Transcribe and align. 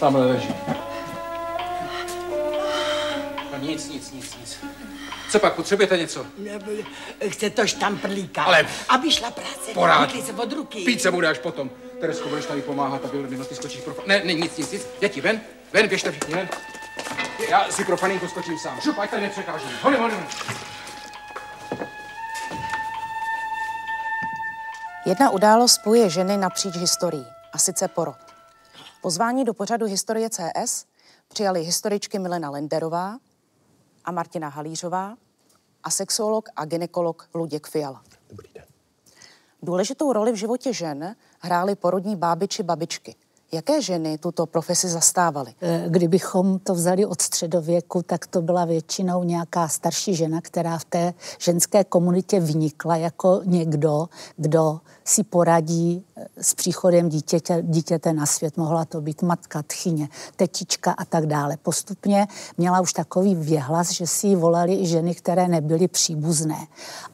Tamhle 0.00 0.26
leží. 0.26 0.48
No 3.52 3.58
nic, 3.58 3.88
nic, 3.88 4.12
nic, 4.12 4.36
nic. 4.36 4.58
Co 5.30 5.38
pak, 5.38 5.54
potřebujete 5.54 5.96
něco? 5.98 6.26
Chce 7.28 7.50
to 7.50 7.66
štamprlíka. 7.66 8.42
Ale- 8.44 8.66
Aby 8.88 9.10
šla 9.10 9.30
práce. 9.30 9.70
Porád. 9.74 10.10
Se 10.26 10.32
od 10.32 10.52
ruky. 10.52 10.84
Pít 10.84 11.02
se 11.02 11.10
bude 11.10 11.28
až 11.28 11.38
potom. 11.38 11.70
Teresko, 12.00 12.28
budeš 12.28 12.46
tady 12.46 12.62
pomáhat, 12.62 13.04
aby 13.04 13.18
Ludmila 13.18 13.44
ty 13.44 13.54
skočíš 13.54 13.80
pro... 13.80 13.94
Ne, 14.06 14.22
ne, 14.24 14.34
nic, 14.34 14.56
nic, 14.56 14.70
nic. 14.72 14.86
Děti, 15.00 15.20
ven, 15.20 15.40
ven, 15.72 15.88
běžte 15.88 16.10
všichni, 16.10 16.34
ven. 16.34 16.48
Já 17.50 17.68
si 17.70 17.84
pro 17.84 17.96
faninku 17.96 18.28
skočím 18.28 18.58
sám. 18.58 18.80
Šup, 18.80 18.98
ať 18.98 19.10
tady 19.10 19.22
nepřekážím. 19.22 19.68
Honem, 19.82 20.00
honem. 20.00 20.26
Jedna 25.06 25.30
událost 25.30 25.72
spojuje 25.72 26.10
ženy 26.10 26.36
napříč 26.36 26.76
historií, 26.76 27.26
a 27.52 27.58
sice 27.58 27.88
porod. 27.88 28.16
Pozvání 29.02 29.44
do 29.44 29.54
pořadu 29.54 29.86
Historie 29.86 30.30
CS 30.30 30.84
přijali 31.28 31.60
historičky 31.62 32.18
Milena 32.18 32.50
Lenderová 32.50 33.16
a 34.08 34.10
Martina 34.10 34.48
Halířová 34.48 35.16
a 35.82 35.90
sexuolog 35.90 36.48
a 36.56 36.64
ginekolog 36.64 37.28
Luděk 37.34 37.66
Fiala. 37.66 38.02
Dobrý 38.30 38.48
den. 38.54 38.64
Důležitou 39.62 40.12
roli 40.12 40.32
v 40.32 40.34
životě 40.34 40.72
žen 40.72 41.16
hrály 41.40 41.74
porodní 41.74 42.16
báby 42.16 42.48
či 42.48 42.62
babičky. 42.62 43.14
Jaké 43.52 43.82
ženy 43.82 44.18
tuto 44.18 44.46
profesi 44.46 44.88
zastávaly? 44.88 45.54
Eh, 45.60 45.84
Kdybychom 45.88 46.58
to 46.58 46.74
vzali 46.74 47.06
od 47.06 47.22
středověku, 47.22 48.02
tak 48.02 48.26
to 48.26 48.42
byla 48.42 48.64
většinou 48.64 49.24
nějaká 49.24 49.68
starší 49.68 50.14
žena, 50.14 50.40
která 50.40 50.78
v 50.78 50.84
té 50.84 51.14
ženské 51.38 51.84
komunitě 51.84 52.40
vynikla 52.40 52.96
jako 52.96 53.40
někdo, 53.44 54.08
kdo 54.36 54.80
si 55.04 55.24
poradí 55.24 56.04
eh, 56.16 56.26
s 56.40 56.54
příchodem 56.54 57.08
dítěte, 57.08 57.62
dítěte 57.62 58.12
na 58.12 58.26
svět. 58.26 58.56
Mohla 58.56 58.84
to 58.84 59.00
být 59.00 59.22
matka, 59.22 59.62
tchyně, 59.62 60.08
tetička 60.36 60.92
a 60.92 61.04
tak 61.04 61.26
dále. 61.26 61.56
Postupně 61.56 62.26
měla 62.58 62.80
už 62.80 62.92
takový 62.92 63.34
věhlas, 63.34 63.90
že 63.90 64.06
si 64.06 64.26
ji 64.26 64.36
volali 64.36 64.74
i 64.74 64.86
ženy, 64.86 65.14
které 65.14 65.48
nebyly 65.48 65.88
příbuzné. 65.88 66.66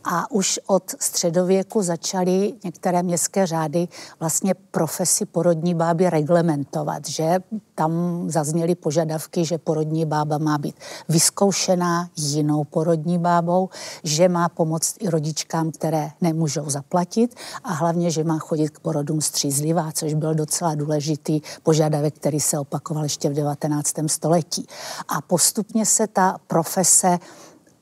A 0.04 0.30
už 0.30 0.60
od 0.66 0.94
středověku 1.00 1.82
začaly 1.82 2.52
některé 2.64 3.02
městské 3.02 3.46
řády 3.46 3.88
vlastně 4.20 4.54
profesi 4.54 5.26
porodní 5.26 5.74
báby 5.74 6.10
reglementovat, 6.24 7.08
že 7.08 7.38
tam 7.74 7.92
zazněly 8.30 8.74
požadavky, 8.74 9.44
že 9.44 9.58
porodní 9.58 10.04
bába 10.04 10.38
má 10.38 10.58
být 10.58 10.76
vyzkoušená 11.08 12.08
jinou 12.16 12.64
porodní 12.64 13.18
bábou, 13.18 13.68
že 14.04 14.28
má 14.28 14.48
pomoct 14.48 14.96
i 15.00 15.10
rodičkám, 15.10 15.70
které 15.70 16.10
nemůžou 16.20 16.70
zaplatit 16.70 17.34
a 17.64 17.72
hlavně, 17.72 18.10
že 18.10 18.24
má 18.24 18.38
chodit 18.38 18.68
k 18.70 18.80
porodům 18.80 19.20
střízlivá, 19.20 19.92
což 19.92 20.14
byl 20.14 20.34
docela 20.34 20.74
důležitý 20.74 21.40
požadavek, 21.62 22.14
který 22.14 22.40
se 22.40 22.58
opakoval 22.58 23.02
ještě 23.02 23.28
v 23.28 23.34
19. 23.34 23.94
století. 24.06 24.66
A 25.08 25.20
postupně 25.20 25.86
se 25.86 26.06
ta 26.06 26.38
profese 26.46 27.18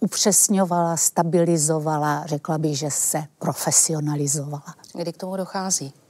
upřesňovala, 0.00 0.96
stabilizovala, 0.96 2.26
řekla 2.26 2.58
bych, 2.58 2.78
že 2.78 2.90
se 2.90 3.22
profesionalizovala. 3.38 4.74
Kdy 4.94 5.12
k 5.12 5.16
tomu 5.16 5.36
dochází? 5.36 6.01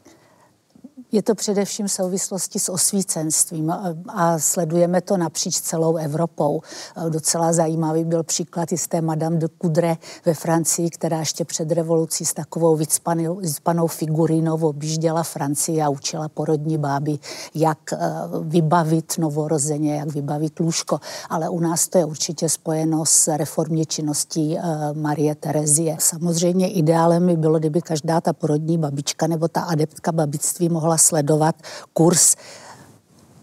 Je 1.14 1.22
to 1.22 1.34
především 1.34 1.86
v 1.86 1.92
souvislosti 1.92 2.58
s 2.58 2.68
osvícenstvím 2.68 3.70
a- 4.08 4.38
sledujeme 4.38 5.00
to 5.00 5.16
napříč 5.16 5.60
celou 5.60 5.96
Evropou. 5.96 6.60
Docela 7.08 7.52
zajímavý 7.52 8.04
byl 8.04 8.22
příklad 8.22 8.72
i 8.72 8.78
z 8.78 8.88
té 8.88 9.00
Madame 9.00 9.36
de 9.36 9.46
Coudray 9.62 9.96
ve 10.24 10.34
Francii, 10.34 10.90
která 10.90 11.18
ještě 11.18 11.44
před 11.44 11.72
revolucí 11.72 12.24
s 12.24 12.34
takovou 12.34 12.76
vycpanou 12.76 13.86
figurínou 13.86 14.68
objížděla 14.68 15.22
Francii 15.22 15.82
a 15.82 15.88
učila 15.88 16.28
porodní 16.28 16.78
báby, 16.78 17.18
jak 17.54 17.92
e, 17.92 17.98
vybavit 18.42 19.12
novorozeně, 19.18 19.96
jak 19.96 20.12
vybavit 20.12 20.60
lůžko. 20.60 21.00
Ale 21.30 21.48
u 21.48 21.60
nás 21.60 21.88
to 21.88 21.98
je 21.98 22.04
určitě 22.04 22.48
spojeno 22.48 23.06
s 23.06 23.36
reformní 23.36 23.86
činností 23.86 24.58
e, 24.58 24.62
Marie 24.92 25.34
Terezie. 25.34 25.96
Samozřejmě 26.00 26.70
ideálem 26.70 27.26
by 27.26 27.36
bylo, 27.36 27.58
kdyby 27.58 27.82
každá 27.82 28.20
ta 28.20 28.32
porodní 28.32 28.78
babička 28.78 29.26
nebo 29.26 29.48
ta 29.48 29.60
adeptka 29.60 30.12
babictví 30.12 30.68
mohla 30.68 30.98
sledovat 31.02 31.56
kurz 31.92 32.36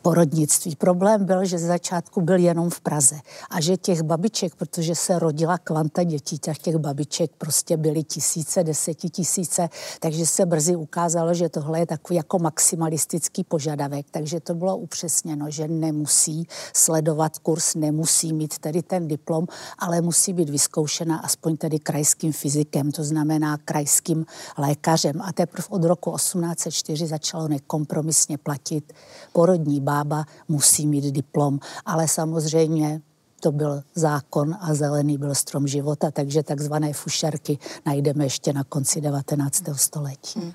porodnictví. 0.02 0.76
Problém 0.76 1.26
byl, 1.26 1.46
že 1.46 1.58
ze 1.58 1.68
začátku 1.68 2.22
byl 2.22 2.36
jenom 2.38 2.70
v 2.70 2.82
Praze 2.82 3.16
a 3.50 3.62
že 3.62 3.78
těch 3.78 4.02
babiček, 4.02 4.56
protože 4.56 4.96
se 4.96 5.20
rodila 5.20 5.58
kvanta 5.58 6.04
dětí, 6.04 6.40
těch, 6.40 6.58
těch 6.58 6.76
babiček 6.76 7.32
prostě 7.38 7.78
byly 7.78 8.04
tisíce, 8.04 8.64
desetitisíce, 8.64 9.70
takže 10.00 10.26
se 10.26 10.46
brzy 10.46 10.76
ukázalo, 10.76 11.34
že 11.34 11.50
tohle 11.50 11.80
je 11.80 11.86
takový 11.86 12.18
jako 12.18 12.40
maximalistický 12.40 13.44
požadavek, 13.44 14.06
takže 14.12 14.40
to 14.40 14.54
bylo 14.54 14.78
upřesněno, 14.78 15.52
že 15.52 15.68
nemusí 15.68 16.48
sledovat 16.74 17.38
kurz, 17.38 17.76
nemusí 17.76 18.34
mít 18.34 18.58
tedy 18.58 18.81
ten 18.81 19.08
diplom, 19.08 19.48
ale 19.80 20.02
musí 20.02 20.34
být 20.34 20.50
vyzkoušena 20.50 21.18
aspoň 21.18 21.58
tedy 21.58 21.80
krajským 21.80 22.34
fyzikem, 22.34 22.92
to 22.92 23.04
znamená 23.04 23.58
krajským 23.58 24.26
lékařem. 24.58 25.22
A 25.22 25.34
teprve 25.34 25.68
od 25.70 25.84
roku 25.84 26.16
1804 26.16 27.08
začalo 27.08 27.48
nekompromisně 27.48 28.38
platit 28.38 28.94
porodní 29.34 29.81
bába 29.89 30.25
musí 30.47 30.88
mít 30.88 31.03
diplom, 31.03 31.59
ale 31.85 32.07
samozřejmě 32.07 33.01
to 33.39 33.51
byl 33.51 33.83
zákon 33.95 34.57
a 34.61 34.73
zelený 34.73 35.17
byl 35.17 35.35
strom 35.35 35.67
života, 35.67 36.11
takže 36.11 36.44
takzvané 36.44 36.94
fušerky 36.94 37.57
najdeme 37.85 38.25
ještě 38.25 38.53
na 38.53 38.63
konci 38.63 39.01
19. 39.01 39.63
století. 39.75 40.53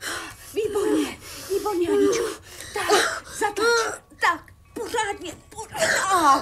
Výborně, 0.55 1.17
výborně, 1.51 1.89
Aničko. 1.89 2.25
Tak, 2.75 2.89
zatlač. 3.39 4.01
Tak, 4.21 4.53
pořádně, 4.75 5.33
pořádně. 5.51 5.87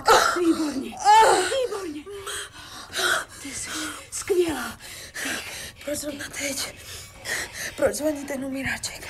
Tak, 0.04 0.36
výborně, 0.40 0.90
výborně. 1.54 2.02
Ty 3.42 3.48
jsi 3.48 3.70
skvělá. 4.10 4.78
Proč 5.84 5.98
zrovna 5.98 6.24
teď? 6.38 6.74
Proč 7.76 7.94
zvoní 7.94 8.24
ten 8.24 8.44
umíraček? 8.44 9.08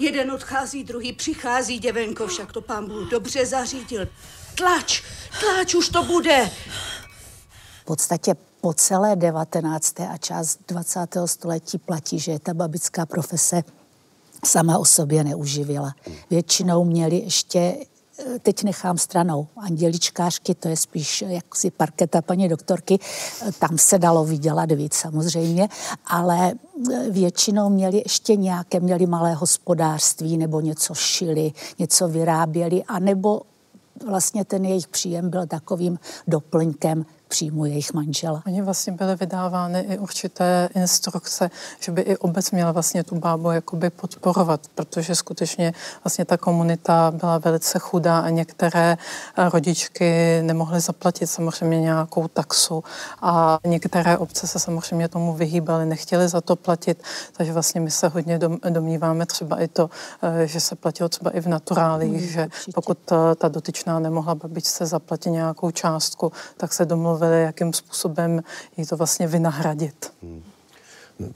Jeden 0.00 0.32
odchází, 0.32 0.84
druhý 0.84 1.12
přichází, 1.12 1.78
děvenko, 1.78 2.26
však 2.26 2.52
to 2.52 2.60
pán 2.60 2.86
Bůh 2.86 3.10
dobře 3.10 3.46
zařídil. 3.46 4.08
Tlač, 4.54 5.02
tlač, 5.40 5.74
už 5.74 5.88
to 5.88 6.02
bude. 6.02 6.50
V 7.82 7.84
podstatě 7.84 8.34
po 8.60 8.74
celé 8.74 9.16
19. 9.16 10.00
a 10.00 10.16
část 10.16 10.58
20. 10.68 11.00
století 11.26 11.78
platí, 11.78 12.18
že 12.18 12.38
ta 12.38 12.54
babická 12.54 13.06
profese 13.06 13.62
sama 14.44 14.78
o 14.78 14.84
sobě 14.84 15.24
neuživila. 15.24 15.94
Většinou 16.30 16.84
měli 16.84 17.16
ještě 17.16 17.76
teď 18.42 18.64
nechám 18.64 18.98
stranou 18.98 19.46
anděličkářky, 19.56 20.54
to 20.54 20.68
je 20.68 20.76
spíš 20.76 21.24
jaksi 21.28 21.70
parketa 21.70 22.22
paní 22.22 22.48
doktorky, 22.48 22.98
eh, 22.98 23.52
tam 23.52 23.78
se 23.78 23.98
dalo 23.98 24.24
vydělat 24.24 24.72
víc 24.72 24.94
samozřejmě, 24.94 25.68
ale 26.06 26.52
eh, 26.52 27.10
většinou 27.10 27.70
měli 27.70 27.96
ještě 27.96 28.36
nějaké, 28.36 28.80
měli 28.80 29.06
malé 29.06 29.34
hospodářství 29.34 30.36
nebo 30.36 30.60
něco 30.60 30.94
šili, 30.94 31.52
něco 31.78 32.08
vyráběli, 32.08 32.84
anebo 32.84 33.42
vlastně 34.06 34.44
ten 34.44 34.64
jejich 34.64 34.88
příjem 34.88 35.30
byl 35.30 35.46
takovým 35.46 35.98
doplňkem 36.26 37.06
příjmu 37.30 37.64
jejich 37.64 37.92
manžela. 37.94 38.42
Oni 38.46 38.62
vlastně 38.62 38.92
byly 38.92 39.16
vydávány 39.16 39.80
i 39.80 39.98
určité 39.98 40.68
instrukce, 40.74 41.50
že 41.80 41.92
by 41.92 42.02
i 42.02 42.16
obec 42.16 42.50
měla 42.50 42.72
vlastně 42.72 43.04
tu 43.04 43.14
bábu 43.18 43.50
jakoby 43.50 43.90
podporovat, 43.90 44.60
protože 44.74 45.14
skutečně 45.14 45.72
vlastně 46.04 46.24
ta 46.24 46.36
komunita 46.36 47.10
byla 47.10 47.38
velice 47.38 47.78
chudá 47.78 48.18
a 48.20 48.28
některé 48.30 48.96
eh, 49.36 49.48
rodičky 49.50 50.40
nemohly 50.42 50.80
zaplatit 50.80 51.26
samozřejmě 51.26 51.80
nějakou 51.80 52.28
taxu 52.28 52.84
a 53.22 53.58
některé 53.66 54.18
obce 54.18 54.46
se 54.46 54.58
samozřejmě 54.58 55.08
tomu 55.08 55.32
vyhýbaly, 55.34 55.86
nechtěly 55.86 56.28
za 56.28 56.40
to 56.40 56.56
platit, 56.56 57.02
takže 57.36 57.52
vlastně 57.52 57.80
my 57.80 57.90
se 57.90 58.08
hodně 58.08 58.38
dom- 58.38 58.58
domníváme 58.70 59.26
třeba 59.26 59.62
i 59.62 59.68
to, 59.68 59.90
eh, 60.22 60.46
že 60.46 60.60
se 60.60 60.74
platilo 60.76 61.08
třeba 61.08 61.30
i 61.30 61.40
v 61.40 61.46
naturálích, 61.46 62.12
Mm, 62.22 62.28
že 62.28 62.44
určitě. 62.46 62.72
pokud 62.74 62.98
ta, 63.04 63.34
ta 63.34 63.48
dotyčná 63.48 63.98
nemohla 63.98 64.34
babičce 64.34 64.86
zaplatit 64.86 65.30
nějakou 65.30 65.70
částku, 65.70 66.32
tak 66.56 66.72
se 66.72 66.84
domluvili, 67.20 67.42
jakým 67.42 67.72
způsobem 67.72 68.42
jí 68.76 68.86
to 68.86 68.96
vlastně 68.96 69.26
vynahradit. 69.26 70.12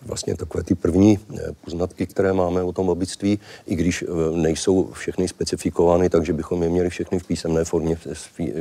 Vlastně 0.03 0.37
takové 0.37 0.65
ty 0.65 0.75
první 0.75 1.19
eh, 1.19 1.41
poznatky, 1.65 2.07
které 2.07 2.33
máme 2.33 2.63
o 2.63 2.73
tom 2.73 2.87
babictví, 2.87 3.39
i 3.67 3.75
když 3.75 4.03
eh, 4.03 4.37
nejsou 4.37 4.91
všechny 4.93 5.29
specifikovány, 5.29 6.11
takže 6.11 6.33
bychom 6.33 6.63
je 6.63 6.69
měli 6.69 6.91
všechny 6.91 7.19
v 7.19 7.27
písemné 7.27 7.65
formě, 7.65 7.97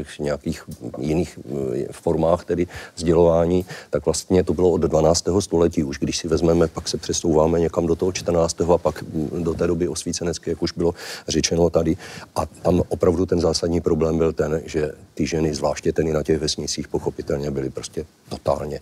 v 0.04 0.20
nějakých 0.20 0.64
jiných 0.98 1.40
eh, 1.40 1.86
formách 1.92 2.46
tedy 2.46 2.68
sdělování, 2.96 3.66
tak 3.90 4.06
vlastně 4.06 4.44
to 4.44 4.54
bylo 4.54 4.72
od 4.72 4.82
12. 4.82 5.26
století 5.40 5.84
už, 5.84 6.00
když 6.00 6.18
si 6.18 6.28
vezmeme, 6.28 6.68
pak 6.68 6.88
se 6.88 6.98
přesouváme 6.98 7.60
někam 7.60 7.88
do 7.88 7.96
toho 7.96 8.12
14. 8.12 8.62
a 8.62 8.78
pak 8.78 9.04
hm, 9.04 9.44
do 9.44 9.54
té 9.54 9.68
doby 9.68 9.88
osvícenecké, 9.88 10.52
jak 10.52 10.62
už 10.62 10.72
bylo 10.72 10.94
řečeno 11.28 11.70
tady. 11.70 11.98
A 12.36 12.46
tam 12.46 12.82
opravdu 12.90 13.26
ten 13.26 13.40
zásadní 13.40 13.82
problém 13.82 14.18
byl 14.18 14.34
ten, 14.34 14.62
že 14.66 14.92
ty 15.14 15.28
ženy, 15.28 15.54
zvláště 15.54 15.94
ten 15.94 16.14
na 16.14 16.24
těch 16.24 16.40
vesnicích, 16.40 16.88
pochopitelně 16.88 17.52
byly 17.52 17.70
prostě 17.70 18.06
totálně 18.30 18.82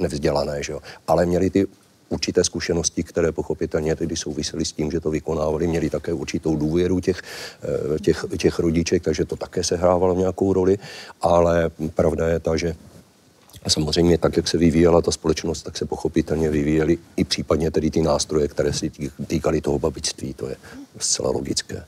nevzdělané, 0.00 0.62
že 0.62 0.72
jo? 0.72 0.80
ale 1.06 1.26
měli 1.26 1.50
ty 1.50 1.66
určité 2.08 2.44
zkušenosti, 2.44 3.02
které 3.02 3.32
pochopitelně 3.32 3.96
tedy 3.96 4.16
souvisely 4.16 4.64
s 4.64 4.72
tím, 4.72 4.90
že 4.90 5.00
to 5.00 5.10
vykonávali, 5.10 5.66
měli 5.66 5.90
také 5.90 6.12
určitou 6.12 6.56
důvěru 6.56 7.00
těch, 7.00 7.22
eh, 7.62 7.98
těch, 7.98 8.24
těch 8.38 8.58
rodiček, 8.58 9.02
takže 9.02 9.24
to 9.24 9.36
také 9.36 9.64
sehrávalo 9.64 10.14
nějakou 10.14 10.52
roli, 10.52 10.78
ale 11.20 11.70
pravda 11.94 12.28
je 12.28 12.40
ta, 12.40 12.56
že 12.56 12.74
Samozřejmě 13.68 14.18
tak, 14.18 14.36
jak 14.36 14.48
se 14.48 14.58
vyvíjela 14.58 15.02
ta 15.02 15.10
společnost, 15.10 15.62
tak 15.62 15.78
se 15.78 15.86
pochopitelně 15.86 16.50
vyvíjely 16.50 16.98
i 17.16 17.24
případně 17.24 17.70
tedy 17.70 17.90
ty 17.90 18.02
nástroje, 18.02 18.48
které 18.48 18.72
se 18.72 18.86
týkaly 19.26 19.60
toho 19.60 19.78
babictví. 19.78 20.34
To 20.34 20.48
je 20.48 20.56
zcela 20.98 21.30
logické. 21.30 21.84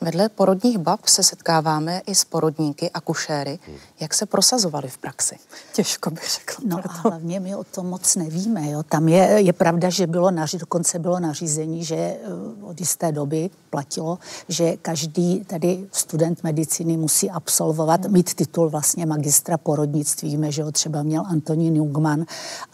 Vedle 0.00 0.28
porodních 0.28 0.78
bab 0.78 1.06
se 1.06 1.22
setkáváme 1.22 2.02
i 2.06 2.14
s 2.14 2.24
porodníky 2.24 2.90
a 2.90 3.00
kušéry. 3.00 3.58
Jak 4.00 4.14
se 4.14 4.26
prosazovali 4.26 4.88
v 4.88 4.98
praxi? 4.98 5.36
Těžko 5.72 6.10
bych 6.10 6.30
řekla. 6.34 6.64
No 6.68 6.78
a 6.84 6.92
hlavně 6.92 7.40
my 7.40 7.56
o 7.56 7.64
tom 7.64 7.86
moc 7.86 8.16
nevíme. 8.16 8.70
Jo. 8.70 8.82
Tam 8.82 9.08
je, 9.08 9.22
je 9.22 9.52
pravda, 9.52 9.90
že 9.90 10.06
bylo 10.06 10.30
naři, 10.30 10.58
dokonce 10.58 10.98
bylo 10.98 11.20
nařízení, 11.20 11.84
že 11.84 11.96
eh, 11.96 12.18
od 12.62 12.80
jisté 12.80 13.12
doby 13.12 13.50
platilo, 13.70 14.18
že 14.48 14.76
každý 14.76 15.44
tady 15.44 15.86
student 15.92 16.44
medicíny 16.44 16.96
musí 16.96 17.30
absolvovat, 17.30 18.04
hmm. 18.04 18.12
mít 18.12 18.34
titul 18.34 18.68
vlastně 18.68 19.06
magistra 19.06 19.58
porodnictví. 19.58 20.28
Víme, 20.28 20.52
že 20.52 20.62
ho 20.62 20.72
třeba 20.72 21.02
měl 21.02 21.22
Antonín 21.26 21.76
Jungman 21.76 22.24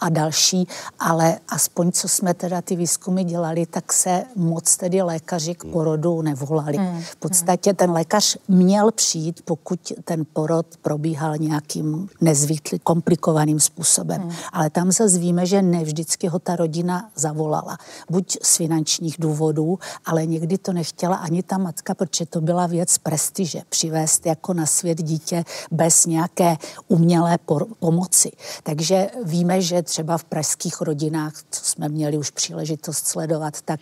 a 0.00 0.08
další, 0.08 0.68
ale 0.98 1.38
aspoň 1.48 1.92
co 1.92 2.08
jsme 2.08 2.34
teda 2.34 2.62
ty 2.62 2.76
výzkumy 2.76 3.24
dělali, 3.24 3.66
tak 3.66 3.92
se 3.92 4.24
moc 4.36 4.76
tedy 4.76 5.02
lékaři 5.02 5.54
k 5.54 5.64
porodu 5.64 6.22
nevolali. 6.22 6.76
Hmm. 6.76 7.02
V 7.14 7.16
podstatě 7.16 7.74
ten 7.74 7.90
lékař 7.90 8.36
měl 8.48 8.90
přijít, 8.92 9.40
pokud 9.44 9.92
ten 10.04 10.24
porod 10.32 10.66
probíhal 10.82 11.36
nějakým 11.36 12.08
nezvyklým, 12.20 12.80
komplikovaným 12.82 13.60
způsobem. 13.60 14.20
Hmm. 14.20 14.32
Ale 14.52 14.70
tam 14.70 14.92
zase 14.92 15.18
víme, 15.18 15.46
že 15.46 15.62
ne 15.62 15.84
vždycky 15.84 16.26
ho 16.26 16.38
ta 16.38 16.56
rodina 16.56 17.10
zavolala. 17.16 17.78
Buď 18.10 18.36
z 18.42 18.56
finančních 18.56 19.16
důvodů, 19.18 19.78
ale 20.04 20.26
někdy 20.26 20.58
to 20.58 20.72
nechtěla 20.72 21.16
ani 21.16 21.42
ta 21.42 21.58
matka, 21.58 21.94
protože 21.94 22.26
to 22.26 22.40
byla 22.40 22.66
věc 22.66 22.98
prestiže. 22.98 23.62
Přivést 23.68 24.26
jako 24.26 24.54
na 24.54 24.66
svět 24.66 25.02
dítě 25.02 25.44
bez 25.70 26.06
nějaké 26.06 26.56
umělé 26.88 27.38
pomoci. 27.78 28.32
Takže 28.62 29.10
víme, 29.24 29.60
že 29.60 29.82
třeba 29.82 30.18
v 30.18 30.24
pražských 30.24 30.80
rodinách, 30.80 31.32
co 31.50 31.64
jsme 31.64 31.88
měli 31.88 32.18
už 32.18 32.30
příležitost 32.30 33.06
sledovat, 33.06 33.62
tak 33.62 33.80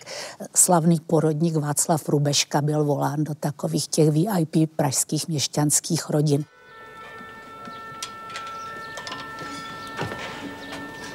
slavný 0.55 1.01
porodník 1.01 1.57
Václav 1.57 2.09
Rubeška 2.09 2.61
byl 2.61 2.85
volán 2.85 3.22
do 3.25 3.35
takových 3.35 3.89
těch 3.89 4.11
VIP 4.11 4.71
pražských 4.77 5.29
měšťanských 5.29 6.11
rodin. 6.11 6.45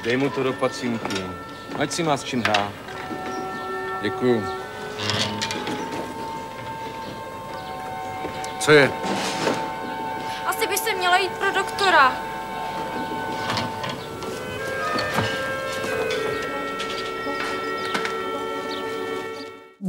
Dej 0.02 0.16
mu 0.16 0.30
to 0.30 0.42
do 0.42 0.52
pacinky, 0.52 1.22
ať 1.78 1.92
si 1.92 2.02
má 2.02 2.16
s 2.16 2.24
čím 2.24 2.42
hrát. 2.42 2.72
Děkuju. 4.02 4.44
Co 8.60 8.72
je? 8.72 8.92
Asi 10.46 10.66
by 10.66 10.78
se 10.78 10.94
měla 10.94 11.18
jít 11.18 11.32
pro 11.32 11.52
doktora. 11.52 12.27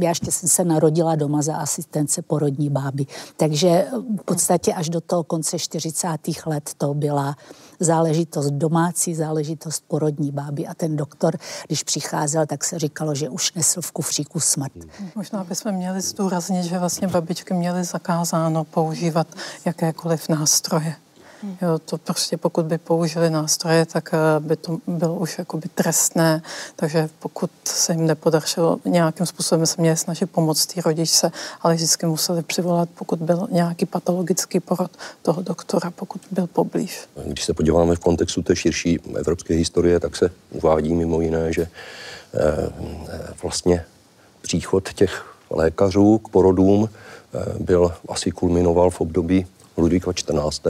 Já 0.02 0.08
ještě 0.08 0.32
jsem 0.32 0.48
se 0.48 0.64
narodila 0.64 1.14
doma 1.16 1.42
za 1.42 1.56
asistence 1.56 2.22
porodní 2.22 2.70
báby. 2.70 3.06
Takže 3.36 3.86
v 4.20 4.24
podstatě 4.24 4.74
až 4.74 4.88
do 4.88 5.00
toho 5.00 5.24
konce 5.24 5.58
40. 5.58 6.08
let 6.46 6.70
to 6.78 6.94
byla 6.94 7.36
záležitost 7.80 8.50
domácí, 8.50 9.14
záležitost 9.14 9.84
porodní 9.88 10.32
báby 10.32 10.66
a 10.66 10.74
ten 10.74 10.96
doktor, 10.96 11.36
když 11.66 11.82
přicházel, 11.82 12.46
tak 12.46 12.64
se 12.64 12.78
říkalo, 12.78 13.14
že 13.14 13.28
už 13.28 13.52
nesl 13.52 13.82
v 13.82 13.92
kufříku 13.92 14.40
smrt. 14.40 14.72
Možná 15.16 15.44
bychom 15.44 15.72
měli 15.72 16.00
zdůraznit, 16.00 16.64
že 16.64 16.78
vlastně 16.78 17.08
babičky 17.08 17.54
měly 17.54 17.84
zakázáno 17.84 18.64
používat 18.64 19.26
jakékoliv 19.64 20.28
nástroje. 20.28 20.94
Jo, 21.42 21.78
to 21.84 21.98
prostě 21.98 22.36
pokud 22.36 22.64
by 22.64 22.78
použili 22.78 23.30
nástroje, 23.30 23.86
tak 23.86 24.10
eh, 24.14 24.40
by 24.40 24.56
to 24.56 24.78
bylo 24.86 25.14
už 25.14 25.38
jakoby 25.38 25.68
trestné, 25.74 26.42
takže 26.76 27.08
pokud 27.18 27.50
se 27.64 27.92
jim 27.92 28.06
nepodařilo 28.06 28.78
nějakým 28.84 29.26
způsobem 29.26 29.66
se 29.66 29.80
měli 29.80 29.96
snažit 29.96 30.26
pomoct 30.26 30.66
té 30.66 30.80
rodičce, 30.80 31.32
ale 31.60 31.74
vždycky 31.74 32.06
museli 32.06 32.42
přivolat, 32.42 32.88
pokud 32.94 33.18
byl 33.18 33.48
nějaký 33.50 33.86
patologický 33.86 34.60
porod 34.60 34.90
toho 35.22 35.42
doktora, 35.42 35.90
pokud 35.90 36.20
byl 36.30 36.46
poblíž. 36.46 37.00
Když 37.26 37.44
se 37.44 37.54
podíváme 37.54 37.96
v 37.96 38.00
kontextu 38.00 38.42
té 38.42 38.56
širší 38.56 39.00
evropské 39.16 39.54
historie, 39.54 40.00
tak 40.00 40.16
se 40.16 40.30
uvádí 40.50 40.94
mimo 40.94 41.20
jiné, 41.20 41.52
že 41.52 41.62
eh, 41.62 42.72
vlastně 43.42 43.84
příchod 44.42 44.92
těch 44.92 45.36
lékařů 45.50 46.18
k 46.18 46.28
porodům 46.28 46.88
eh, 46.88 47.38
byl 47.60 47.92
asi 48.08 48.30
kulminoval 48.30 48.90
v 48.90 49.00
období 49.00 49.46
Ludvíka 49.76 50.12
14. 50.12 50.62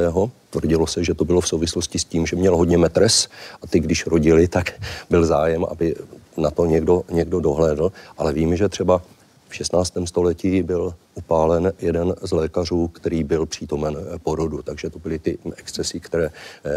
Tvrdilo 0.51 0.87
se, 0.87 1.05
že 1.05 1.15
to 1.15 1.25
bylo 1.25 1.41
v 1.41 1.49
souvislosti 1.49 1.99
s 1.99 2.05
tím, 2.05 2.27
že 2.27 2.37
měl 2.37 2.57
hodně 2.57 2.79
metres 2.79 3.29
a 3.63 3.67
ty, 3.67 3.81
když 3.81 4.07
rodili, 4.07 4.49
tak 4.49 4.73
byl 5.11 5.27
zájem, 5.27 5.65
aby 5.65 5.95
na 6.37 6.51
to 6.51 6.67
někdo, 6.67 7.03
někdo 7.11 7.41
dohlédl. 7.41 7.93
Ale 8.19 8.33
víme, 8.33 8.57
že 8.57 8.69
třeba 8.69 9.03
v 9.49 9.55
16. 9.55 9.93
století 10.05 10.63
byl 10.63 10.95
upálen 11.15 11.73
jeden 11.79 12.15
z 12.23 12.33
lékařů, 12.33 12.89
který 12.89 13.25
byl 13.25 13.47
přítomen 13.47 13.97
porodu, 14.23 14.63
takže 14.63 14.91
to 14.91 14.99
byly 14.99 15.19
ty 15.19 15.39
excesy, 15.57 16.01
které, 16.01 16.31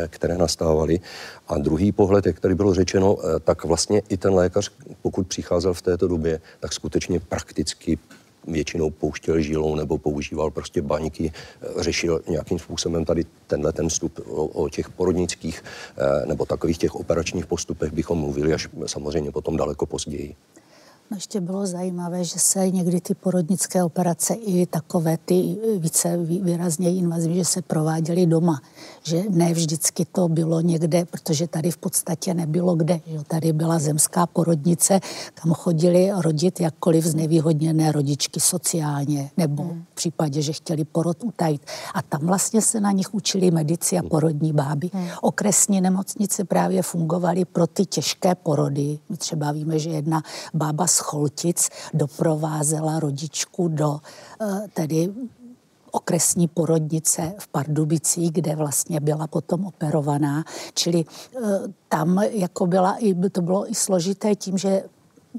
které 0.07 0.37
nastávaly. 0.37 0.99
A 1.47 1.57
druhý 1.57 1.91
pohled, 1.91 2.25
jak 2.25 2.39
tady 2.39 2.55
bylo 2.55 2.73
řečeno, 2.73 3.17
tak 3.43 3.63
vlastně 3.63 4.01
i 4.09 4.17
ten 4.17 4.33
lékař, 4.33 4.71
pokud 5.01 5.27
přicházel 5.27 5.73
v 5.73 5.81
této 5.81 6.07
době, 6.07 6.41
tak 6.59 6.73
skutečně 6.73 7.19
prakticky 7.19 7.99
většinou 8.47 8.89
pouštěl 8.89 9.39
žilou 9.41 9.75
nebo 9.75 9.97
používal 9.97 10.51
prostě 10.51 10.81
baňky, 10.81 11.31
eh, 11.31 11.83
řešil 11.83 12.21
nějakým 12.29 12.59
způsobem 12.59 13.05
tady 13.05 13.25
tenhle 13.47 13.73
ten 13.73 13.89
vstup 13.89 14.19
o, 14.27 14.45
o 14.45 14.69
těch 14.69 14.89
porodnických 14.89 15.63
eh, 15.97 16.25
nebo 16.25 16.45
takových 16.45 16.77
těch 16.77 16.95
operačních 16.95 17.45
postupech 17.45 17.91
bychom 17.91 18.19
mluvili 18.19 18.53
až 18.53 18.67
samozřejmě 18.85 19.31
potom 19.31 19.57
daleko 19.57 19.85
později. 19.85 20.35
No 21.13 21.17
ještě 21.17 21.41
bylo 21.41 21.67
zajímavé, 21.67 22.23
že 22.23 22.39
se 22.39 22.71
někdy 22.71 23.01
ty 23.01 23.15
porodnické 23.15 23.83
operace 23.83 24.33
i 24.33 24.65
takové 24.65 25.17
ty 25.17 25.57
více 25.77 26.17
výrazně 26.17 26.95
invazivní, 26.95 27.37
že 27.37 27.45
se 27.45 27.61
prováděly 27.61 28.25
doma. 28.25 28.61
Že 29.03 29.23
ne 29.29 29.53
vždycky 29.53 30.05
to 30.05 30.27
bylo 30.27 30.61
někde, 30.61 31.05
protože 31.05 31.47
tady 31.47 31.71
v 31.71 31.77
podstatě 31.77 32.33
nebylo 32.33 32.75
kde. 32.75 33.01
Že 33.05 33.23
tady 33.27 33.53
byla 33.53 33.79
zemská 33.79 34.25
porodnice, 34.25 34.99
kam 35.33 35.53
chodili 35.53 36.11
rodit 36.17 36.59
jakkoliv 36.59 37.05
znevýhodněné 37.05 37.91
rodičky 37.91 38.39
sociálně, 38.39 39.29
nebo 39.37 39.63
hmm. 39.63 39.83
v 39.91 39.95
případě, 39.95 40.41
že 40.41 40.53
chtěli 40.53 40.85
porod 40.85 41.23
utajit. 41.23 41.61
A 41.93 42.01
tam 42.01 42.21
vlastně 42.25 42.61
se 42.61 42.79
na 42.79 42.91
nich 42.91 43.13
učili 43.13 43.51
medici 43.51 43.97
a 43.97 44.03
porodní 44.03 44.53
báby. 44.53 44.89
Hmm. 44.93 45.07
Okresní 45.21 45.81
nemocnice 45.81 46.43
právě 46.43 46.81
fungovaly 46.81 47.45
pro 47.45 47.67
ty 47.67 47.85
těžké 47.85 48.35
porody. 48.35 48.99
My 49.09 49.17
třeba 49.17 49.51
víme, 49.51 49.79
že 49.79 49.89
jedna 49.89 50.23
bába 50.53 50.87
z 50.87 51.02
Choltic 51.03 51.69
doprovázela 51.93 52.99
rodičku 52.99 53.67
do 53.67 53.99
eh, 54.41 54.67
tedy 54.73 55.13
okresní 55.91 56.47
porodnice 56.47 57.33
v 57.37 57.47
Pardubicích, 57.47 58.31
kde 58.31 58.55
vlastně 58.55 58.99
byla 58.99 59.27
potom 59.27 59.65
operovaná. 59.65 60.43
Čili 60.73 61.05
eh, 61.05 61.39
tam 61.89 62.23
jako 62.23 62.67
byla, 62.67 62.97
to 63.31 63.41
bylo 63.41 63.71
i 63.71 63.75
složité 63.75 64.35
tím, 64.35 64.57
že 64.57 64.83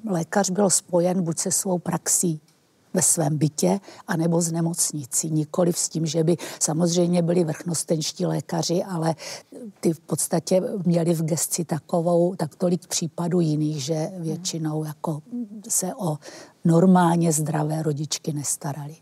lékař 0.06 0.50
byl 0.50 0.71
spojen 0.71 1.23
buď 1.23 1.38
se 1.38 1.50
svou 1.50 1.78
praxí 1.78 2.40
ve 2.95 3.03
svém 3.03 3.39
bytě, 3.39 3.81
anebo 4.07 4.41
z 4.41 4.53
nemocnicí. 4.53 5.31
Nikoli 5.31 5.73
s 5.73 5.89
tím, 5.89 6.07
že 6.07 6.25
by 6.25 6.37
samozřejmě 6.61 7.23
byli 7.23 7.45
vrchnostenští 7.45 8.27
lékaři, 8.27 8.85
ale 8.85 9.15
ty 9.81 9.93
v 9.93 10.01
podstatě 10.01 10.63
měli 10.85 11.15
v 11.15 11.25
gesci 11.25 11.65
takovou, 11.65 12.35
tak 12.35 12.55
tolik 12.55 12.87
případů 12.87 13.41
jiných, 13.41 13.85
že 13.85 14.11
většinou 14.19 14.85
jako 14.85 15.23
se 15.69 15.95
o 15.95 16.19
normálně 16.65 17.33
zdravé 17.33 17.83
rodičky 17.83 18.33
nestarali. 18.33 18.97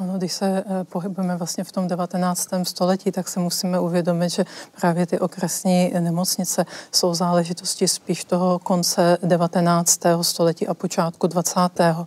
Ano, 0.00 0.18
když 0.18 0.32
se 0.32 0.64
eh, 0.66 0.84
pohybujeme 0.84 1.36
vlastně 1.36 1.64
v 1.64 1.72
tom 1.72 1.88
19. 1.88 2.48
století, 2.62 3.12
tak 3.12 3.28
se 3.28 3.40
musíme 3.40 3.80
uvědomit, 3.80 4.30
že 4.30 4.44
právě 4.80 5.06
ty 5.06 5.18
okresní 5.18 5.92
nemocnice 6.00 6.66
jsou 6.92 7.14
záležitosti 7.14 7.88
spíš 7.88 8.24
toho 8.24 8.58
konce 8.58 9.18
19. 9.22 10.00
století 10.22 10.68
a 10.68 10.74
počátku 10.74 11.26
20. 11.26 12.06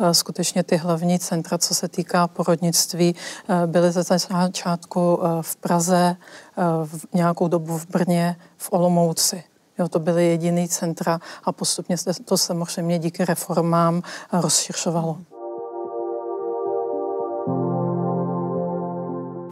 Eh, 0.00 0.14
skutečně 0.14 0.62
ty 0.62 0.76
hlavní 0.76 1.18
centra, 1.18 1.58
co 1.58 1.74
se 1.74 1.88
týká 1.88 2.28
porodnictví, 2.28 3.14
eh, 3.48 3.66
byly 3.66 3.92
ze 3.92 4.02
začátku 4.02 5.20
v 5.40 5.56
Praze, 5.56 6.16
v 6.84 7.06
nějakou 7.14 7.48
dobu 7.48 7.78
v 7.78 7.86
Brně, 7.86 8.36
v 8.56 8.72
Olomouci. 8.72 9.44
Jo, 9.78 9.88
to 9.88 9.98
byly 9.98 10.26
jediný 10.26 10.68
centra 10.68 11.20
a 11.44 11.52
postupně 11.52 11.98
se 11.98 12.14
to 12.24 12.38
samozřejmě 12.38 12.98
díky 12.98 13.24
reformám 13.24 14.02
rozšiřovalo. 14.32 15.33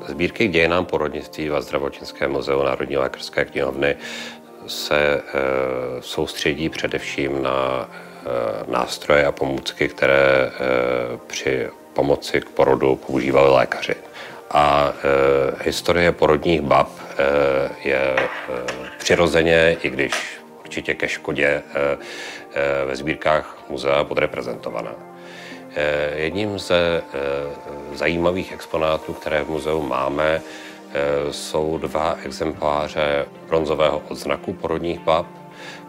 Sbírky 0.07 0.49
k 0.49 0.51
dějinám 0.51 0.87
porodnictví 0.87 1.49
v 1.49 1.61
zdravotnickém 1.61 2.33
muzeu 2.33 2.63
Národní 2.63 2.97
lékařské 2.97 3.45
knihovny 3.45 3.97
se 4.67 4.97
e, 4.97 5.23
soustředí 6.01 6.69
především 6.69 7.43
na 7.43 7.89
e, 7.89 8.73
nástroje 8.73 9.27
a 9.27 9.33
pomůcky, 9.33 9.89
které 9.89 10.23
e, 10.25 10.51
při 11.27 11.69
pomoci 11.93 12.41
k 12.41 12.49
porodu 12.49 12.97
používali 12.97 13.51
lékaři. 13.51 13.95
A 14.51 14.93
e, 14.93 15.65
historie 15.65 16.13
porodních 16.13 16.61
bab 16.61 16.89
e, 16.99 17.89
je 17.89 18.17
e, 18.17 18.29
přirozeně, 18.99 19.77
i 19.83 19.91
když 19.91 20.41
určitě 20.61 20.95
ke 20.95 21.09
škodě, 21.09 21.47
e, 21.47 21.63
e, 22.55 22.85
ve 22.85 22.97
sbírkách 22.97 23.59
muzea 23.69 24.05
podreprezentovaná. 24.05 25.12
Eh, 25.75 26.13
jedním 26.15 26.59
ze 26.59 27.03
eh, 27.03 27.97
zajímavých 27.97 28.53
exponátů, 28.53 29.13
které 29.13 29.43
v 29.45 29.51
muzeu 29.51 29.83
máme, 29.83 30.41
eh, 30.41 31.33
jsou 31.33 31.79
dva 31.79 32.17
exempláře 32.25 33.27
bronzového 33.49 34.03
odznaku 34.09 34.53
porodních 34.53 35.01
bab, 35.01 35.27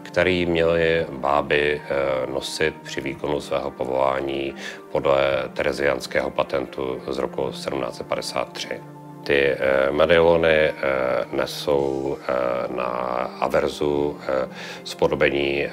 který 0.02 0.46
měly 0.46 1.06
báby 1.10 1.82
nosit 2.30 2.74
při 2.82 3.00
výkonu 3.00 3.40
svého 3.40 3.70
povolání 3.70 4.54
podle 4.92 5.48
terezianského 5.52 6.30
patentu 6.30 7.02
z 7.08 7.18
roku 7.18 7.50
1753. 7.50 8.80
Ty 9.24 9.56
medailony 9.90 10.72
nesou 11.32 12.18
na 12.76 12.84
averzu 13.40 14.18
spodobení 14.84 15.66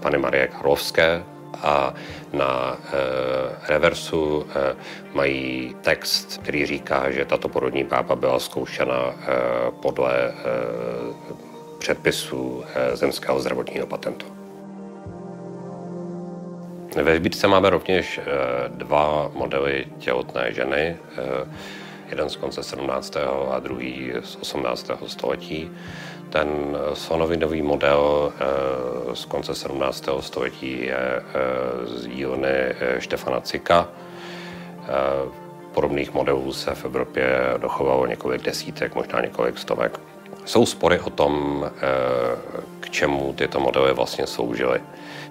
Pany 0.00 0.18
Marie 0.18 0.46
Karlovské, 0.46 1.22
a 1.64 1.94
na 2.32 2.76
e, 2.76 3.72
reversu 3.72 4.46
e, 4.46 4.76
mají 5.14 5.74
text, 5.80 6.40
který 6.42 6.66
říká, 6.66 7.10
že 7.10 7.24
tato 7.24 7.48
porodní 7.48 7.84
pápa 7.84 8.16
byla 8.16 8.38
zkoušena 8.38 8.96
e, 8.96 9.14
podle 9.82 10.34
předpisů 11.78 12.64
zemského 12.94 13.40
zdravotního 13.40 13.86
patentu. 13.86 14.26
Ve 17.02 17.16
sbírce 17.16 17.48
máme 17.48 17.70
rovněž 17.70 18.20
dva 18.68 19.30
modely 19.34 19.86
těhotné 19.98 20.52
ženy, 20.52 20.96
jeden 22.08 22.30
z 22.30 22.36
konce 22.36 22.62
17. 22.62 23.16
a 23.50 23.58
druhý 23.58 24.12
z 24.22 24.36
18. 24.36 24.90
století. 25.06 25.70
Ten 26.34 26.76
sonovinový 26.94 27.62
model 27.62 28.32
eh, 28.34 29.16
z 29.16 29.24
konce 29.24 29.54
17. 29.54 30.08
století 30.20 30.86
je 30.86 30.96
eh, 30.96 31.22
z 31.86 32.06
dílny 32.06 32.48
eh, 32.48 33.00
Štefana 33.00 33.40
Cika. 33.40 33.88
Podobných 35.74 36.14
modelů 36.14 36.52
se 36.52 36.74
v 36.74 36.84
Evropě 36.84 37.26
dochovalo 37.58 38.06
několik 38.06 38.42
desítek, 38.42 38.94
možná 38.94 39.20
několik 39.20 39.58
stovek. 39.58 40.00
Jsou 40.44 40.66
spory 40.66 41.00
o 41.00 41.10
tom, 41.10 41.64
k 42.80 42.90
čemu 42.90 43.32
tyto 43.32 43.60
modely 43.60 43.92
vlastně 43.92 44.26
sloužily. 44.26 44.80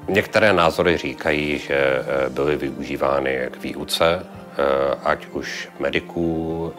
Některé 0.07 0.53
názory 0.53 0.97
říkají, 0.97 1.57
že 1.57 2.03
byly 2.29 2.55
využívány 2.55 3.49
k 3.51 3.63
výuce, 3.63 4.25
ať 5.03 5.25
už 5.25 5.69
mediků, 5.79 6.73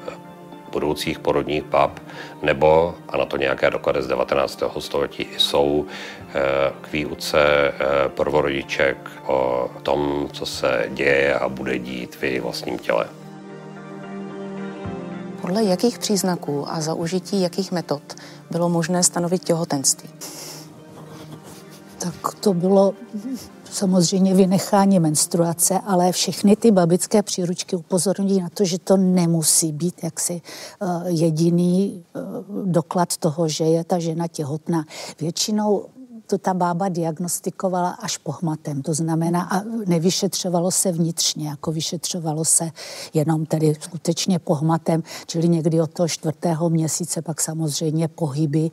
budoucích 0.74 1.18
porodních 1.18 1.64
pap, 1.64 2.00
nebo, 2.42 2.94
a 3.08 3.16
na 3.16 3.24
to 3.24 3.36
nějaké 3.36 3.70
doklady 3.70 4.02
z 4.02 4.06
19. 4.06 4.62
století 4.78 5.26
jsou, 5.38 5.86
eh, 5.86 6.72
k 6.80 6.92
výuce 6.92 7.38
eh, 7.38 8.08
prvorodiček 8.08 8.96
o 9.26 9.70
tom, 9.82 10.28
co 10.32 10.46
se 10.46 10.90
děje 10.94 11.38
a 11.38 11.48
bude 11.48 11.78
dít 11.78 12.16
v 12.16 12.22
jejich 12.22 12.42
vlastním 12.42 12.78
těle. 12.78 13.06
Podle 15.40 15.64
jakých 15.64 15.98
příznaků 15.98 16.66
a 16.68 16.80
za 16.80 16.94
užití 16.94 17.42
jakých 17.42 17.72
metod 17.72 18.02
bylo 18.50 18.68
možné 18.68 19.02
stanovit 19.02 19.44
těhotenství? 19.44 20.08
Tak 21.98 22.34
to 22.40 22.54
bylo 22.54 22.94
samozřejmě 23.74 24.34
vynechání 24.34 25.00
menstruace, 25.00 25.78
ale 25.86 26.12
všechny 26.12 26.56
ty 26.56 26.70
babické 26.70 27.22
příručky 27.22 27.76
upozorňují 27.76 28.40
na 28.40 28.48
to, 28.48 28.64
že 28.64 28.78
to 28.78 28.96
nemusí 28.96 29.72
být 29.72 30.04
jaksi 30.04 30.42
uh, 30.80 30.88
jediný 31.06 32.04
uh, 32.14 32.66
doklad 32.66 33.16
toho, 33.16 33.48
že 33.48 33.64
je 33.64 33.84
ta 33.84 33.98
žena 33.98 34.28
těhotná. 34.28 34.84
Většinou 35.20 35.86
to 36.26 36.38
ta 36.38 36.54
bába 36.54 36.88
diagnostikovala 36.88 37.90
až 37.90 38.16
pohmatem, 38.18 38.82
to 38.82 38.94
znamená 38.94 39.42
a 39.42 39.62
nevyšetřovalo 39.86 40.70
se 40.70 40.92
vnitřně, 40.92 41.48
jako 41.48 41.72
vyšetřovalo 41.72 42.44
se 42.44 42.70
jenom 43.14 43.46
tedy 43.46 43.74
skutečně 43.80 44.38
pohmatem, 44.38 45.02
čili 45.26 45.48
někdy 45.48 45.80
od 45.80 45.90
toho 45.90 46.08
čtvrtého 46.08 46.70
měsíce 46.70 47.22
pak 47.22 47.40
samozřejmě 47.40 48.08
pohyby. 48.08 48.70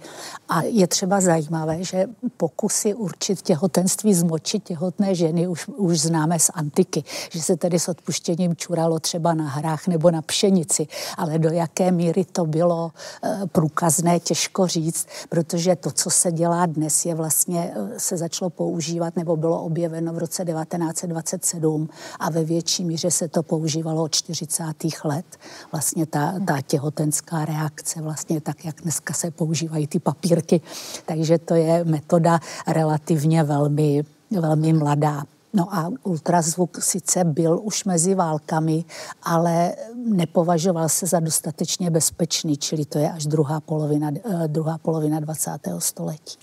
A 0.50 0.62
je 0.62 0.88
třeba 0.88 1.22
zajímavé, 1.22 1.84
že 1.84 2.06
pokusy 2.38 2.94
určit 2.94 3.42
těhotenství, 3.42 4.14
zmočit 4.14 4.64
těhotné 4.64 5.16
ženy 5.16 5.48
už, 5.48 5.68
už 5.68 6.00
známe 6.00 6.40
z 6.40 6.52
antiky, 6.54 7.04
že 7.32 7.42
se 7.42 7.58
tedy 7.58 7.80
s 7.80 7.88
odpuštěním 7.88 8.56
čuralo 8.56 9.00
třeba 9.00 9.34
na 9.34 9.50
hrách 9.50 9.88
nebo 9.88 10.12
na 10.12 10.22
pšenici, 10.22 10.88
ale 11.18 11.40
do 11.40 11.50
jaké 11.50 11.92
míry 11.92 12.26
to 12.26 12.46
bylo 12.46 12.92
e, 13.24 13.48
průkazné, 13.48 14.20
těžko 14.20 14.68
říct, 14.68 15.08
protože 15.30 15.76
to, 15.76 15.92
co 15.92 16.10
se 16.10 16.32
dělá 16.32 16.66
dnes, 16.66 17.06
je 17.06 17.16
vlastně 17.16 17.41
vlastně 17.42 17.74
eh, 17.76 18.00
se 18.00 18.18
začalo 18.18 18.50
používat 18.50 19.16
nebo 19.16 19.36
bylo 19.36 19.64
objeveno 19.64 20.14
v 20.14 20.18
roce 20.18 20.46
1927 20.46 21.90
a 22.20 22.30
ve 22.30 22.44
větší 22.44 22.86
míře 22.86 23.12
se 23.12 23.28
to 23.28 23.44
používalo 23.44 24.04
od 24.04 24.12
40. 24.16 24.64
let. 25.04 25.26
Vlastně 25.72 26.06
ta, 26.06 26.34
ta 26.48 26.62
těhotenská 26.62 27.46
reakce, 27.46 28.02
vlastně 28.02 28.42
tak, 28.42 28.66
jak 28.66 28.82
dneska 28.82 29.14
se 29.14 29.32
používají 29.32 29.88
ty 29.88 30.00
papírky. 30.00 30.62
Takže 31.06 31.38
to 31.38 31.56
je 31.56 31.84
metoda 31.84 32.40
relativně 32.68 33.44
velmi, 33.44 34.04
velmi 34.32 34.74
mladá. 34.74 35.24
No 35.54 35.76
a 35.76 35.92
ultrazvuk 36.04 36.78
sice 36.84 37.24
byl 37.24 37.60
už 37.64 37.86
mezi 37.86 38.16
válkami, 38.16 38.86
ale 39.24 39.76
nepovažoval 39.96 40.90
se 40.90 41.08
za 41.08 41.20
dostatečně 41.20 41.90
bezpečný, 41.90 42.58
čili 42.58 42.86
to 42.86 43.00
je 43.00 43.12
až 43.12 43.26
druhá 43.26 43.60
polovina, 43.60 44.12
eh, 44.24 44.48
druhá 44.48 44.78
polovina 44.78 45.20
20. 45.20 45.80
století. 45.80 46.38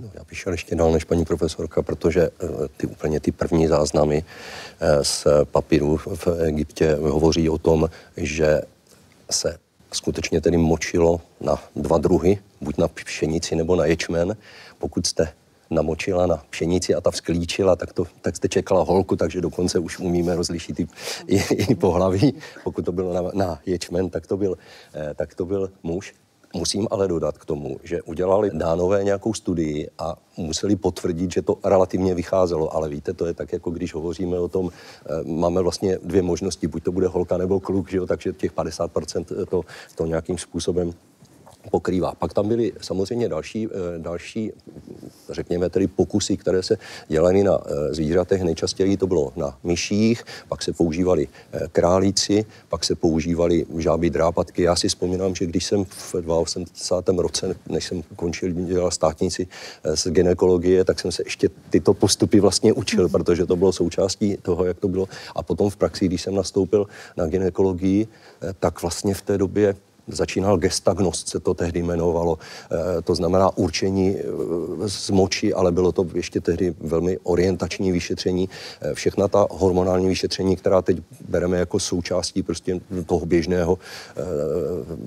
No, 0.00 0.10
já 0.14 0.24
bych 0.28 0.38
šel 0.38 0.52
ještě 0.52 0.74
dál 0.74 0.92
než 0.92 1.04
paní 1.04 1.24
profesorka, 1.24 1.82
protože 1.82 2.22
eh, 2.22 2.48
ty 2.76 2.86
úplně 2.86 3.20
ty 3.20 3.32
první 3.32 3.66
záznamy 3.66 4.24
eh, 4.80 5.04
z 5.04 5.26
papíru 5.44 5.96
v 5.96 6.26
Egyptě 6.44 6.94
hovoří 7.00 7.48
o 7.48 7.58
tom, 7.58 7.90
že 8.16 8.60
se 9.30 9.58
skutečně 9.92 10.40
tedy 10.40 10.56
močilo 10.56 11.20
na 11.40 11.62
dva 11.76 11.98
druhy, 11.98 12.38
buď 12.60 12.78
na 12.78 12.88
pšenici 12.88 13.56
nebo 13.56 13.76
na 13.76 13.84
ječmen. 13.84 14.36
Pokud 14.78 15.06
jste 15.06 15.32
namočila 15.70 16.26
na 16.26 16.44
pšenici 16.50 16.94
a 16.94 17.00
ta 17.00 17.10
vzklíčila, 17.10 17.76
tak, 17.76 17.92
to, 17.92 18.04
tak 18.20 18.36
jste 18.36 18.48
čekala 18.48 18.84
holku, 18.84 19.16
takže 19.16 19.40
dokonce 19.40 19.78
už 19.78 19.98
umíme 19.98 20.36
rozlišit 20.36 20.80
i, 20.80 20.88
i, 21.26 21.36
i 21.54 21.74
pohlaví. 21.74 22.34
Pokud 22.64 22.84
to 22.84 22.92
bylo 22.92 23.14
na, 23.14 23.30
na 23.34 23.60
ječmen, 23.66 24.10
tak 24.10 24.26
to, 24.26 24.36
byl, 24.36 24.58
eh, 24.94 25.14
tak 25.14 25.34
to 25.34 25.44
byl 25.44 25.70
muž. 25.82 26.14
Musím 26.54 26.88
ale 26.90 27.08
dodat 27.08 27.38
k 27.38 27.44
tomu, 27.44 27.76
že 27.82 28.02
udělali 28.02 28.50
dánové 28.54 29.04
nějakou 29.04 29.34
studii 29.34 29.88
a 29.98 30.16
museli 30.36 30.76
potvrdit, 30.76 31.32
že 31.32 31.42
to 31.42 31.58
relativně 31.64 32.14
vycházelo. 32.14 32.74
Ale 32.76 32.88
víte, 32.88 33.12
to 33.12 33.26
je 33.26 33.34
tak, 33.34 33.52
jako 33.52 33.70
když 33.70 33.94
hovoříme 33.94 34.38
o 34.38 34.48
tom, 34.48 34.70
eh, 34.70 35.24
máme 35.24 35.62
vlastně 35.62 35.98
dvě 36.02 36.22
možnosti, 36.22 36.66
buď 36.66 36.82
to 36.82 36.92
bude 36.92 37.06
holka 37.06 37.36
nebo 37.36 37.60
kluk, 37.60 37.90
že 37.90 37.96
jo, 37.96 38.06
takže 38.06 38.32
těch 38.32 38.52
50% 38.52 39.46
to, 39.46 39.62
to 39.94 40.06
nějakým 40.06 40.38
způsobem 40.38 40.92
pokrývá. 41.70 42.14
Pak 42.14 42.32
tam 42.32 42.48
byly 42.48 42.72
samozřejmě 42.80 43.28
další, 43.28 43.66
eh, 43.66 43.98
další, 43.98 44.52
řekněme 45.30 45.70
tedy 45.70 45.86
pokusy, 45.86 46.36
které 46.36 46.62
se 46.62 46.78
dělaly 47.08 47.42
na 47.42 47.58
eh, 47.58 47.94
zvířatech. 47.94 48.42
Nejčastěji 48.42 48.96
to 48.96 49.06
bylo 49.06 49.32
na 49.36 49.58
myších, 49.64 50.24
pak 50.48 50.62
se 50.62 50.72
používali 50.72 51.28
eh, 51.52 51.60
králíci, 51.72 52.44
pak 52.68 52.84
se 52.84 52.94
používali 52.94 53.66
žáby 53.78 54.10
drápatky. 54.10 54.62
Já 54.62 54.76
si 54.76 54.88
vzpomínám, 54.88 55.34
že 55.34 55.46
když 55.46 55.64
jsem 55.64 55.84
v 55.84 56.14
82. 56.14 57.22
roce, 57.22 57.56
než 57.68 57.84
jsem 57.84 58.02
končil 58.16 58.50
dělal 58.52 58.90
státnici 58.90 59.46
z 59.94 60.10
ginekologie, 60.10 60.84
tak 60.84 61.00
jsem 61.00 61.12
se 61.12 61.22
ještě 61.26 61.48
tyto 61.70 61.94
postupy 61.94 62.40
vlastně 62.40 62.72
učil, 62.72 63.04
mm. 63.04 63.10
protože 63.10 63.46
to 63.46 63.56
bylo 63.56 63.72
součástí 63.72 64.36
toho, 64.42 64.64
jak 64.64 64.78
to 64.78 64.88
bylo. 64.88 65.08
A 65.36 65.42
potom 65.42 65.70
v 65.70 65.76
praxi, 65.76 66.06
když 66.06 66.22
jsem 66.22 66.34
nastoupil 66.34 66.86
na 67.16 67.26
ginekologii, 67.26 68.08
tak 68.60 68.82
vlastně 68.82 69.14
v 69.14 69.22
té 69.22 69.38
době 69.38 69.74
začínal 70.08 70.58
gestagnost, 70.58 71.28
se 71.28 71.40
to 71.40 71.54
tehdy 71.54 71.80
jmenovalo, 71.80 72.38
eh, 72.38 73.02
to 73.02 73.14
znamená 73.14 73.58
určení 73.58 74.16
eh, 74.16 74.22
z 74.88 75.10
moči, 75.10 75.54
ale 75.54 75.72
bylo 75.72 75.92
to 75.92 76.06
ještě 76.14 76.40
tehdy 76.40 76.74
velmi 76.80 77.18
orientační 77.18 77.92
vyšetření. 77.92 78.48
Eh, 78.80 78.94
všechna 78.94 79.28
ta 79.28 79.46
hormonální 79.50 80.08
vyšetření, 80.08 80.56
která 80.56 80.82
teď 80.82 80.98
bereme 81.28 81.58
jako 81.58 81.78
součástí 81.80 82.42
prostě 82.42 82.80
toho 83.06 83.26
běžného, 83.26 83.78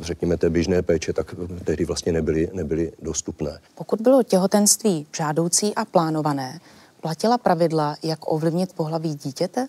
řekněme 0.01 0.37
té 0.37 0.49
běžné 0.49 0.81
péče, 0.81 1.13
tak 1.13 1.35
tehdy 1.63 1.85
vlastně 1.85 2.11
nebyly, 2.11 2.49
nebyly 2.53 2.91
dostupné. 3.01 3.59
Pokud 3.75 4.01
bylo 4.01 4.23
těhotenství 4.23 5.07
žádoucí 5.17 5.75
a 5.75 5.85
plánované, 5.85 6.59
platila 7.01 7.37
pravidla, 7.37 7.95
jak 8.03 8.19
ovlivnit 8.31 8.73
pohlaví 8.73 9.15
dítěte? 9.15 9.67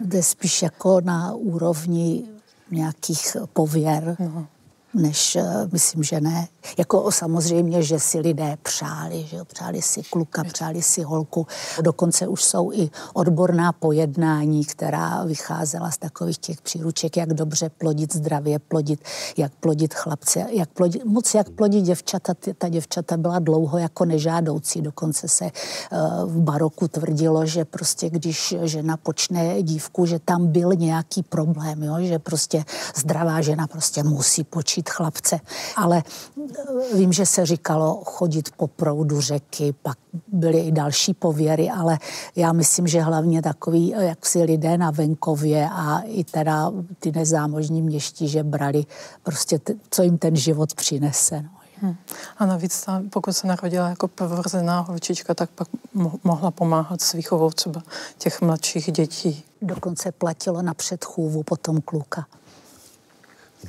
Jde 0.00 0.22
spíš 0.22 0.62
jako 0.62 1.00
na 1.00 1.34
úrovni 1.34 2.24
nějakých 2.70 3.36
pověr. 3.52 4.16
No 4.18 4.46
než 4.94 5.36
eh, 5.36 5.44
myslím, 5.72 6.02
že 6.02 6.20
ne. 6.20 6.48
Jako 6.78 7.12
samozřejmě, 7.12 7.82
že 7.82 8.00
si 8.00 8.18
lidé 8.18 8.56
přáli, 8.62 9.26
že 9.26 9.44
přáli 9.44 9.82
si 9.82 10.02
kluka, 10.02 10.44
přáli 10.44 10.82
si 10.82 11.02
holku. 11.02 11.46
Dokonce 11.82 12.28
už 12.28 12.44
jsou 12.44 12.72
i 12.72 12.90
odborná 13.14 13.72
pojednání, 13.72 14.64
která 14.64 15.24
vycházela 15.24 15.90
z 15.90 15.98
takových 15.98 16.38
těch 16.38 16.60
příruček, 16.60 17.16
jak 17.16 17.34
dobře 17.34 17.68
plodit 17.68 18.14
zdravě, 18.14 18.58
plodit, 18.58 19.00
jak 19.36 19.52
plodit 19.54 19.94
chlapce, 19.94 20.46
jak 20.50 20.68
plodit, 20.68 21.04
moc 21.04 21.34
jak 21.34 21.50
plodit 21.50 21.84
děvčata. 21.84 22.34
Ta 22.58 22.68
děvčata 22.68 23.16
byla 23.16 23.38
dlouho 23.38 23.78
jako 23.78 24.04
nežádoucí. 24.04 24.82
Dokonce 24.82 25.28
se 25.28 25.44
uh, 25.44 26.30
v 26.32 26.40
baroku 26.40 26.88
tvrdilo, 26.88 27.46
že 27.46 27.64
prostě 27.64 28.10
když 28.10 28.54
žena 28.62 28.96
počne 28.96 29.62
dívku, 29.62 30.06
že 30.06 30.18
tam 30.18 30.46
byl 30.46 30.72
nějaký 30.74 31.22
problém, 31.22 31.82
jo? 31.82 31.96
že 32.00 32.18
prostě 32.18 32.64
zdravá 32.96 33.40
žena 33.40 33.66
prostě 33.66 34.02
musí 34.02 34.44
počít 34.44 34.79
učit 34.80 34.90
chlapce. 34.90 35.40
Ale 35.76 36.02
eh, 36.02 36.96
vím, 36.96 37.12
že 37.12 37.26
se 37.26 37.46
říkalo 37.46 38.02
chodit 38.04 38.50
po 38.56 38.66
proudu 38.66 39.20
řeky, 39.20 39.74
pak 39.82 39.98
byly 40.32 40.60
i 40.60 40.72
další 40.72 41.14
pověry, 41.14 41.70
ale 41.70 41.98
já 42.36 42.52
myslím, 42.52 42.86
že 42.86 43.00
hlavně 43.00 43.42
takový, 43.42 43.94
eh, 43.94 44.04
jak 44.04 44.26
si 44.26 44.42
lidé 44.42 44.78
na 44.78 44.90
venkově 44.90 45.68
a 45.72 46.00
i 46.00 46.24
teda 46.24 46.72
ty 47.00 47.12
nezámožní 47.12 47.82
měští, 47.82 48.28
že 48.28 48.42
brali 48.42 48.84
prostě, 49.22 49.58
t- 49.58 49.74
co 49.90 50.02
jim 50.02 50.18
ten 50.18 50.36
život 50.36 50.74
přinese. 50.74 51.42
No. 51.42 51.50
Hmm. 51.82 51.96
A 52.38 52.46
navíc, 52.46 52.84
ta, 52.84 53.02
pokud 53.10 53.32
se 53.32 53.46
narodila 53.46 53.88
jako 53.88 54.08
prvorozená 54.08 54.80
holčička, 54.80 55.34
tak 55.34 55.50
pak 55.50 55.68
mo- 55.96 56.18
mohla 56.24 56.50
pomáhat 56.50 57.00
s 57.00 57.12
výchovou 57.12 57.50
třeba 57.50 57.82
těch 58.18 58.40
mladších 58.40 58.92
dětí. 58.92 59.44
Dokonce 59.62 60.12
platilo 60.12 60.62
na 60.62 60.74
předchůvu 60.74 61.42
potom 61.42 61.80
kluka. 61.80 62.26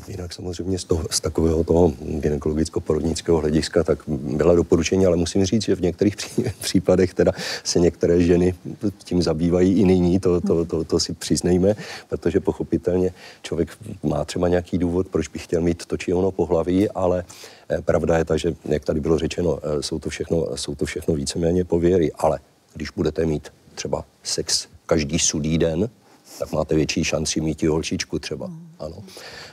Jinak 0.07 0.33
samozřejmě 0.33 0.79
z, 0.79 0.83
toho, 0.83 1.03
z 1.09 1.19
takového 1.19 1.63
toho 1.63 1.93
gynekologicko-porodnického 1.99 3.39
hlediska 3.39 3.83
tak 3.83 3.99
byla 4.07 4.55
doporučení, 4.55 5.05
ale 5.05 5.17
musím 5.17 5.45
říct, 5.45 5.63
že 5.63 5.75
v 5.75 5.81
některých 5.81 6.15
pří, 6.15 6.43
případech 6.61 7.13
teda 7.13 7.31
se 7.63 7.79
některé 7.79 8.23
ženy 8.23 8.55
tím 9.03 9.21
zabývají 9.21 9.73
i 9.73 9.85
nyní, 9.85 10.19
to, 10.19 10.41
to, 10.41 10.65
to, 10.65 10.83
to 10.83 10.99
si 10.99 11.13
přiznejme, 11.13 11.75
protože 12.09 12.39
pochopitelně 12.39 13.13
člověk 13.41 13.69
má 14.03 14.25
třeba 14.25 14.47
nějaký 14.47 14.77
důvod, 14.77 15.07
proč 15.07 15.27
by 15.27 15.39
chtěl 15.39 15.61
mít 15.61 15.85
to 15.85 15.97
či 15.97 16.13
ono 16.13 16.31
pohlaví, 16.31 16.89
ale 16.89 17.23
eh, 17.69 17.81
pravda 17.81 18.17
je 18.17 18.25
ta, 18.25 18.37
že 18.37 18.53
jak 18.65 18.85
tady 18.85 18.99
bylo 18.99 19.17
řečeno, 19.17 19.59
eh, 19.63 19.83
jsou 19.83 19.99
to 19.99 20.09
všechno, 20.09 20.57
jsou 20.57 20.75
to 20.75 20.85
všechno 20.85 21.15
víceméně 21.15 21.63
pověry, 21.63 22.11
ale 22.11 22.39
když 22.73 22.89
budete 22.89 23.25
mít 23.25 23.49
třeba 23.75 24.05
sex 24.23 24.67
každý 24.85 25.19
sudý 25.19 25.57
den, 25.57 25.89
tak 26.41 26.51
máte 26.51 26.75
větší 26.75 27.03
šanci 27.03 27.41
mít 27.41 27.63
i 27.63 27.67
holčičku 27.67 28.19
třeba. 28.19 28.49
Ano. 28.79 29.03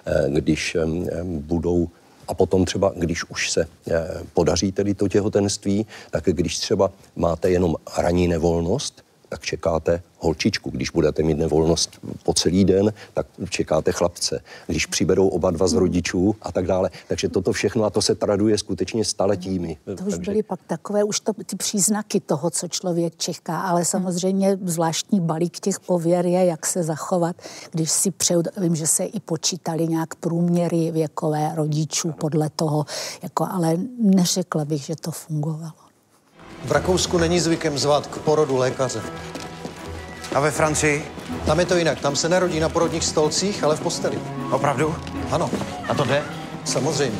Eh, 0.06 0.30
když 0.30 0.76
budou 1.22 1.88
a 2.28 2.34
potom 2.34 2.64
třeba, 2.64 2.92
když 2.96 3.24
už 3.24 3.50
se 3.50 3.68
eh, 3.90 4.08
podaří 4.34 4.72
tedy 4.72 4.94
to 4.94 5.08
těhotenství, 5.08 5.86
tak 6.10 6.24
když 6.24 6.58
třeba 6.58 6.90
máte 7.16 7.50
jenom 7.50 7.76
ranní 7.96 8.28
nevolnost, 8.28 9.04
tak 9.28 9.42
čekáte 9.42 10.02
holčičku. 10.18 10.70
Když 10.70 10.90
budete 10.90 11.22
mít 11.22 11.38
nevolnost 11.38 11.98
po 12.22 12.34
celý 12.34 12.64
den, 12.64 12.92
tak 13.14 13.26
čekáte 13.48 13.92
chlapce. 13.92 14.40
Když 14.66 14.86
přiberou 14.86 15.28
oba 15.28 15.50
dva 15.50 15.68
z 15.68 15.72
rodičů 15.72 16.36
a 16.42 16.52
tak 16.52 16.66
dále. 16.66 16.90
Takže 17.08 17.28
toto 17.28 17.52
všechno 17.52 17.84
a 17.84 17.90
to 17.90 18.02
se 18.02 18.14
traduje 18.14 18.58
skutečně 18.58 19.04
staletími. 19.04 19.76
To 19.84 19.92
už 19.92 19.98
Takže... 19.98 20.30
byly 20.30 20.42
pak 20.42 20.60
takové, 20.66 21.04
už 21.04 21.20
to, 21.20 21.32
ty 21.32 21.56
příznaky 21.56 22.20
toho, 22.20 22.50
co 22.50 22.68
člověk 22.68 23.16
čeká, 23.16 23.60
ale 23.60 23.84
samozřejmě 23.84 24.58
zvláštní 24.64 25.20
balík 25.20 25.60
těch 25.60 25.80
pověr 25.80 26.26
je, 26.26 26.44
jak 26.44 26.66
se 26.66 26.82
zachovat, 26.82 27.36
když 27.70 27.90
si 27.90 28.10
přeju, 28.10 28.42
vím, 28.56 28.76
že 28.76 28.86
se 28.86 29.04
i 29.04 29.20
počítali 29.20 29.88
nějak 29.88 30.14
průměry 30.14 30.90
věkové 30.90 31.52
rodičů 31.54 32.12
podle 32.12 32.50
toho, 32.56 32.84
jako, 33.22 33.46
ale 33.50 33.76
neřekla 33.98 34.64
bych, 34.64 34.82
že 34.82 34.96
to 34.96 35.10
fungovalo. 35.10 35.87
V 36.64 36.72
Rakousku 36.72 37.18
není 37.18 37.40
zvykem 37.40 37.78
zvat 37.78 38.06
k 38.06 38.18
porodu 38.18 38.56
lékaře. 38.56 39.02
A 40.34 40.40
ve 40.40 40.50
Francii? 40.50 41.12
Tam 41.46 41.60
je 41.60 41.66
to 41.66 41.76
jinak. 41.76 42.00
Tam 42.00 42.16
se 42.16 42.28
nerodí 42.28 42.60
na 42.60 42.68
porodních 42.68 43.04
stolcích, 43.04 43.64
ale 43.64 43.76
v 43.76 43.80
posteli. 43.80 44.18
Opravdu? 44.50 44.96
Ano. 45.30 45.50
A 45.88 45.94
to 45.94 46.04
jde? 46.04 46.24
Samozřejmě. 46.64 47.18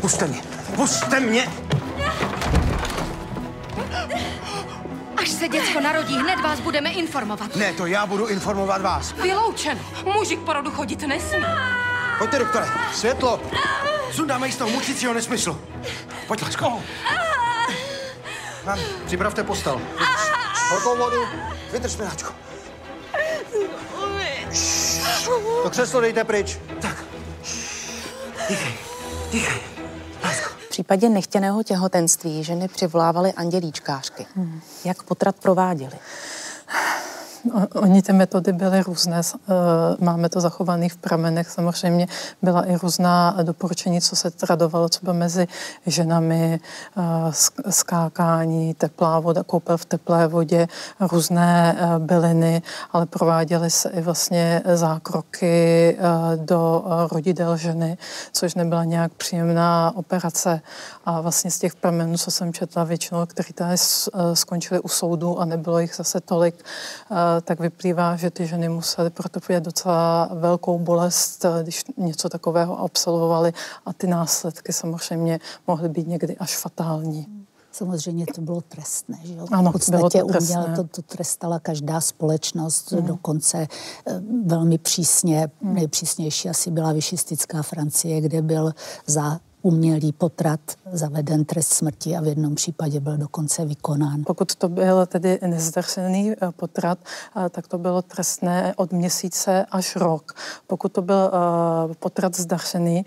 Puste 0.00 0.26
mě! 0.26 0.42
Puste 0.76 1.20
mě! 1.20 1.48
Až 5.16 5.28
se 5.28 5.48
děcko 5.48 5.80
narodí, 5.80 6.18
hned 6.18 6.40
vás 6.42 6.60
budeme 6.60 6.90
informovat. 6.90 7.56
Ne, 7.56 7.72
to 7.72 7.86
já 7.86 8.06
budu 8.06 8.26
informovat 8.26 8.82
vás. 8.82 9.12
Vyloučen. 9.12 9.78
Muži 10.04 10.36
k 10.36 10.40
porodu 10.40 10.70
chodit 10.70 11.02
nesmí. 11.02 11.44
Pojďte, 12.18 12.38
doktore. 12.38 12.66
Světlo. 12.94 13.40
Sundáme 14.12 14.46
jí 14.46 14.52
z 14.52 14.56
toho 14.56 14.70
mučícího 14.70 15.14
nesmyslu. 15.14 15.58
Pojď, 16.26 16.42
lásko. 16.42 16.82
Mám, 18.66 18.78
připravte 19.06 19.44
postel. 19.44 19.80
Horkou 20.70 20.96
vodu. 20.96 21.16
Vydrž, 21.72 21.96
miláčku. 21.96 22.32
To 25.62 25.70
křeslo 25.70 26.00
dejte 26.00 26.24
pryč. 26.24 26.58
Tak. 26.80 27.04
Dýchej, 28.48 28.74
dýchej. 29.32 29.60
V 30.66 30.68
případě 30.68 31.08
nechtěného 31.08 31.62
těhotenství 31.62 32.44
ženy 32.44 32.68
přivlávaly 32.68 33.32
andělíčkářky. 33.32 34.26
Hmm. 34.36 34.60
Jak 34.84 35.02
potrat 35.02 35.36
prováděli? 35.36 35.98
Oni 37.74 38.02
ty 38.02 38.12
metody 38.12 38.52
byly 38.52 38.82
různé, 38.82 39.20
eh, 39.20 39.52
máme 39.98 40.28
to 40.28 40.40
zachované 40.40 40.88
v 40.88 40.96
pramenech, 40.96 41.50
samozřejmě 41.50 42.06
byla 42.42 42.64
i 42.64 42.76
různá 42.76 43.36
doporučení, 43.42 44.00
co 44.00 44.16
se 44.16 44.30
tradovalo 44.30 44.88
třeba 44.88 45.12
mezi 45.12 45.48
ženami, 45.86 46.60
eh, 46.96 47.02
skákání, 47.70 48.74
teplá 48.74 49.20
voda, 49.20 49.42
koupel 49.42 49.76
v 49.76 49.84
teplé 49.84 50.26
vodě, 50.26 50.68
různé 51.00 51.76
eh, 51.78 51.98
byliny, 51.98 52.62
ale 52.92 53.06
prováděly 53.06 53.70
se 53.70 53.90
i 53.90 54.00
vlastně 54.00 54.62
zákroky 54.74 55.98
do 56.36 56.84
rodidel 57.12 57.56
ženy, 57.56 57.98
což 58.32 58.54
nebyla 58.54 58.84
nějak 58.84 59.12
příjemná 59.14 59.92
operace. 59.96 60.60
A 61.04 61.20
vlastně 61.20 61.50
z 61.50 61.58
těch 61.58 61.74
pramenů, 61.74 62.18
co 62.18 62.30
jsem 62.30 62.52
četla, 62.52 62.84
většinou, 62.84 63.26
které 63.26 63.52
tady 63.54 63.76
skončily 64.34 64.80
u 64.80 64.88
soudu 64.88 65.38
a 65.38 65.44
nebylo 65.44 65.78
jich 65.78 65.94
zase 65.94 66.20
tolik, 66.20 66.64
tak 67.40 67.60
vyplývá, 67.60 68.16
že 68.16 68.30
ty 68.30 68.46
ženy 68.46 68.68
musely 68.68 69.10
protrpět 69.10 69.64
docela 69.64 70.28
velkou 70.32 70.78
bolest, 70.78 71.46
když 71.62 71.84
něco 71.96 72.28
takového 72.28 72.80
absolvovali 72.80 73.52
a 73.86 73.92
ty 73.92 74.06
následky 74.06 74.72
samozřejmě 74.72 75.40
mohly 75.66 75.88
být 75.88 76.08
někdy 76.08 76.36
až 76.36 76.56
fatální. 76.56 77.46
Samozřejmě 77.72 78.26
to 78.34 78.40
bylo 78.40 78.60
trestné. 78.60 79.18
Že 79.24 79.34
jo? 79.34 79.46
Ano, 79.52 79.70
v 79.70 79.72
podstatě 79.72 79.98
bylo 79.98 80.10
to 80.10 80.24
trestné. 80.24 80.56
uměle 80.56 80.76
to, 80.76 80.84
to 80.84 81.02
trestala 81.02 81.58
každá 81.58 82.00
společnost, 82.00 82.92
mm. 82.92 83.06
dokonce 83.06 83.58
eh, 84.06 84.20
velmi 84.44 84.78
přísně, 84.78 85.48
nejpřísnější 85.60 86.48
asi 86.48 86.70
byla 86.70 86.92
vyšistická 86.92 87.62
Francie, 87.62 88.20
kde 88.20 88.42
byl 88.42 88.72
za 89.06 89.40
umělý 89.66 90.12
potrat 90.12 90.60
zaveden 90.92 91.44
trest 91.44 91.72
smrti 91.72 92.16
a 92.16 92.20
v 92.20 92.26
jednom 92.26 92.54
případě 92.54 93.00
byl 93.00 93.16
dokonce 93.16 93.64
vykonán. 93.64 94.22
Pokud 94.26 94.54
to 94.54 94.68
byl 94.68 95.06
tedy 95.06 95.38
nezdařený 95.46 96.32
eh, 96.32 96.52
potrat, 96.56 96.98
eh, 97.36 97.48
tak 97.48 97.68
to 97.68 97.78
bylo 97.78 98.02
trestné 98.02 98.74
od 98.76 98.92
měsíce 98.92 99.66
až 99.70 99.96
rok. 99.96 100.32
Pokud 100.66 100.92
to 100.92 101.02
byl 101.02 101.30
eh, 101.32 101.94
potrat 101.94 102.36
zdařený, 102.36 103.04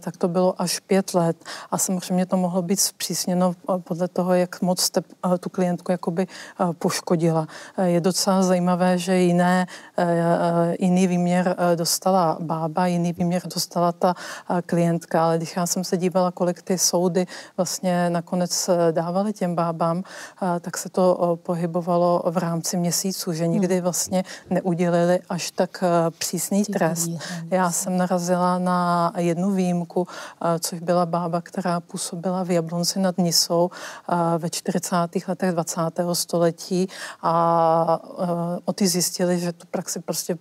tak 0.00 0.16
to 0.16 0.28
bylo 0.28 0.62
až 0.62 0.80
pět 0.80 1.14
let. 1.14 1.36
A 1.70 1.78
samozřejmě 1.78 2.26
to 2.26 2.36
mohlo 2.36 2.62
být 2.62 2.80
zpřísněno 2.80 3.52
podle 3.78 4.08
toho, 4.08 4.34
jak 4.34 4.62
moc 4.62 4.80
jste 4.80 5.00
tu 5.40 5.48
klientku 5.48 5.92
jakoby 5.92 6.26
poškodila. 6.78 7.46
Je 7.82 8.00
docela 8.00 8.42
zajímavé, 8.42 8.98
že 8.98 9.16
jiné, 9.16 9.66
jiný 10.78 11.06
výměr 11.06 11.56
dostala 11.74 12.36
bába, 12.40 12.86
jiný 12.86 13.12
výměr 13.12 13.42
dostala 13.54 13.92
ta 13.92 14.14
klientka, 14.66 15.24
ale 15.24 15.36
když 15.36 15.56
já 15.56 15.66
jsem 15.66 15.84
se 15.84 15.96
dívala, 15.96 16.30
kolik 16.30 16.62
ty 16.62 16.78
soudy 16.78 17.26
vlastně 17.56 18.10
nakonec 18.10 18.70
dávaly 18.90 19.32
těm 19.32 19.54
bábám, 19.54 20.02
tak 20.60 20.76
se 20.76 20.88
to 20.88 21.38
pohybovalo 21.42 22.22
v 22.30 22.36
rámci 22.36 22.76
měsíců, 22.76 23.32
že 23.32 23.46
nikdy 23.46 23.74
hmm. 23.74 23.82
vlastně 23.82 24.24
neudělili 24.50 25.20
až 25.28 25.50
tak 25.50 25.84
přísný 26.18 26.64
trest. 26.64 27.10
Já 27.50 27.70
jsem 27.70 27.96
narazila 27.96 28.58
na 28.58 29.12
jednu 29.16 29.50
výjimku, 29.50 30.06
což 30.60 30.80
byla 30.80 31.06
bába, 31.06 31.40
která 31.40 31.80
působila 31.80 32.42
v 32.44 32.50
Jablonci 32.50 32.98
nad 32.98 33.18
Nisou 33.18 33.70
ve 34.38 34.50
40. 34.50 34.96
letech 35.28 35.52
20. 35.52 35.80
století 36.12 36.88
a 37.22 38.00
o 38.64 38.72
ty 38.72 38.88
zjistili, 38.88 39.38
že 39.38 39.52
tu 39.52 39.66
praxi 39.66 39.87
prostě 40.04 40.38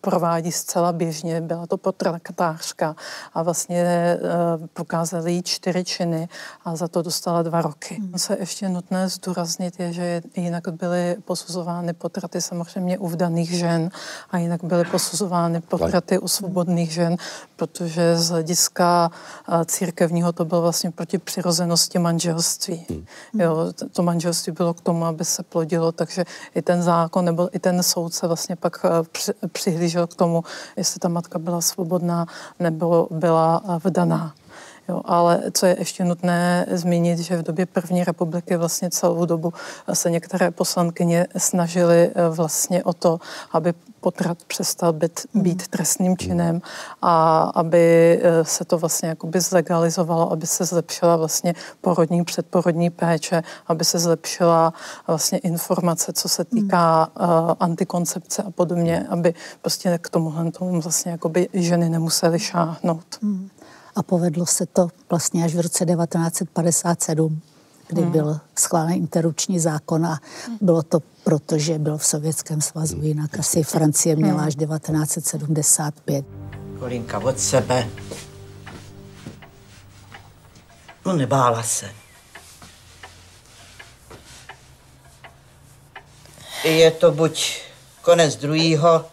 provádí 0.00 0.52
zcela 0.52 0.92
běžně. 0.92 1.40
Byla 1.40 1.66
to 1.66 1.76
potrakářka 1.76 2.96
a 3.34 3.42
vlastně 3.42 4.18
prokázali 4.72 5.32
jí 5.32 5.42
čtyři 5.42 5.84
činy 5.84 6.28
a 6.64 6.76
za 6.76 6.88
to 6.88 7.02
dostala 7.02 7.42
dva 7.42 7.62
roky. 7.62 7.94
Hmm. 7.94 8.12
Co 8.18 8.32
je 8.32 8.38
ještě 8.38 8.68
nutné 8.68 9.08
zdůraznit 9.08 9.80
je, 9.80 9.92
že 9.92 10.22
jinak 10.36 10.68
byly 10.68 11.16
posuzovány 11.24 11.92
potraty 11.92 12.40
samozřejmě 12.40 12.98
u 12.98 13.08
vdaných 13.08 13.50
žen 13.50 13.90
a 14.30 14.38
jinak 14.38 14.64
byly 14.64 14.84
posuzovány 14.84 15.60
potraty 15.60 16.18
u 16.18 16.28
svobodných 16.28 16.92
žen, 16.92 17.16
protože 17.56 18.16
z 18.16 18.28
hlediska 18.28 19.10
církevního 19.66 20.32
to 20.32 20.44
bylo 20.44 20.62
vlastně 20.62 20.90
proti 20.90 21.18
přirozenosti 21.18 21.98
manželství. 21.98 22.86
Hmm. 22.88 23.04
Jo, 23.34 23.72
to 23.92 24.02
manželství 24.02 24.52
bylo 24.52 24.74
k 24.74 24.80
tomu, 24.80 25.04
aby 25.04 25.24
se 25.24 25.42
plodilo, 25.42 25.92
takže 25.92 26.24
i 26.54 26.62
ten 26.62 26.82
zákon 26.82 27.24
nebo 27.24 27.56
i 27.56 27.58
ten 27.58 27.82
soudce 27.82 28.26
vlastně 28.26 28.56
pak 28.60 28.86
přihlížel 29.52 30.06
k 30.06 30.14
tomu, 30.14 30.44
jestli 30.76 31.00
ta 31.00 31.08
matka 31.08 31.38
byla 31.38 31.60
svobodná 31.60 32.26
nebo 32.60 33.08
byla 33.10 33.62
vdaná. 33.84 34.34
Jo, 34.88 35.00
ale 35.04 35.42
co 35.52 35.66
je 35.66 35.76
ještě 35.78 36.04
nutné 36.04 36.66
zmínit, 36.70 37.18
že 37.18 37.36
v 37.36 37.42
době 37.42 37.66
první 37.66 38.04
republiky 38.04 38.56
vlastně 38.56 38.90
celou 38.90 39.24
dobu 39.24 39.52
se 39.92 40.10
některé 40.10 40.50
poslankyně 40.50 41.26
snažily 41.36 42.10
eh, 42.14 42.28
vlastně 42.28 42.84
o 42.84 42.92
to, 42.92 43.18
aby 43.52 43.74
potrat 44.00 44.38
přestal 44.46 44.92
být, 44.92 45.20
mhm. 45.34 45.44
být 45.44 45.68
trestným 45.68 46.16
činem 46.16 46.62
a 47.02 47.42
aby 47.54 48.18
eh, 48.22 48.44
se 48.44 48.64
to 48.64 48.78
vlastně 48.78 49.08
jakoby 49.08 49.40
zlegalizovalo, 49.40 50.32
aby 50.32 50.46
se 50.46 50.64
zlepšila 50.64 51.16
vlastně 51.16 51.54
porodní, 51.80 52.24
předporodní 52.24 52.90
péče, 52.90 53.42
aby 53.66 53.84
se 53.84 53.98
zlepšila 53.98 54.72
vlastně 55.06 55.38
informace, 55.38 56.12
co 56.12 56.28
se 56.28 56.44
týká 56.44 57.08
uh, 57.20 57.26
antikoncepce 57.60 58.42
a 58.42 58.50
podobně, 58.50 59.06
aby 59.08 59.34
prostě 59.62 59.98
k 59.98 60.10
tomuhle 60.10 60.50
tomu 60.50 60.80
vlastně 60.80 61.12
jakoby 61.12 61.48
ženy 61.52 61.88
nemusely 61.88 62.38
šáhnout. 62.38 63.18
Mm 63.22 63.48
a 63.98 64.02
povedlo 64.02 64.46
se 64.46 64.66
to 64.66 64.88
vlastně 65.10 65.44
až 65.44 65.54
v 65.54 65.60
roce 65.60 65.86
1957, 65.86 67.40
kdy 67.88 68.02
hmm. 68.02 68.12
byl 68.12 68.40
schválen 68.58 68.92
interrupční 68.92 69.58
zákon 69.58 70.06
a 70.06 70.20
bylo 70.60 70.82
to 70.82 71.00
proto, 71.24 71.58
že 71.58 71.78
byl 71.78 71.98
v 71.98 72.06
Sovětském 72.06 72.60
svazu, 72.60 73.02
jinak 73.02 73.38
asi 73.38 73.62
Francie 73.62 74.16
měla 74.16 74.42
až 74.42 74.54
1975. 74.54 76.26
Kolinka 76.78 77.18
od 77.18 77.40
sebe. 77.40 77.88
No 81.06 81.12
nebála 81.12 81.62
se. 81.62 81.90
Je 86.64 86.90
to 86.90 87.12
buď 87.12 87.62
konec 88.02 88.36
druhého, 88.36 89.04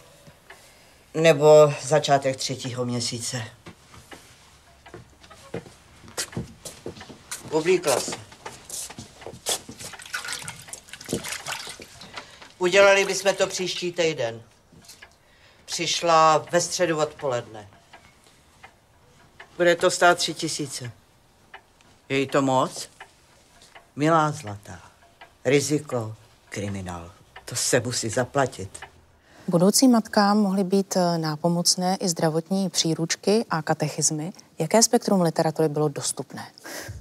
nebo 1.14 1.74
začátek 1.84 2.36
třetího 2.36 2.86
měsíce. 2.86 3.42
Oblíkla 7.56 8.00
se. 8.00 8.12
Udělali 12.58 13.06
bychom 13.06 13.36
to 13.36 13.48
příští 13.48 13.92
týden. 13.92 14.42
Přišla 15.66 16.46
ve 16.52 16.62
středu 16.62 17.00
odpoledne. 17.00 17.68
Bude 19.58 19.76
to 19.76 19.92
stát 19.92 20.18
tři 20.18 20.34
tisíce. 20.34 20.92
Je 22.10 22.20
jí 22.20 22.28
to 22.28 22.42
moc? 22.42 22.90
Milá 23.96 24.32
zlatá. 24.32 24.80
Riziko, 25.46 26.16
kriminál. 26.50 27.12
To 27.46 27.56
se 27.56 27.80
musí 27.80 28.10
zaplatit. 28.10 28.70
Budoucím 29.48 29.92
matkám 29.92 30.38
mohly 30.38 30.64
být 30.64 30.96
eh, 30.96 31.18
nápomocné 31.18 31.98
i 32.00 32.10
zdravotní 32.10 32.70
příručky 32.70 33.46
a 33.50 33.62
katechismy. 33.62 34.34
Jaké 34.60 34.84
spektrum 34.84 35.22
literatury 35.22 35.70
bylo 35.70 35.88
dostupné? 35.88 36.42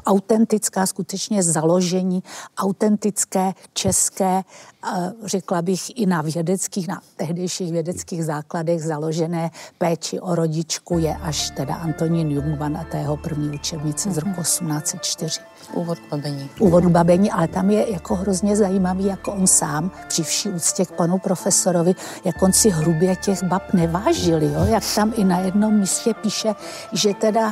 Autentická 0.07 0.87
skutečně 0.87 1.43
založení, 1.43 2.23
autentické, 2.59 3.53
české, 3.73 4.43
eh, 4.43 5.13
řekla 5.25 5.63
bych 5.63 5.99
i 5.99 6.07
na 6.07 6.23
vědeckých, 6.23 6.89
na 6.89 7.01
tehdejších 7.17 7.73
vědeckých 7.73 8.25
základech 8.25 8.83
založené 8.83 9.51
péči 9.79 10.21
o 10.21 10.35
rodičku 10.35 10.99
je 10.99 11.17
až 11.17 11.51
teda 11.51 11.75
Antonín 11.75 12.31
Jungmann 12.31 12.77
a 12.77 12.85
tého 12.85 13.17
první 13.17 13.55
učebnice 13.55 14.13
z 14.13 14.19
roku 14.19 14.43
1804. 14.43 15.41
Mhm. 15.41 15.79
Úvod 15.79 15.99
k 15.99 16.11
babení. 16.11 16.51
Úvod 16.59 16.85
k 16.85 16.89
babení, 16.89 17.31
ale 17.31 17.49
tam 17.49 17.71
je 17.71 17.93
jako 17.93 18.15
hrozně 18.15 18.57
zajímavý, 18.57 19.05
jako 19.05 19.33
on 19.33 19.47
sám, 19.47 19.91
při 20.09 20.23
vší 20.23 20.49
úctě 20.49 20.85
k 20.85 20.93
panu 20.93 21.19
profesorovi, 21.19 21.95
jak 22.25 22.43
on 22.43 22.53
si 22.53 22.71
hrubě 22.71 23.17
těch 23.17 23.43
bab 23.43 23.75
nevážil, 23.75 24.43
jo? 24.43 24.65
jak 24.65 24.83
tam 24.95 25.13
i 25.17 25.25
na 25.25 25.39
jednom 25.39 25.75
místě 25.75 26.15
píše, 26.15 26.55
že 26.93 27.15
teda 27.15 27.44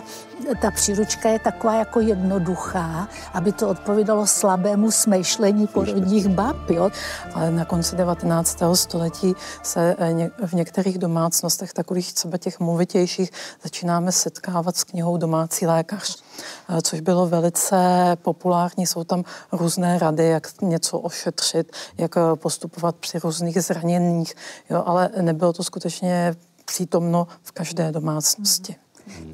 ta 0.60 0.70
příručka 0.70 1.28
je 1.28 1.38
taková 1.38 1.74
jako 1.74 2.00
jednoduchá, 2.00 3.08
aby 3.32 3.52
to 3.52 3.68
odpovídalo 3.68 4.26
slabému 4.26 4.90
smýšlení 4.90 5.66
porodních 5.66 6.28
bab. 6.28 6.70
Jo? 6.70 6.90
Ale 7.34 7.50
na 7.50 7.64
konci 7.64 7.96
19. 7.96 8.58
století 8.74 9.34
se 9.62 9.96
eh, 9.98 10.30
v 10.46 10.52
některých 10.52 10.98
domácnostech, 10.98 11.72
takových 11.72 12.12
třeba 12.12 12.38
těch 12.38 12.60
movitějších, 12.60 13.30
začínáme 13.62 14.12
setkávat 14.12 14.76
s 14.76 14.84
knihou 14.84 15.16
Domácí 15.16 15.66
lékař, 15.66 16.22
eh, 16.68 16.82
což 16.82 17.00
bylo 17.00 17.26
velice 17.26 17.76
populární. 18.22 18.86
Jsou 18.86 19.04
tam 19.04 19.24
různé 19.52 19.98
rady, 19.98 20.26
jak 20.26 20.62
něco 20.62 20.98
ošetřit, 20.98 21.72
jak 21.98 22.16
eh, 22.16 22.36
postupovat 22.36 22.96
při 22.96 23.18
různých 23.18 23.62
zraněních, 23.62 24.34
jo? 24.70 24.82
ale 24.86 25.10
nebylo 25.20 25.52
to 25.52 25.64
skutečně 25.64 26.34
přítomno 26.64 27.26
v 27.42 27.52
každé 27.52 27.92
domácnosti. 27.92 28.76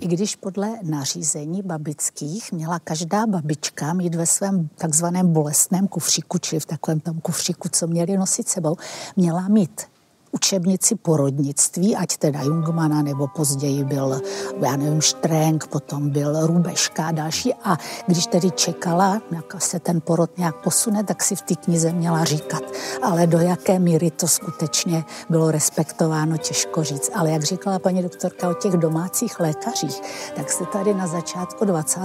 I 0.00 0.06
když 0.06 0.36
podle 0.36 0.78
nařízení 0.82 1.62
babických 1.62 2.52
měla 2.52 2.78
každá 2.78 3.26
babička 3.26 3.92
mít 3.92 4.14
ve 4.14 4.26
svém 4.26 4.68
takzvaném 4.68 5.32
bolestném 5.32 5.88
kufříku, 5.88 6.38
čili 6.38 6.60
v 6.60 6.66
takovém 6.66 7.00
tom 7.00 7.20
kufříku, 7.20 7.68
co 7.68 7.86
měli 7.86 8.16
nosit 8.16 8.48
sebou, 8.48 8.76
měla 9.16 9.48
mít 9.48 9.82
učebnici 10.32 10.94
porodnictví, 10.94 11.96
ať 11.96 12.16
teda 12.16 12.42
Jungmana, 12.42 13.02
nebo 13.02 13.26
později 13.28 13.84
byl, 13.84 14.20
já 14.60 14.76
nevím, 14.76 15.00
Štrenk, 15.00 15.66
potom 15.66 16.10
byl 16.10 16.46
Rubeška 16.46 17.06
a 17.06 17.12
další. 17.12 17.54
A 17.54 17.76
když 18.06 18.26
tedy 18.26 18.50
čekala, 18.50 19.22
jak 19.30 19.62
se 19.62 19.80
ten 19.80 20.00
porod 20.00 20.38
nějak 20.38 20.56
posune, 20.56 21.04
tak 21.04 21.22
si 21.22 21.36
v 21.36 21.42
té 21.42 21.54
knize 21.54 21.92
měla 21.92 22.24
říkat. 22.24 22.62
Ale 23.02 23.26
do 23.26 23.38
jaké 23.38 23.78
míry 23.78 24.10
to 24.10 24.28
skutečně 24.28 25.04
bylo 25.30 25.50
respektováno, 25.50 26.36
těžko 26.36 26.84
říct. 26.84 27.10
Ale 27.14 27.30
jak 27.30 27.42
říkala 27.42 27.78
paní 27.78 28.02
doktorka 28.02 28.50
o 28.50 28.54
těch 28.54 28.72
domácích 28.72 29.40
lékařích, 29.40 30.00
tak 30.36 30.50
se 30.50 30.64
tady 30.66 30.94
na 30.94 31.06
začátku 31.06 31.64
20. 31.64 32.00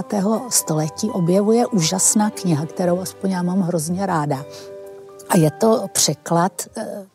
století 0.50 1.10
objevuje 1.10 1.68
úžasná 1.68 2.30
kniha, 2.30 2.66
kterou 2.66 3.00
aspoň 3.00 3.32
já 3.32 3.44
mám 3.44 3.62
hrozně 3.62 4.06
ráda. 4.06 4.46
A 5.30 5.38
je 5.38 5.52
to 5.52 5.88
překlad 5.94 6.62
eh, 6.78 7.06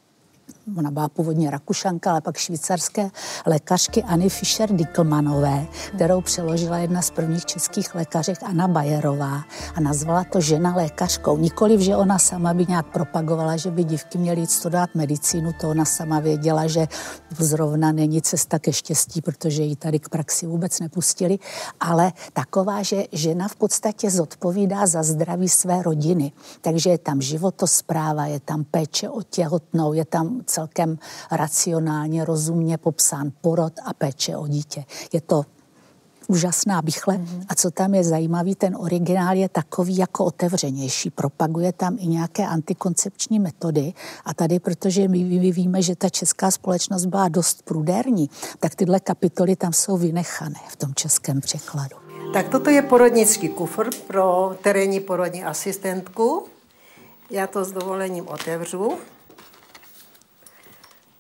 ona 0.76 0.90
byla 0.90 1.08
původně 1.08 1.50
Rakušanka, 1.50 2.10
ale 2.10 2.20
pak 2.20 2.36
švýcarské 2.36 3.10
lékařky 3.46 4.02
Anny 4.02 4.28
Fischer 4.28 4.72
Dickelmanové, 4.72 5.66
kterou 5.94 6.20
přeložila 6.20 6.78
jedna 6.78 7.02
z 7.02 7.10
prvních 7.10 7.46
českých 7.46 7.94
lékařek 7.94 8.38
Anna 8.42 8.68
Bajerová 8.68 9.42
a 9.74 9.80
nazvala 9.80 10.24
to 10.24 10.40
žena 10.40 10.76
lékařkou. 10.76 11.36
Nikoliv, 11.36 11.80
že 11.80 11.96
ona 11.96 12.18
sama 12.18 12.54
by 12.54 12.66
nějak 12.68 12.86
propagovala, 12.86 13.56
že 13.56 13.70
by 13.70 13.84
dívky 13.84 14.18
měly 14.18 14.40
jít 14.40 14.50
studovat 14.50 14.90
medicínu, 14.94 15.52
to 15.60 15.70
ona 15.70 15.84
sama 15.84 16.20
věděla, 16.20 16.66
že 16.66 16.86
zrovna 17.38 17.92
není 17.92 18.22
cesta 18.22 18.58
ke 18.58 18.72
štěstí, 18.72 19.20
protože 19.20 19.62
ji 19.62 19.76
tady 19.76 19.98
k 19.98 20.08
praxi 20.08 20.46
vůbec 20.46 20.80
nepustili, 20.80 21.38
ale 21.80 22.12
taková, 22.32 22.82
že 22.82 23.04
žena 23.12 23.48
v 23.48 23.56
podstatě 23.56 24.10
zodpovídá 24.10 24.86
za 24.86 25.02
zdraví 25.02 25.48
své 25.48 25.82
rodiny. 25.82 26.32
Takže 26.60 26.90
je 26.90 26.98
tam 26.98 27.20
životospráva, 27.20 28.26
je 28.26 28.40
tam 28.40 28.64
péče 28.64 29.08
o 29.08 29.22
těhotnou, 29.22 29.92
je 29.92 30.04
tam 30.04 30.40
celkem 30.58 30.98
racionálně, 31.30 32.24
rozumně 32.24 32.78
popsán 32.78 33.32
porod 33.40 33.72
a 33.84 33.94
péče 33.94 34.36
o 34.36 34.48
dítě. 34.48 34.84
Je 35.12 35.20
to 35.20 35.44
úžasná 36.28 36.82
bychle. 36.82 37.14
Mm-hmm. 37.14 37.44
A 37.48 37.54
co 37.54 37.70
tam 37.70 37.94
je 37.94 38.04
zajímavý, 38.04 38.54
ten 38.54 38.76
originál 38.76 39.36
je 39.36 39.48
takový 39.48 39.96
jako 39.96 40.24
otevřenější. 40.24 41.10
Propaguje 41.10 41.72
tam 41.72 41.96
i 42.00 42.06
nějaké 42.06 42.46
antikoncepční 42.46 43.38
metody. 43.38 43.92
A 44.24 44.34
tady, 44.34 44.58
protože 44.58 45.08
my, 45.08 45.24
my 45.24 45.52
víme, 45.52 45.82
že 45.82 45.96
ta 45.96 46.08
česká 46.08 46.50
společnost 46.50 47.06
byla 47.06 47.28
dost 47.28 47.62
prudérní, 47.62 48.30
tak 48.60 48.74
tyhle 48.74 49.00
kapitoly 49.00 49.56
tam 49.56 49.72
jsou 49.72 49.96
vynechané 49.96 50.60
v 50.68 50.76
tom 50.76 50.94
českém 50.94 51.40
překladu. 51.40 51.96
Tak 52.32 52.48
toto 52.48 52.70
je 52.70 52.82
porodnický 52.82 53.48
kufr 53.48 53.90
pro 54.06 54.56
terénní 54.62 55.00
porodní 55.00 55.44
asistentku. 55.44 56.44
Já 57.30 57.46
to 57.46 57.64
s 57.64 57.72
dovolením 57.72 58.28
otevřu. 58.28 58.98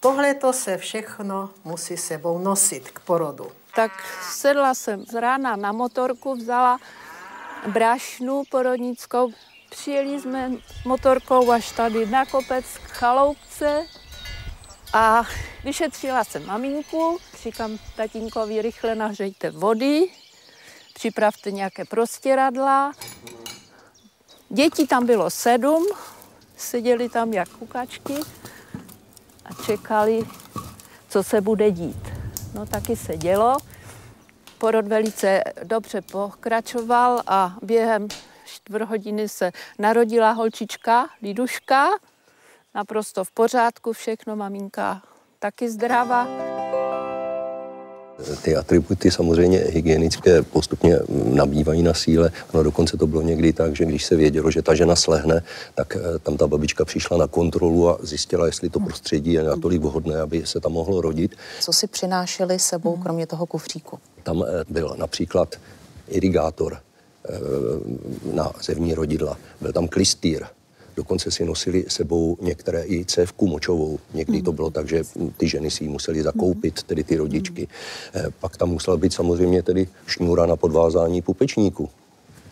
Tohle 0.00 0.34
to 0.34 0.52
se 0.52 0.76
všechno 0.76 1.50
musí 1.64 1.96
sebou 1.96 2.38
nosit 2.38 2.90
k 2.90 3.00
porodu. 3.00 3.52
Tak 3.74 3.92
sedla 4.32 4.74
jsem 4.74 5.04
z 5.04 5.20
rána 5.20 5.56
na 5.56 5.72
motorku, 5.72 6.34
vzala 6.34 6.78
brašnu 7.66 8.42
porodnickou, 8.50 9.30
přijeli 9.70 10.20
jsme 10.20 10.50
motorkou 10.84 11.50
až 11.50 11.72
tady 11.72 12.06
na 12.06 12.26
kopec 12.26 12.64
k 12.86 12.90
chaloupce 12.90 13.86
a 14.92 15.22
vyšetřila 15.64 16.24
jsem 16.24 16.46
maminku, 16.46 17.18
říkám 17.42 17.78
tatínkovi, 17.96 18.62
rychle 18.62 18.94
nahřejte 18.94 19.50
vody, 19.50 20.08
připravte 20.94 21.50
nějaké 21.50 21.84
prostěradla. 21.84 22.92
Dětí 24.48 24.86
tam 24.86 25.06
bylo 25.06 25.30
sedm, 25.30 25.86
seděli 26.56 27.08
tam 27.08 27.32
jak 27.32 27.48
kukačky 27.48 28.14
a 29.50 29.62
čekali, 29.66 30.26
co 31.08 31.22
se 31.22 31.40
bude 31.40 31.70
dít. 31.70 32.08
No 32.54 32.66
taky 32.66 32.96
se 32.96 33.16
dělo. 33.16 33.56
Porod 34.58 34.86
velice 34.86 35.42
dobře 35.64 36.02
pokračoval 36.02 37.22
a 37.26 37.56
během 37.62 38.08
čtvrt 38.44 38.88
hodiny 38.88 39.28
se 39.28 39.52
narodila 39.78 40.32
holčička, 40.32 41.08
Liduška, 41.22 41.88
naprosto 42.74 43.24
v 43.24 43.30
pořádku, 43.30 43.92
všechno, 43.92 44.36
maminka 44.36 45.02
taky 45.38 45.70
zdravá. 45.70 46.57
Ty 48.42 48.56
atributy 48.56 49.10
samozřejmě 49.10 49.58
hygienické 49.58 50.42
postupně 50.42 50.98
nabývají 51.08 51.82
na 51.82 51.94
síle. 51.94 52.30
No 52.54 52.62
dokonce 52.62 52.96
to 52.96 53.06
bylo 53.06 53.22
někdy 53.22 53.52
tak, 53.52 53.76
že 53.76 53.84
když 53.84 54.04
se 54.04 54.16
vědělo, 54.16 54.50
že 54.50 54.62
ta 54.62 54.74
žena 54.74 54.96
slehne, 54.96 55.42
tak 55.74 55.96
eh, 55.96 56.18
tam 56.18 56.36
ta 56.36 56.46
babička 56.46 56.84
přišla 56.84 57.16
na 57.16 57.26
kontrolu 57.26 57.88
a 57.88 57.98
zjistila, 58.02 58.46
jestli 58.46 58.70
to 58.70 58.80
prostředí 58.80 59.32
je 59.32 59.42
natolik 59.42 59.82
vhodné, 59.82 60.20
aby 60.20 60.46
se 60.46 60.60
tam 60.60 60.72
mohlo 60.72 61.00
rodit. 61.00 61.36
Co 61.60 61.72
si 61.72 61.86
přinášeli 61.86 62.58
sebou, 62.58 62.96
kromě 62.96 63.26
toho 63.26 63.46
kufříku? 63.46 63.98
Tam 64.22 64.44
eh, 64.48 64.64
byl 64.68 64.94
například 64.98 65.56
irigátor 66.08 66.78
eh, 67.28 67.38
na 68.32 68.52
zevní 68.62 68.94
rodidla, 68.94 69.38
byl 69.60 69.72
tam 69.72 69.88
klistýr, 69.88 70.46
Dokonce 70.98 71.30
si 71.30 71.44
nosili 71.44 71.84
sebou 71.88 72.36
některé 72.40 72.84
i 72.86 73.04
cévku 73.04 73.46
močovou. 73.46 73.98
Někdy 74.14 74.42
to 74.42 74.52
bylo 74.52 74.70
tak, 74.70 74.88
že 74.88 75.02
ty 75.36 75.48
ženy 75.48 75.70
si 75.70 75.84
ji 75.84 75.88
museli 75.88 76.22
zakoupit, 76.22 76.82
tedy 76.82 77.04
ty 77.04 77.16
rodičky. 77.16 77.68
Eh, 78.14 78.26
pak 78.40 78.56
tam 78.56 78.68
musela 78.68 78.96
být 78.96 79.12
samozřejmě 79.12 79.62
tedy 79.62 79.88
šňůra 80.06 80.46
na 80.46 80.56
podvázání 80.56 81.22
pupečníku 81.22 81.88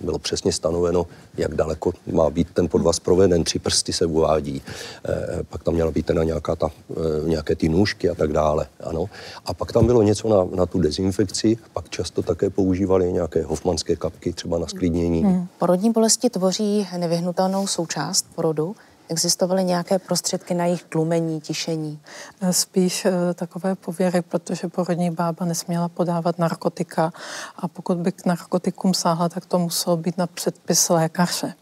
bylo 0.00 0.18
přesně 0.18 0.52
stanoveno, 0.52 1.06
jak 1.36 1.54
daleko 1.54 1.92
má 2.12 2.30
být 2.30 2.48
ten 2.54 2.68
podvaz 2.68 3.00
proveden, 3.00 3.44
tři 3.44 3.58
prsty 3.58 3.92
se 3.92 4.06
uvádí, 4.06 4.62
e, 5.08 5.42
pak 5.42 5.62
tam 5.62 5.74
měla 5.74 5.90
být 5.90 6.06
teda 6.06 6.24
nějaká 6.24 6.56
ta, 6.56 6.68
e, 6.68 7.28
nějaké 7.28 7.54
ty 7.54 7.68
nůžky 7.68 8.10
a 8.10 8.14
tak 8.14 8.32
dále, 8.32 8.66
ano. 8.84 9.06
A 9.46 9.54
pak 9.54 9.72
tam 9.72 9.86
bylo 9.86 10.02
něco 10.02 10.28
na, 10.28 10.56
na 10.56 10.66
tu 10.66 10.80
dezinfekci, 10.80 11.58
pak 11.72 11.88
často 11.88 12.22
také 12.22 12.50
používali 12.50 13.12
nějaké 13.12 13.42
hofmanské 13.42 13.96
kapky, 13.96 14.32
třeba 14.32 14.58
na 14.58 14.66
sklidnění. 14.66 15.22
Hmm. 15.22 15.46
Porodní 15.58 15.92
bolesti 15.92 16.30
tvoří 16.30 16.88
nevyhnutelnou 16.96 17.66
součást 17.66 18.26
porodu. 18.34 18.76
Existovaly 19.08 19.64
nějaké 19.64 19.98
prostředky 19.98 20.54
na 20.54 20.64
jejich 20.64 20.82
tlumení, 20.82 21.40
tišení? 21.40 22.00
Eh, 22.40 22.52
spíš 22.52 23.04
eh, 23.04 23.34
takové 23.34 23.74
pověry, 23.74 24.22
protože 24.22 24.68
porodní 24.68 25.10
bába 25.10 25.46
nesměla 25.46 25.88
podávat 25.88 26.38
narkotika 26.38 27.12
a 27.56 27.68
pokud 27.68 27.98
by 27.98 28.12
k 28.12 28.26
narkotikům 28.26 28.94
sáhla, 28.94 29.28
tak 29.28 29.46
to 29.46 29.58
muselo 29.58 29.96
být 29.96 30.18
na 30.18 30.26
předpis 30.26 30.88
lékaře. 30.88 31.54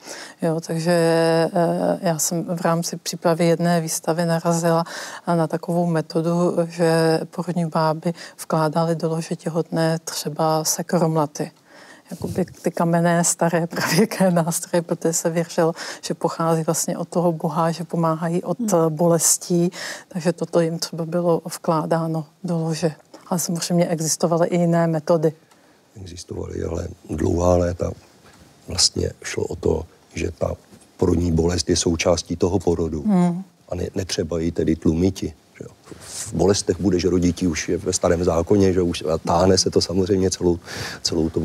Jo, 0.42 0.60
takže 0.60 0.92
eh, 0.92 1.98
já 2.00 2.18
jsem 2.18 2.44
v 2.44 2.60
rámci 2.60 2.96
přípravy 2.96 3.46
jedné 3.46 3.80
výstavy 3.80 4.26
narazila 4.26 4.84
na 5.26 5.46
takovou 5.46 5.86
metodu, 5.86 6.56
že 6.68 7.20
porodní 7.30 7.66
báby 7.66 8.14
vkládaly 8.36 8.96
do 8.96 9.08
lože 9.08 9.36
těhotné 9.36 9.98
třeba 9.98 10.64
sekromlaty 10.64 11.50
jakoby 12.14 12.44
ty 12.44 12.70
kamenné 12.70 13.24
staré 13.24 13.66
pravěké 13.76 14.30
nástroje, 14.30 14.82
protože 14.82 15.12
se 15.12 15.30
věřilo, 15.30 15.72
že 16.02 16.14
pochází 16.14 16.62
vlastně 16.62 16.98
od 16.98 17.08
toho 17.08 17.32
Boha, 17.32 17.70
že 17.70 17.84
pomáhají 17.84 18.42
od 18.42 18.72
hmm. 18.72 18.96
bolestí, 18.96 19.70
takže 20.08 20.32
toto 20.32 20.60
jim 20.60 20.78
třeba 20.78 21.04
bylo 21.06 21.42
vkládáno 21.44 22.26
do 22.44 22.58
lože. 22.58 22.94
Ale 23.26 23.40
samozřejmě 23.40 23.88
existovaly 23.88 24.48
i 24.48 24.58
jiné 24.58 24.86
metody. 24.86 25.32
Existovaly, 25.96 26.62
ale 26.62 26.88
dlouhá 27.10 27.56
léta 27.56 27.90
vlastně 28.68 29.10
šlo 29.22 29.44
o 29.44 29.56
to, 29.56 29.84
že 30.14 30.30
ta 30.30 30.54
porodní 30.96 31.32
bolest 31.32 31.70
je 31.70 31.76
součástí 31.76 32.36
toho 32.36 32.58
porodu. 32.58 33.02
Hmm. 33.02 33.42
A 33.68 33.74
ne, 33.74 33.86
netřeba 33.94 34.38
ji 34.38 34.52
tedy 34.52 34.76
tlumiti 34.76 35.34
v 36.00 36.32
bolestech 36.34 36.80
budeš 36.80 37.04
rodití 37.04 37.46
už 37.46 37.68
je 37.68 37.76
ve 37.76 37.92
starém 37.92 38.24
zákoně, 38.24 38.72
že 38.72 38.82
už 38.82 39.04
táhne 39.24 39.58
se 39.58 39.70
to 39.70 39.80
samozřejmě 39.80 40.30
celou, 40.30 40.58
celou, 41.02 41.30
to, 41.30 41.40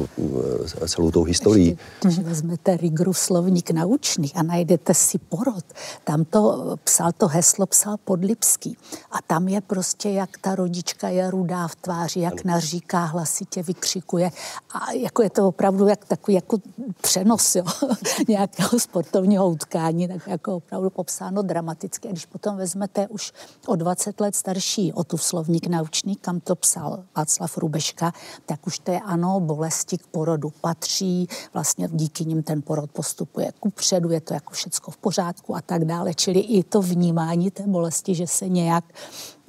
celou 0.88 1.12
tou 1.12 1.24
historií. 1.24 1.78
Když 2.02 2.20
vezmete 2.20 2.78
Rigru 2.78 3.14
slovník 3.14 3.72
naučný 3.72 4.32
a 4.36 4.44
najdete 4.44 4.94
si 4.94 5.18
porod, 5.18 5.66
tam 6.04 6.26
to 6.26 6.76
psal 6.84 7.12
to 7.18 7.28
heslo, 7.28 7.66
psal 7.66 7.98
Podlipský. 8.06 8.78
A 9.12 9.18
tam 9.28 9.48
je 9.48 9.62
prostě, 9.62 10.10
jak 10.10 10.38
ta 10.42 10.56
rodička 10.56 11.10
je 11.10 11.32
rudá 11.32 11.68
v 11.68 11.76
tváři, 11.76 12.20
jak 12.20 12.46
naříká, 12.46 13.06
hlasitě 13.06 13.64
vykřikuje. 13.64 14.32
A 14.74 14.92
jako 14.92 15.24
je 15.24 15.30
to 15.30 15.48
opravdu 15.48 15.88
jak 15.88 16.06
takový 16.06 16.36
jako 16.36 16.58
přenos 17.02 17.56
jo, 17.56 17.66
nějakého 18.28 18.80
sportovního 18.80 19.50
utkání, 19.50 20.08
tak 20.08 20.28
jako 20.28 20.56
opravdu 20.56 20.90
popsáno 20.90 21.42
dramaticky. 21.42 22.08
A 22.08 22.12
když 22.12 22.26
potom 22.26 22.58
vezmete 22.58 23.08
už 23.08 23.34
o 23.68 23.76
20 23.76 24.22
let 24.22 24.29
starší 24.36 24.94
o 24.94 25.04
tu 25.04 25.18
slovník 25.18 25.68
naučný, 25.68 26.16
kam 26.16 26.40
to 26.40 26.56
psal 26.56 27.04
Václav 27.16 27.58
Rubeška, 27.58 28.14
tak 28.46 28.68
už 28.68 28.80
to 28.80 28.92
je 28.92 29.00
ano, 29.00 29.40
bolesti 29.40 29.98
k 29.98 30.08
porodu 30.08 30.50
patří, 30.62 31.28
vlastně 31.54 31.90
díky 31.92 32.26
nim 32.26 32.44
ten 32.44 32.62
porod 32.62 32.92
postupuje 32.92 33.52
kupředu, 33.60 34.12
je 34.12 34.22
to 34.22 34.34
jako 34.34 34.54
všecko 34.54 34.92
v 34.92 34.98
pořádku 34.98 35.56
a 35.56 35.62
tak 35.62 35.86
dále. 35.86 36.14
Čili 36.14 36.40
i 36.40 36.64
to 36.64 36.82
vnímání 36.82 37.52
té 37.52 37.64
bolesti, 37.68 38.16
že 38.16 38.28
se 38.28 38.50
nějak 38.50 38.84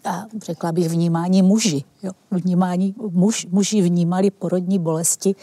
a 0.04 0.24
řekla 0.42 0.72
bych 0.72 0.88
vnímání 0.88 1.42
muži. 1.42 1.84
Jo. 2.02 2.12
Vnímání, 2.30 2.94
muž, 3.10 3.46
muži 3.50 3.82
vnímali 3.82 4.30
porodní 4.30 4.78
bolesti 4.78 5.34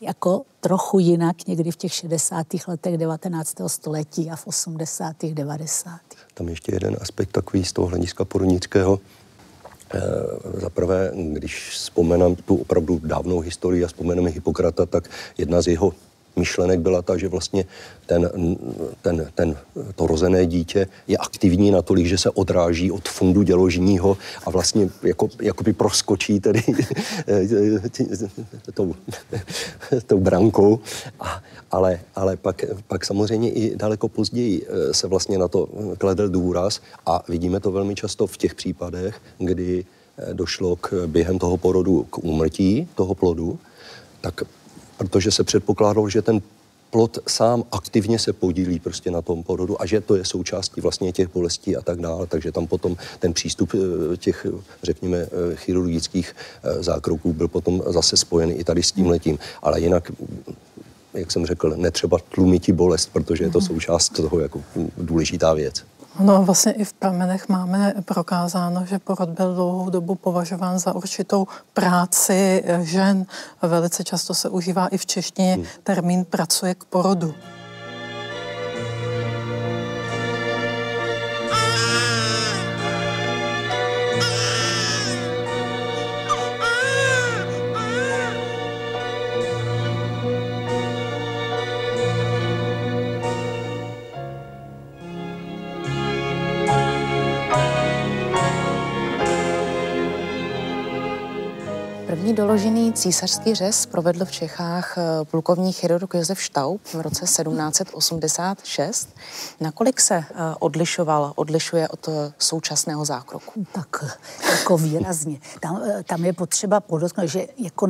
jako 0.00 0.42
trochu 0.60 0.98
jinak 0.98 1.46
někdy 1.46 1.70
v 1.70 1.76
těch 1.76 1.92
60. 1.92 2.46
letech 2.68 2.98
19. 2.98 3.54
století 3.66 4.30
a 4.30 4.36
v 4.36 4.46
80. 4.46 5.16
90. 5.32 6.00
Tam 6.34 6.48
ještě 6.48 6.74
jeden 6.74 6.96
aspekt 7.00 7.30
takový 7.32 7.64
z 7.64 7.72
toho 7.72 7.88
hlediska 7.88 8.24
porodnického. 8.24 9.00
E, 9.94 10.00
Za 10.60 10.70
prvé, 10.70 11.12
když 11.14 11.70
vzpomenám 11.70 12.34
tu 12.34 12.56
opravdu 12.56 13.00
dávnou 13.04 13.40
historii 13.40 13.84
a 13.84 13.86
vzpomeneme 13.86 14.30
Hippokrata, 14.30 14.86
tak 14.86 15.10
jedna 15.38 15.62
z 15.62 15.66
jeho 15.66 15.92
myšlenek 16.36 16.80
byla 16.80 17.02
ta, 17.02 17.16
že 17.16 17.28
vlastně 17.28 17.64
ten, 18.06 18.30
ten, 19.02 19.30
ten, 19.34 19.56
to 19.94 20.06
rozené 20.06 20.46
dítě 20.46 20.86
je 21.08 21.16
aktivní 21.16 21.70
natolik, 21.70 22.06
že 22.06 22.18
se 22.18 22.30
odráží 22.30 22.90
od 22.90 23.08
fundu 23.08 23.42
děložního 23.42 24.16
a 24.46 24.50
vlastně 24.50 24.88
jako, 25.02 25.28
jakoby 25.42 25.72
proskočí 25.72 26.40
tedy 26.40 26.62
tou, 28.74 28.94
tou 30.06 30.20
brankou. 30.20 30.80
A, 31.20 31.42
ale, 31.70 32.00
ale 32.14 32.36
pak, 32.36 32.64
pak 32.88 33.04
samozřejmě 33.04 33.50
i 33.50 33.76
daleko 33.76 34.08
později 34.08 34.66
eh, 34.66 34.94
se 34.94 35.06
vlastně 35.06 35.38
na 35.38 35.48
to 35.48 35.68
kladl 35.98 36.28
důraz 36.28 36.80
a 37.06 37.24
vidíme 37.28 37.60
to 37.60 37.72
velmi 37.72 37.94
často 37.94 38.26
v 38.26 38.36
těch 38.36 38.54
případech, 38.54 39.20
kdy 39.38 39.84
eh, 40.18 40.34
došlo 40.34 40.76
k, 40.76 41.06
během 41.06 41.38
toho 41.38 41.56
porodu 41.56 42.06
k 42.10 42.18
úmrtí 42.18 42.88
toho 42.94 43.14
plodu, 43.14 43.58
tak 44.20 44.42
protože 44.98 45.30
se 45.30 45.44
předpokládalo, 45.44 46.08
že 46.08 46.22
ten 46.22 46.42
plod 46.90 47.18
sám 47.28 47.64
aktivně 47.72 48.18
se 48.18 48.32
podílí 48.32 48.78
prostě 48.78 49.10
na 49.10 49.22
tom 49.22 49.42
porodu 49.42 49.82
a 49.82 49.86
že 49.86 50.00
to 50.00 50.16
je 50.16 50.24
součástí 50.24 50.80
vlastně 50.80 51.12
těch 51.12 51.28
bolestí 51.34 51.76
a 51.76 51.82
tak 51.82 52.00
dále. 52.00 52.26
Takže 52.26 52.52
tam 52.52 52.66
potom 52.66 52.96
ten 53.18 53.32
přístup 53.32 53.74
eh, 53.74 54.16
těch, 54.16 54.46
řekněme, 54.82 55.18
eh, 55.18 55.56
chirurgických 55.56 56.36
eh, 56.62 56.82
zákroků 56.82 57.32
byl 57.32 57.48
potom 57.48 57.82
zase 57.86 58.16
spojený 58.16 58.54
i 58.54 58.64
tady 58.64 58.82
s 58.82 58.92
tím 58.92 59.06
letím. 59.06 59.38
Ale 59.62 59.80
jinak 59.80 60.12
jak 61.14 61.32
jsem 61.32 61.46
řekl, 61.46 61.74
netřeba 61.76 62.18
tlumit 62.18 62.70
bolest, 62.70 63.10
protože 63.12 63.44
je 63.44 63.50
to 63.50 63.58
mhm. 63.58 63.66
součást 63.66 64.08
toho 64.08 64.40
jako 64.40 64.62
důležitá 64.96 65.54
věc. 65.54 65.84
No 66.20 66.42
vlastně 66.42 66.72
i 66.72 66.84
v 66.84 66.92
pramenech 66.92 67.48
máme 67.48 67.94
prokázáno, 68.04 68.86
že 68.86 68.98
porod 68.98 69.28
byl 69.28 69.54
dlouhou 69.54 69.90
dobu 69.90 70.14
považován 70.14 70.78
za 70.78 70.94
určitou 70.94 71.46
práci 71.72 72.64
žen. 72.82 73.26
Velice 73.62 74.04
často 74.04 74.34
se 74.34 74.48
užívá 74.48 74.86
i 74.86 74.98
v 74.98 75.06
češtině 75.06 75.54
hmm. 75.54 75.64
termín 75.82 76.24
pracuje 76.24 76.74
k 76.74 76.84
porodu. 76.84 77.34
Císařský 103.04 103.54
řez 103.54 103.86
provedl 103.86 104.24
v 104.24 104.30
Čechách 104.30 104.98
eh, 104.98 105.24
plukovní 105.24 105.72
chirurg 105.72 106.14
Josef 106.14 106.42
Štaub 106.42 106.80
v 106.84 107.00
roce 107.00 107.24
1786. 107.24 109.08
Nakolik 109.60 110.00
se 110.00 110.14
eh, 110.14 110.24
odlišoval, 110.58 111.32
odlišuje 111.36 111.88
od 111.88 112.08
eh, 112.08 112.32
současného 112.38 113.04
zákroku? 113.04 113.66
Tak 113.72 114.18
jako 114.50 114.78
výrazně. 114.78 115.38
Tam, 115.60 115.82
tam 116.04 116.24
je 116.24 116.32
potřeba 116.32 116.80
podotknout, 116.80 117.28
že 117.28 117.46
jako 117.58 117.88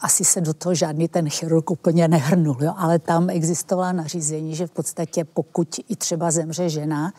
asi 0.00 0.24
se 0.24 0.40
do 0.40 0.54
toho 0.54 0.74
žádný 0.74 1.08
ten 1.08 1.30
chirurg 1.30 1.70
úplně 1.70 2.08
nehrnul, 2.08 2.56
jo? 2.60 2.74
ale 2.76 2.98
tam 2.98 3.30
existovala 3.30 3.92
nařízení, 3.92 4.56
že 4.56 4.66
v 4.66 4.70
podstatě 4.70 5.24
pokud 5.24 5.80
i 5.88 5.96
třeba 5.96 6.30
zemře 6.30 6.68
žena 6.68 7.12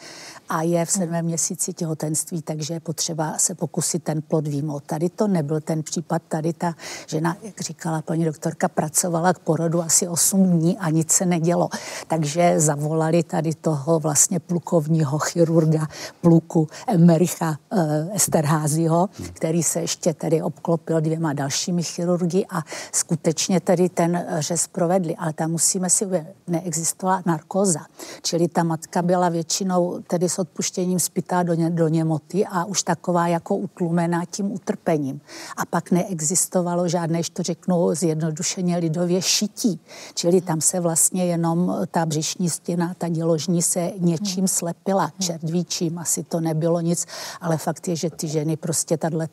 a 0.49 0.62
je 0.62 0.86
v 0.86 0.91
sedmém 0.91 1.25
měsíci 1.25 1.73
těhotenství, 1.73 2.41
takže 2.41 2.73
je 2.73 2.79
potřeba 2.79 3.38
se 3.38 3.55
pokusit 3.55 4.03
ten 4.03 4.21
plod 4.21 4.47
výmout. 4.47 4.84
Tady 4.84 5.10
to 5.10 5.27
nebyl 5.27 5.62
ten 5.62 5.84
případ, 5.84 6.21
tady 6.27 6.53
ta 6.53 6.75
žena, 7.08 7.35
jak 7.43 7.62
říkala 7.62 8.02
paní 8.02 8.26
doktorka, 8.26 8.67
pracovala 8.67 9.34
k 9.34 9.39
porodu 9.39 9.82
asi 9.82 10.08
8 10.08 10.60
dní 10.60 10.78
a 10.78 10.89
nic 10.89 11.12
se 11.12 11.26
nedělo. 11.26 11.69
Takže 12.08 12.60
zavolali 12.60 13.24
tady 13.24 13.54
toho 13.54 14.00
vlastně 14.00 14.39
plukovního 14.39 15.19
chirurga 15.19 15.88
pluku 16.21 16.67
Emericha 16.88 17.58
e, 17.71 18.10
Esterházyho, 18.15 19.10
který 19.34 19.63
se 19.63 19.82
ještě 19.82 20.13
tedy 20.13 20.41
obklopil 20.41 21.02
dvěma 21.02 21.34
dalšími 21.34 21.84
chirurgy 21.84 22.45
a 22.50 22.63
skutečně 22.91 23.60
tedy 23.60 23.89
ten 23.89 24.26
řez 24.39 24.67
provedli. 24.67 25.15
Ale 25.15 25.34
tam 25.34 25.52
musíme 25.52 25.89
si 25.89 26.06
uvědomit, 26.06 26.36
neexistovala 26.48 27.21
narkóza. 27.26 27.80
Čili 28.21 28.48
ta 28.48 28.63
matka 28.63 29.02
byla 29.02 29.30
většinou 29.30 30.02
tedy 30.08 30.30
s 30.30 30.39
odpuštěním 30.39 31.00
spytá 31.00 31.43
do, 31.43 31.54
ně, 31.54 31.69
do 31.69 31.88
němoty 31.88 32.45
a 32.45 32.65
už 32.65 32.84
taková 32.84 33.28
jako 33.28 33.56
utlumená 33.56 34.26
tím 34.26 34.52
utrpením. 34.52 35.21
A 35.58 35.65
pak 35.65 35.91
neexistovalo 35.91 36.88
žádné, 36.88 37.24
že 37.26 37.32
to 37.32 37.44
řeknu 37.44 37.96
zjednodušeně 37.96 38.78
lidově, 38.78 39.22
šití. 39.22 39.80
Čili 40.14 40.42
tam 40.42 40.62
se 40.62 40.80
vlastně 40.80 41.26
jenom 41.26 41.76
ta 41.92 42.06
břišní 42.06 42.50
stěna, 42.50 42.94
ta 42.98 43.10
děložní 43.10 43.62
se 43.62 43.92
něčím 44.00 44.48
slepila, 44.48 45.12
čerdvíčím, 45.20 46.00
asi 46.00 46.24
to 46.24 46.40
nebylo 46.40 46.82
nic, 46.82 47.06
ale 47.42 47.58
fakt 47.58 47.88
je, 47.88 47.96
že 47.96 48.10
ty 48.10 48.28
ženy, 48.28 48.58
prostě 48.58 48.98
tato 48.98 49.18
uh, 49.18 49.24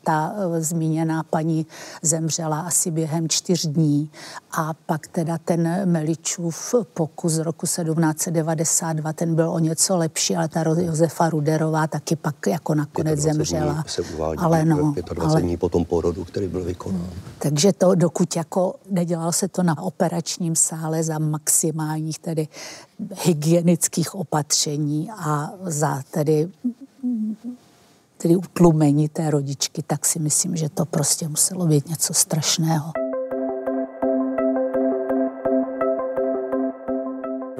zmíněná 0.59 1.23
paní 1.23 1.65
zemřela 2.01 2.59
asi 2.59 2.91
během 2.91 3.29
čtyř 3.29 3.65
dní 3.65 4.09
a 4.57 4.73
pak 4.85 5.07
teda 5.07 5.37
ten 5.37 5.91
Meličův 5.91 6.75
pokus 6.93 7.31
z 7.31 7.39
roku 7.39 7.65
1792, 7.65 9.13
ten 9.13 9.35
byl 9.35 9.51
o 9.51 9.59
něco 9.59 9.97
lepší, 9.97 10.35
ale 10.35 10.47
ta 10.47 10.63
Josefa 10.79 11.29
Ruderová 11.29 11.87
taky 11.87 12.15
pak 12.15 12.47
jako 12.47 12.75
nakonec 12.75 13.19
zemřela. 13.19 13.83
Se 13.87 14.01
uvádí 14.01 14.37
ale 14.37 14.65
no, 14.65 14.93
25 14.93 15.19
ale... 15.19 15.41
dní 15.41 15.57
po 15.57 15.69
tom 15.69 15.85
porodu, 15.85 16.23
který 16.23 16.47
byl 16.47 16.63
vykonán. 16.63 17.09
Takže 17.39 17.73
to, 17.83 17.95
dokud 17.95 18.35
jako 18.35 18.75
nedělalo 18.89 19.31
se 19.31 19.47
to 19.47 19.63
na 19.63 19.81
operačním 19.81 20.55
sále 20.55 21.03
za 21.03 21.19
maximálních 21.19 22.19
tedy 22.19 22.47
hygienických 23.23 24.15
opatření 24.15 25.09
a 25.11 25.51
za 25.61 26.01
tedy 26.11 26.51
tedy 28.17 28.35
utlumení 28.35 29.09
té 29.09 29.31
rodičky, 29.31 29.83
tak 29.87 30.05
si 30.05 30.19
myslím, 30.19 30.55
že 30.55 30.69
to 30.69 30.85
prostě 30.85 31.27
muselo 31.27 31.65
být 31.65 31.89
něco 31.89 32.13
strašného. 32.13 32.91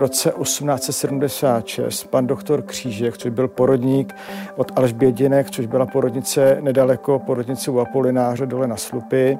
roce 0.03 0.33
1876 0.43 2.03
pan 2.03 2.27
doktor 2.27 2.62
Křížek, 2.62 3.17
což 3.17 3.31
byl 3.31 3.47
porodník 3.47 4.15
od 4.55 4.71
Alžbědinek, 4.75 5.51
což 5.51 5.65
byla 5.65 5.86
porodnice 5.86 6.57
nedaleko 6.62 7.19
porodnice 7.19 7.71
u 7.71 7.79
Apolináře 7.79 8.45
dole 8.45 8.67
na 8.67 8.77
Slupy, 8.77 9.38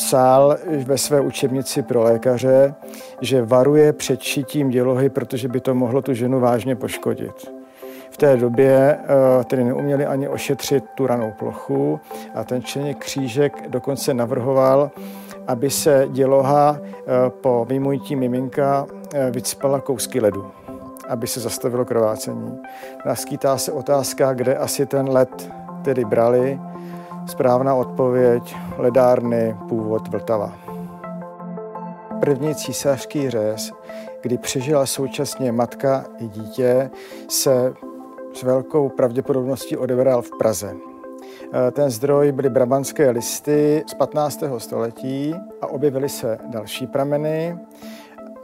psal 0.00 0.56
ve 0.84 0.98
své 0.98 1.20
učebnici 1.20 1.82
pro 1.82 2.02
lékaře, 2.02 2.74
že 3.20 3.42
varuje 3.42 3.92
před 3.92 4.20
šitím 4.20 4.70
dělohy, 4.70 5.08
protože 5.08 5.48
by 5.48 5.60
to 5.60 5.74
mohlo 5.74 6.02
tu 6.02 6.14
ženu 6.14 6.40
vážně 6.40 6.76
poškodit. 6.76 7.52
V 8.10 8.16
té 8.16 8.36
době 8.36 8.98
eh, 8.98 9.44
tedy 9.44 9.64
neuměli 9.64 10.06
ani 10.06 10.28
ošetřit 10.28 10.84
tu 10.94 11.06
ranou 11.06 11.32
plochu 11.38 12.00
a 12.34 12.44
ten 12.44 12.62
členěk 12.62 12.98
Křížek 12.98 13.68
dokonce 13.68 14.14
navrhoval, 14.14 14.90
aby 15.46 15.70
se 15.70 16.08
děloha 16.10 16.78
eh, 16.80 17.02
po 17.30 17.66
vymujití 17.68 18.16
miminka 18.16 18.86
eh, 19.14 19.30
vycpala 19.30 19.80
kousky 19.80 20.20
ledu, 20.20 20.50
aby 21.08 21.26
se 21.26 21.40
zastavilo 21.40 21.84
krvácení. 21.84 22.58
Naskýtá 23.06 23.58
se 23.58 23.72
otázka, 23.72 24.32
kde 24.32 24.56
asi 24.56 24.86
ten 24.86 25.08
led 25.08 25.50
tedy 25.84 26.04
brali. 26.04 26.60
Správná 27.26 27.74
odpověď 27.74 28.56
ledárny, 28.78 29.56
původ 29.68 30.08
Vltava. 30.08 30.54
První 32.20 32.54
císařský 32.54 33.30
řez, 33.30 33.72
kdy 34.22 34.38
přežila 34.38 34.86
současně 34.86 35.52
matka 35.52 36.04
i 36.18 36.28
dítě, 36.28 36.90
se 37.28 37.74
s 38.32 38.42
velkou 38.42 38.88
pravděpodobností 38.88 39.76
odehrál 39.76 40.22
v 40.22 40.30
Praze. 40.38 40.76
Eh, 41.52 41.70
ten 41.70 41.90
zdroj 41.90 42.32
byly 42.32 42.50
brabanské 42.50 43.10
listy 43.10 43.84
z 43.86 43.94
15. 43.94 44.58
století 44.58 45.34
a 45.60 45.66
objevily 45.66 46.08
se 46.08 46.38
další 46.46 46.86
prameny. 46.86 47.58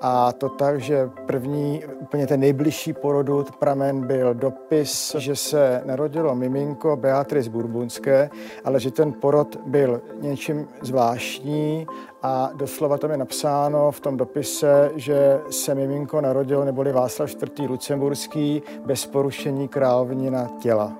A 0.09 0.33
to 0.33 0.49
tak, 0.49 0.81
že 0.81 1.11
první, 1.27 1.83
úplně 2.01 2.27
ten 2.27 2.41
nejbližší 2.41 2.93
porodu 2.93 3.45
pramen 3.59 4.07
byl 4.07 4.35
dopis, 4.35 5.17
že 5.19 5.37
se 5.37 5.83
narodilo 5.85 6.35
miminko 6.35 6.97
Beatrice 6.97 7.51
Burbunské, 7.51 8.31
ale 8.65 8.81
že 8.81 8.91
ten 8.91 9.13
porod 9.13 9.57
byl 9.67 10.01
něčím 10.21 10.69
zvláštní 10.83 11.87
a 12.23 12.51
doslova 12.55 12.99
tam 12.99 13.11
je 13.11 13.17
napsáno 13.17 13.91
v 13.91 14.01
tom 14.01 14.17
dopise, 14.17 14.91
že 14.97 15.41
se 15.51 15.75
miminko 15.75 16.21
narodilo 16.21 16.65
neboli 16.65 16.93
Václav 16.93 17.31
IV. 17.43 17.69
Lucemburský 17.69 18.63
bez 18.85 19.07
porušení 19.07 19.69
královnina 19.69 20.49
těla. 20.61 20.93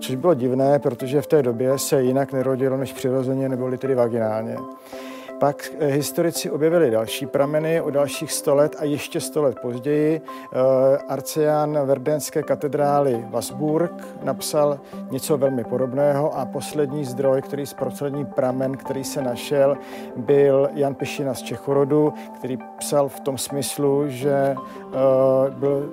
Což 0.00 0.14
bylo 0.14 0.34
divné, 0.34 0.78
protože 0.78 1.22
v 1.22 1.26
té 1.26 1.42
době 1.42 1.78
se 1.78 2.02
jinak 2.02 2.32
nerodilo 2.32 2.76
než 2.76 2.92
přirozeně 2.92 3.48
neboli 3.48 3.78
tedy 3.78 3.94
vaginálně. 3.94 4.56
Pak 5.38 5.72
eh, 5.78 5.86
historici 5.86 6.50
objevili 6.50 6.90
další 6.90 7.26
prameny 7.26 7.80
o 7.80 7.90
dalších 7.90 8.32
100 8.32 8.54
let 8.54 8.76
a 8.78 8.84
ještě 8.84 9.20
100 9.20 9.42
let 9.42 9.56
později. 9.62 10.20
Eh, 10.20 10.58
Arcián 11.08 11.78
Verdenské 11.86 12.42
katedrály 12.42 13.24
Vasburg 13.30 13.92
napsal 14.22 14.80
něco 15.10 15.38
velmi 15.38 15.64
podobného 15.64 16.38
a 16.38 16.44
poslední 16.46 17.04
zdroj, 17.04 17.42
který 17.42 17.64
poslední 17.78 18.24
pramen, 18.24 18.76
který 18.76 19.04
se 19.04 19.22
našel, 19.22 19.76
byl 20.16 20.68
Jan 20.74 20.94
Pešina 20.94 21.34
z 21.34 21.42
Čechorodu, 21.42 22.12
který 22.38 22.58
psal 22.78 23.08
v 23.08 23.20
tom 23.20 23.38
smyslu, 23.38 24.04
že 24.08 24.32
eh, 24.32 24.56
byl 25.50 25.92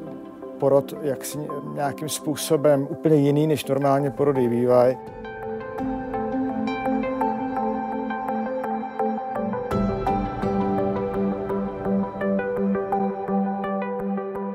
porod 0.59 0.93
jaksi 1.01 1.37
nějakým 1.73 2.09
způsobem 2.09 2.87
úplně 2.89 3.15
jiný, 3.15 3.47
než 3.47 3.65
normálně 3.65 4.11
porody 4.11 4.47
bývají. 4.47 4.97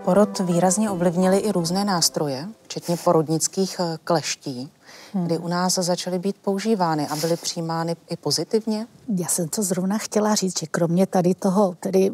Porod 0.09 0.39
výrazně 0.39 0.91
ovlivnili 0.91 1.39
i 1.39 1.53
různé 1.53 1.85
nástroje, 1.85 2.49
včetně 2.63 2.97
porodnických 2.97 3.77
eh, 3.81 3.99
kleští, 4.05 4.71
hmm. 5.13 5.25
kdy 5.25 5.39
u 5.39 5.49
nás 5.49 5.75
začaly 5.75 6.19
být 6.19 6.37
používány 6.37 7.09
a 7.09 7.17
byly 7.17 7.37
přijímány 7.37 7.97
i 8.11 8.17
pozitivně? 8.17 8.87
Já 9.17 9.29
jsem 9.29 9.49
to 9.49 9.63
zrovna 9.63 9.99
chtěla 9.99 10.35
říct, 10.35 10.61
že 10.61 10.67
kromě 10.67 11.07
tady 11.07 11.35
toho, 11.35 11.75
tedy 11.81 12.13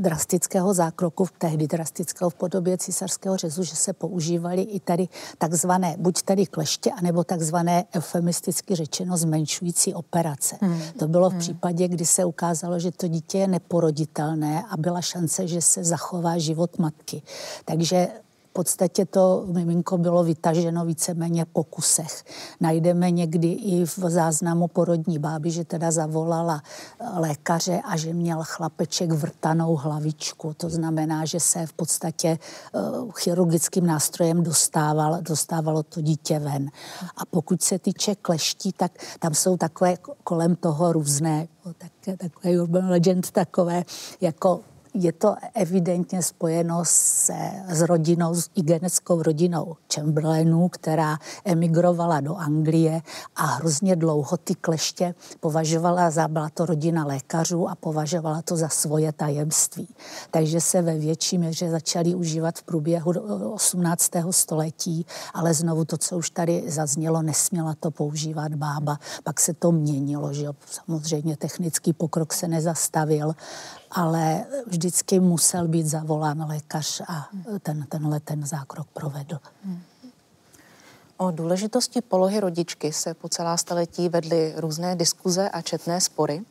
drastického 0.00 0.74
zákroku, 0.74 1.26
tehdy 1.38 1.66
drastického 1.66 2.30
v 2.30 2.34
podobě 2.34 2.78
císařského 2.78 3.36
řezu, 3.36 3.62
že 3.62 3.76
se 3.76 3.92
používaly 3.92 4.62
i 4.62 4.80
tady 4.80 5.08
takzvané, 5.38 5.94
buď 5.98 6.22
tady 6.22 6.46
kleště, 6.46 6.90
anebo 6.90 7.24
takzvané 7.24 7.84
eufemisticky 7.96 8.74
řečeno 8.74 9.16
zmenšující 9.16 9.94
operace. 9.94 10.56
Hmm. 10.60 10.80
To 10.98 11.08
bylo 11.08 11.30
v 11.30 11.32
hmm. 11.32 11.40
případě, 11.40 11.88
kdy 11.88 12.06
se 12.06 12.24
ukázalo, 12.24 12.78
že 12.78 12.90
to 12.90 13.08
dítě 13.08 13.38
je 13.38 13.48
neporoditelné 13.48 14.64
a 14.70 14.76
byla 14.76 15.00
šance, 15.00 15.46
že 15.46 15.62
se 15.62 15.84
zachová 15.84 16.38
život 16.38 16.78
matky. 16.78 17.22
Takže 17.64 18.08
podstatě 18.52 19.06
to 19.06 19.44
miminko 19.46 19.98
bylo 19.98 20.24
vytaženo 20.24 20.84
víceméně 20.84 21.44
po 21.44 21.64
kusech. 21.64 22.24
Najdeme 22.60 23.10
někdy 23.10 23.48
i 23.48 23.84
v 23.84 23.98
záznamu 23.98 24.68
porodní 24.68 25.18
báby, 25.18 25.50
že 25.50 25.64
teda 25.64 25.90
zavolala 25.90 26.62
lékaře 27.16 27.80
a 27.84 27.96
že 27.96 28.12
měl 28.12 28.38
chlapeček 28.42 29.12
vrtanou 29.12 29.76
hlavičku. 29.76 30.54
To 30.56 30.70
znamená, 30.70 31.24
že 31.24 31.40
se 31.40 31.66
v 31.66 31.72
podstatě 31.72 32.38
uh, 32.72 33.10
chirurgickým 33.12 33.86
nástrojem 33.86 34.42
dostával, 34.42 35.18
dostávalo 35.22 35.82
to 35.82 36.00
dítě 36.00 36.38
ven. 36.38 36.70
A 37.16 37.26
pokud 37.30 37.62
se 37.62 37.78
týče 37.78 38.14
kleští, 38.14 38.72
tak 38.72 38.92
tam 39.18 39.34
jsou 39.34 39.56
takové 39.56 39.96
kolem 40.24 40.56
toho 40.56 40.92
různé, 40.92 41.48
tak, 41.78 42.18
takové 42.18 42.60
urban 42.62 42.88
legend 42.88 43.30
takové, 43.30 43.84
jako 44.20 44.60
je 44.94 45.12
to 45.12 45.34
evidentně 45.54 46.22
spojeno 46.22 46.82
se, 46.84 47.50
s 47.68 47.80
rodinou, 47.80 48.34
s 48.34 48.50
igeneckou 48.54 49.22
rodinou 49.22 49.76
Chamberlainů, 49.94 50.68
která 50.68 51.18
emigrovala 51.44 52.20
do 52.20 52.36
Anglie 52.36 53.02
a 53.36 53.46
hrozně 53.46 53.96
dlouho 53.96 54.36
ty 54.36 54.54
kleště 54.54 55.14
považovala 55.40 56.10
za, 56.10 56.28
byla 56.28 56.48
to 56.48 56.66
rodina 56.66 57.04
lékařů 57.04 57.68
a 57.68 57.74
považovala 57.74 58.42
to 58.42 58.56
za 58.56 58.68
svoje 58.68 59.12
tajemství. 59.12 59.88
Takže 60.30 60.60
se 60.60 60.82
ve 60.82 60.98
větší 60.98 61.38
měře 61.38 61.70
začaly 61.70 62.14
užívat 62.14 62.58
v 62.58 62.62
průběhu 62.62 63.10
18. 63.52 64.10
století, 64.30 65.06
ale 65.34 65.54
znovu 65.54 65.84
to, 65.84 65.98
co 65.98 66.18
už 66.18 66.30
tady 66.30 66.64
zaznělo, 66.66 67.22
nesměla 67.22 67.74
to 67.80 67.90
používat 67.90 68.54
bába. 68.54 68.98
Pak 69.24 69.40
se 69.40 69.54
to 69.54 69.72
měnilo, 69.72 70.32
že 70.32 70.46
samozřejmě 70.70 71.36
technický 71.36 71.92
pokrok 71.92 72.32
se 72.32 72.48
nezastavil 72.48 73.34
ale 73.90 74.44
vždycky 74.66 75.20
musel 75.20 75.68
být 75.68 75.86
zavolán 75.86 76.46
lékař 76.48 77.02
a 77.08 77.28
ten, 77.62 77.86
tenhle 77.88 78.20
ten 78.20 78.46
zákrok 78.46 78.86
provedl. 78.92 79.38
O 81.16 81.30
důležitosti 81.30 82.00
polohy 82.00 82.40
rodičky 82.40 82.92
se 82.92 83.14
po 83.14 83.28
celá 83.28 83.56
staletí 83.56 84.08
vedly 84.08 84.54
různé 84.56 84.96
diskuze 84.96 85.48
a 85.48 85.62
četné 85.62 86.00
spory. 86.00 86.42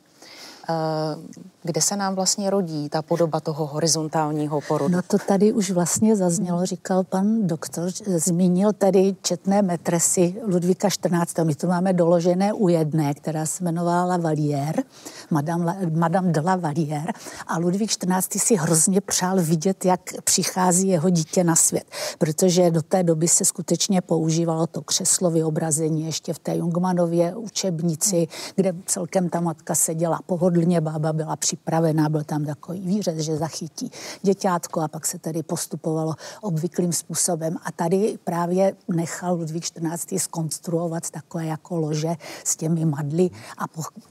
Eh, 0.70 1.50
kde 1.62 1.80
se 1.80 1.96
nám 1.96 2.14
vlastně 2.14 2.50
rodí 2.50 2.88
ta 2.88 3.02
podoba 3.02 3.40
toho 3.40 3.66
horizontálního 3.66 4.60
porodu? 4.60 4.94
No 4.94 5.02
to 5.02 5.18
tady 5.18 5.52
už 5.52 5.70
vlastně 5.70 6.16
zaznělo, 6.16 6.66
říkal 6.66 7.04
pan 7.04 7.46
doktor, 7.46 7.90
zmínil 8.06 8.72
tady 8.72 9.16
četné 9.22 9.62
metresy 9.62 10.34
Ludvíka 10.46 10.90
14. 10.90 11.44
My 11.44 11.54
tu 11.54 11.66
máme 11.66 11.92
doložené 11.92 12.52
u 12.52 12.68
jedné, 12.68 13.14
která 13.14 13.46
se 13.46 13.64
jmenovala 13.64 14.16
Valier, 14.16 14.82
Madame, 15.30 15.76
Madame 15.94 16.32
de 16.32 16.40
la 16.40 16.56
Valier 16.56 17.12
a 17.46 17.58
Ludvík 17.58 17.90
14. 17.90 18.38
si 18.38 18.56
hrozně 18.56 19.00
přál 19.00 19.42
vidět, 19.42 19.84
jak 19.84 20.00
přichází 20.24 20.88
jeho 20.88 21.10
dítě 21.10 21.44
na 21.44 21.56
svět, 21.56 21.84
protože 22.18 22.70
do 22.70 22.82
té 22.82 23.02
doby 23.02 23.28
se 23.28 23.44
skutečně 23.44 24.00
používalo 24.00 24.66
to 24.66 24.82
křeslo 24.82 25.30
vyobrazení 25.30 26.04
ještě 26.04 26.32
v 26.32 26.38
té 26.38 26.56
Jungmanově 26.56 27.36
učebnici, 27.36 28.28
kde 28.54 28.72
celkem 28.86 29.28
ta 29.28 29.40
matka 29.40 29.74
seděla 29.74 30.20
pohodlně, 30.26 30.59
bába 30.80 31.12
byla 31.12 31.36
připravená, 31.36 32.08
byl 32.08 32.24
tam 32.24 32.44
takový 32.44 32.80
výřez, 32.80 33.16
že 33.16 33.36
zachytí 33.36 33.90
děťátko 34.22 34.80
a 34.80 34.88
pak 34.88 35.06
se 35.06 35.18
tedy 35.18 35.42
postupovalo 35.42 36.14
obvyklým 36.40 36.92
způsobem. 36.92 37.56
A 37.64 37.72
tady 37.72 38.18
právě 38.24 38.74
nechal 38.88 39.34
Ludvík 39.34 39.64
XIV. 39.64 40.22
skonstruovat 40.22 41.10
takové 41.10 41.46
jako 41.46 41.76
lože 41.76 42.14
s 42.44 42.56
těmi 42.56 42.84
madly 42.84 43.30
a 43.58 43.64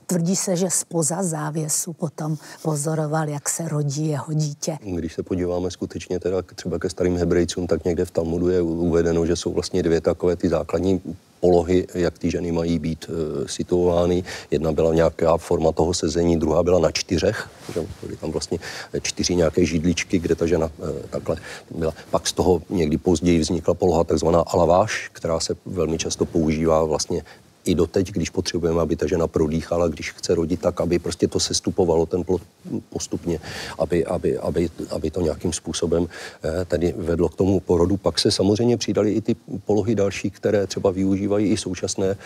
tvrdí 0.05 0.35
se, 0.35 0.55
že 0.55 0.69
spoza 0.69 1.23
závěsu 1.23 1.93
potom 1.93 2.37
pozoroval, 2.61 3.29
jak 3.29 3.49
se 3.49 3.67
rodí 3.67 4.07
jeho 4.07 4.33
dítě. 4.33 4.77
Když 4.81 5.13
se 5.13 5.23
podíváme 5.23 5.71
skutečně 5.71 6.19
teda 6.19 6.41
třeba 6.41 6.79
ke 6.79 6.89
starým 6.89 7.17
hebrejcům, 7.17 7.67
tak 7.67 7.85
někde 7.85 8.05
v 8.05 8.11
Talmudu 8.11 8.49
je 8.49 8.61
uvedeno, 8.61 9.25
že 9.25 9.35
jsou 9.35 9.53
vlastně 9.53 9.83
dvě 9.83 10.01
takové 10.01 10.35
ty 10.35 10.49
základní 10.49 11.01
polohy, 11.39 11.87
jak 11.93 12.19
ty 12.19 12.31
ženy 12.31 12.51
mají 12.51 12.79
být 12.79 13.05
e, 13.09 13.47
situovány. 13.47 14.23
Jedna 14.51 14.71
byla 14.71 14.93
nějaká 14.93 15.37
forma 15.37 15.71
toho 15.71 15.93
sezení, 15.93 16.39
druhá 16.39 16.63
byla 16.63 16.79
na 16.79 16.91
čtyřech, 16.91 17.49
že 17.73 17.81
byly 18.01 18.17
tam 18.17 18.31
vlastně 18.31 18.59
čtyři 19.01 19.35
nějaké 19.35 19.65
židličky, 19.65 20.19
kde 20.19 20.35
ta 20.35 20.45
žena 20.45 20.65
e, 20.67 21.07
takhle 21.07 21.37
byla. 21.75 21.93
Pak 22.11 22.27
z 22.27 22.33
toho 22.33 22.61
někdy 22.69 22.97
později 22.97 23.39
vznikla 23.39 23.73
poloha 23.73 24.03
takzvaná 24.03 24.39
alaváš, 24.47 25.09
která 25.13 25.39
se 25.39 25.55
velmi 25.65 25.97
často 25.97 26.25
používá 26.25 26.83
vlastně 26.83 27.23
i 27.69 27.75
doteď, 27.75 28.11
když 28.11 28.29
potřebujeme, 28.29 28.81
aby 28.81 28.95
ta 28.95 29.07
žena 29.07 29.27
prodýchala, 29.27 29.87
když 29.87 30.11
chce 30.11 30.35
rodit, 30.35 30.61
tak 30.61 30.81
aby 30.81 30.99
prostě 30.99 31.27
to 31.27 31.39
sestupovalo 31.39 32.05
ten 32.05 32.23
plod 32.23 32.41
postupně, 32.89 33.39
aby, 33.79 34.05
aby, 34.05 34.37
aby, 34.37 34.69
aby 34.89 35.11
to 35.11 35.21
nějakým 35.21 35.53
způsobem 35.53 36.07
eh, 36.09 36.65
tedy 36.65 36.93
vedlo 36.97 37.29
k 37.29 37.35
tomu 37.35 37.59
porodu. 37.59 37.97
Pak 37.97 38.19
se 38.19 38.31
samozřejmě 38.31 38.77
přidali 38.77 39.11
i 39.11 39.21
ty 39.21 39.35
polohy 39.65 39.95
další, 39.95 40.29
které 40.29 40.67
třeba 40.67 40.91
využívají 40.91 41.51
i 41.51 41.57
současné 41.57 42.07
eh, 42.09 42.17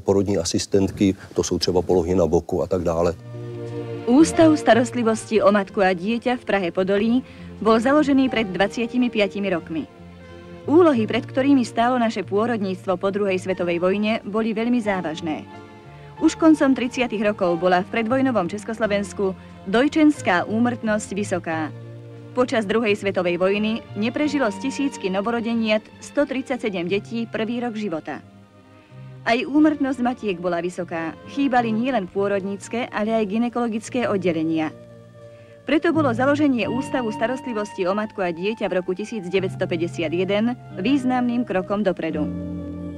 porodní 0.00 0.38
asistentky, 0.38 1.14
to 1.34 1.42
jsou 1.42 1.58
třeba 1.58 1.82
polohy 1.82 2.14
na 2.14 2.26
boku 2.26 2.62
a 2.62 2.66
tak 2.66 2.82
dále. 2.82 3.14
Ústav 4.06 4.52
starostlivosti 4.58 5.40
o 5.40 5.48
matku 5.48 5.80
a 5.80 5.96
dieťa 5.96 6.36
v 6.36 6.44
Prahe 6.44 6.68
Podolí 6.68 7.24
bol 7.64 7.80
založený 7.80 8.28
pred 8.28 8.52
25 8.52 9.48
rokmi. 9.48 10.03
Úlohy, 10.64 11.04
pred 11.04 11.28
ktorými 11.28 11.60
stálo 11.60 12.00
naše 12.00 12.24
pôrodníctvo 12.24 12.96
po 12.96 13.12
druhej 13.12 13.36
svetovej 13.36 13.84
vojne, 13.84 14.24
boli 14.24 14.56
veľmi 14.56 14.80
závažné. 14.80 15.44
Už 16.24 16.40
koncom 16.40 16.72
30. 16.72 17.04
rokov 17.20 17.60
bola 17.60 17.84
v 17.84 17.92
predvojnovom 17.92 18.48
Československu 18.48 19.36
dojčenská 19.68 20.48
úmrtnosť 20.48 21.08
vysoká. 21.12 21.68
Počas 22.32 22.64
druhej 22.64 22.96
svetovej 22.96 23.36
vojny 23.36 23.84
neprežilo 23.92 24.48
z 24.48 24.64
tisícky 24.64 25.12
novorodeniat 25.12 25.84
137 26.00 26.56
detí 26.88 27.28
prvý 27.28 27.60
rok 27.60 27.76
života. 27.76 28.24
Aj 29.28 29.36
úmrtnosť 29.44 30.00
matiek 30.00 30.40
bola 30.40 30.64
vysoká. 30.64 31.12
Chýbali 31.28 31.76
nielen 31.76 32.08
pôrodnícke, 32.08 32.88
ale 32.88 33.12
aj 33.12 33.28
ginekologické 33.28 34.08
oddelenia– 34.08 34.72
preto 35.64 35.92
bolo 35.96 36.12
založenie 36.12 36.68
Ústavu 36.68 37.08
starostlivosti 37.12 37.88
o 37.88 37.96
matku 37.96 38.20
a 38.20 38.30
dieťa 38.30 38.68
v 38.68 38.84
roku 38.84 38.92
1951 38.92 40.80
významným 40.80 41.44
krokom 41.44 41.80
dopredu. 41.80 42.28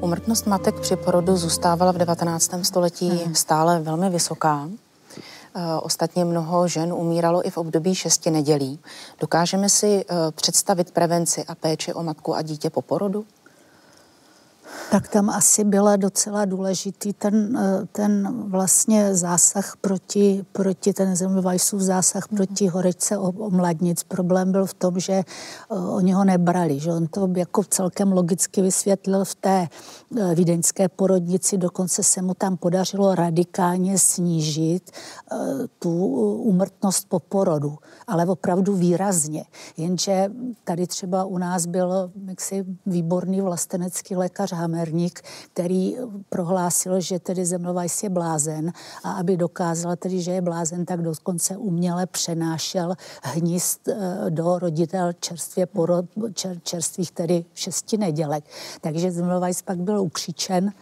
Umrtnost 0.01 0.47
matek 0.47 0.81
při 0.81 0.97
porodu 0.97 1.37
zůstávala 1.37 1.93
v 1.93 1.99
19. 1.99 2.51
století 2.63 3.09
hmm. 3.09 3.35
stále 3.35 3.81
velmi 3.81 4.11
vysoká. 4.11 4.69
Eh, 5.57 5.81
ostatně 5.83 6.25
mnoho 6.25 6.69
žen 6.69 6.93
umíralo 6.93 7.47
i 7.47 7.51
v 7.51 7.59
období 7.59 7.95
šesti 7.95 8.31
nedělí. 8.31 8.79
Dokážeme 9.21 9.69
si 9.69 10.05
eh, 10.05 10.15
představit 10.31 10.91
prevenci 10.91 11.45
a 11.45 11.55
péči 11.55 11.95
o 11.95 12.03
matku 12.03 12.35
a 12.35 12.43
dítě 12.43 12.71
po 12.71 12.83
porodu? 12.83 13.25
Tak 14.91 15.09
tam 15.09 15.31
asi 15.31 15.65
byla 15.65 15.97
docela 15.97 16.45
důležitý 16.45 17.13
ten, 17.13 17.59
eh, 17.59 17.87
ten 17.93 18.43
vlastně 18.51 19.15
zásah 19.15 19.77
proti, 19.81 20.45
proti 20.53 20.93
ten 20.93 21.17
Zemlvajsův 21.17 21.81
zásah 21.81 22.29
proti 22.29 22.67
horečce 22.67 23.19
o, 23.19 23.29
o 23.29 23.51
mladnic. 23.51 24.03
Problém 24.03 24.53
byl 24.53 24.67
v 24.67 24.75
tom, 24.75 25.01
že 25.01 25.23
uh, 25.69 25.95
oni 25.95 26.13
ho 26.13 26.25
nebrali, 26.25 26.81
že 26.81 26.93
on 26.93 27.07
to 27.07 27.29
jako 27.37 27.65
celkem 27.65 28.13
logicky 28.13 28.63
vysvětlil 28.63 29.25
v 29.25 29.35
té 29.35 29.69
uh, 30.11 30.35
vídeňské 30.35 30.89
porodnici, 30.89 31.59
dokonce 31.59 32.03
se 32.03 32.23
mu 32.23 32.35
tam 32.35 32.57
podařilo 32.57 33.15
radikálně 33.15 33.99
snížit 33.99 34.91
tu 35.79 36.07
úmrtnost 36.37 37.09
po 37.09 37.21
porodu, 37.21 37.79
ale 38.07 38.27
opravdu 38.27 38.75
výrazně. 38.75 39.45
Jenže 39.77 40.31
tady 40.65 40.87
třeba 40.87 41.25
u 41.25 41.39
nás 41.39 41.67
byl 41.67 42.11
jaksi 42.29 42.65
výborný 42.87 43.41
vlastenecký 43.41 44.17
lékař 44.17 44.53
Hamerník, 44.57 45.21
který 45.53 45.97
prohlásil, 46.29 47.01
že 47.01 47.19
tedy 47.19 47.45
Zemlvajs 47.45 48.03
je 48.03 48.09
blázen 48.09 48.73
a 49.05 49.13
aby 49.13 49.37
dokázal 49.37 49.97
tedy, 49.97 50.23
že 50.23 50.31
je 50.31 50.41
blázen, 50.41 50.85
tak 50.85 51.03
dokonce 51.03 51.57
uměle 51.57 52.07
přenášel 52.07 52.95
hnízd 53.23 53.89
eh, 53.89 54.31
do 54.31 54.59
roditel 54.59 55.13
čerstvě 55.21 55.67
porod, 55.67 56.05
čer, 56.35 56.59
čerstvých 56.63 57.13
tedy 57.13 57.45
šesti 57.55 57.97
nedělek. 57.97 58.45
Takže 58.81 59.13
Zemlvajs 59.13 59.63
pak 59.63 59.79
byl 59.79 60.01
ukřičen 60.01 60.73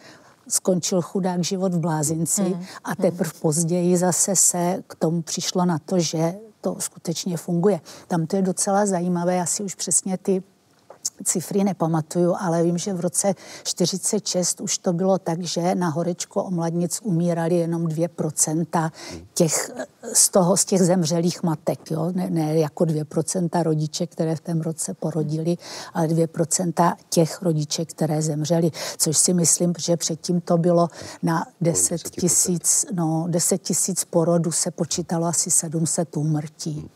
skončil 0.49 1.03
chudák 1.03 1.45
život 1.45 1.75
v 1.75 1.79
blázinci 1.79 2.43
hmm. 2.43 2.65
a 2.85 2.95
teprve 2.95 3.31
později 3.41 3.97
zase 3.97 4.37
se 4.37 4.83
k 4.87 4.95
tomu 4.95 5.23
přišlo 5.23 5.65
na 5.65 5.79
to, 5.79 5.99
že 5.99 6.35
to 6.61 6.77
skutečně 6.79 7.37
funguje. 7.37 7.81
Tam 8.09 8.27
to 8.27 8.37
je 8.37 8.43
docela 8.43 8.87
zajímavé, 8.87 9.37
já 9.37 9.47
si 9.47 9.63
už 9.63 9.75
přesně 9.75 10.19
ty 10.19 10.43
cifry 11.25 11.65
nepamatuju, 11.65 12.35
ale 12.39 12.63
vím, 12.63 12.79
že 12.79 12.95
v 12.95 13.01
roce 13.01 13.35
46 13.63 14.61
už 14.61 14.79
to 14.79 14.93
bylo 14.93 15.19
tak, 15.19 15.43
že 15.43 15.75
na 15.75 15.89
horečku 15.89 16.41
omladnic 16.41 17.01
umírali 17.03 17.55
jenom 17.55 17.87
2% 17.87 18.91
těch, 19.35 19.71
z 20.13 20.29
toho, 20.29 20.57
z 20.57 20.65
těch 20.65 20.81
zemřelých 20.81 21.43
matek, 21.43 21.91
jo? 21.91 22.13
Ne, 22.15 22.31
ne 22.31 22.59
jako 22.59 22.85
2% 22.85 23.63
rodiče, 23.63 24.07
které 24.07 24.37
v 24.37 24.41
tom 24.41 24.61
roce 24.61 24.95
porodili, 24.95 25.57
ale 25.95 26.07
2% 26.07 26.97
těch 27.09 27.43
rodiček, 27.43 27.91
které 27.91 28.23
zemřeli, 28.23 28.71
což 28.97 29.19
si 29.19 29.35
myslím, 29.35 29.73
že 29.79 29.97
předtím 29.97 30.41
to 30.41 30.59
bylo 30.59 30.89
na 31.23 31.47
10 31.61 32.03
tisíc, 32.03 32.87
no 32.93 33.27
10 33.29 33.63
tisíc 33.63 34.05
porodů 34.05 34.53
se 34.53 34.71
počítalo 34.71 35.27
asi 35.27 35.51
700 35.51 36.17
úmrtí. 36.17 36.91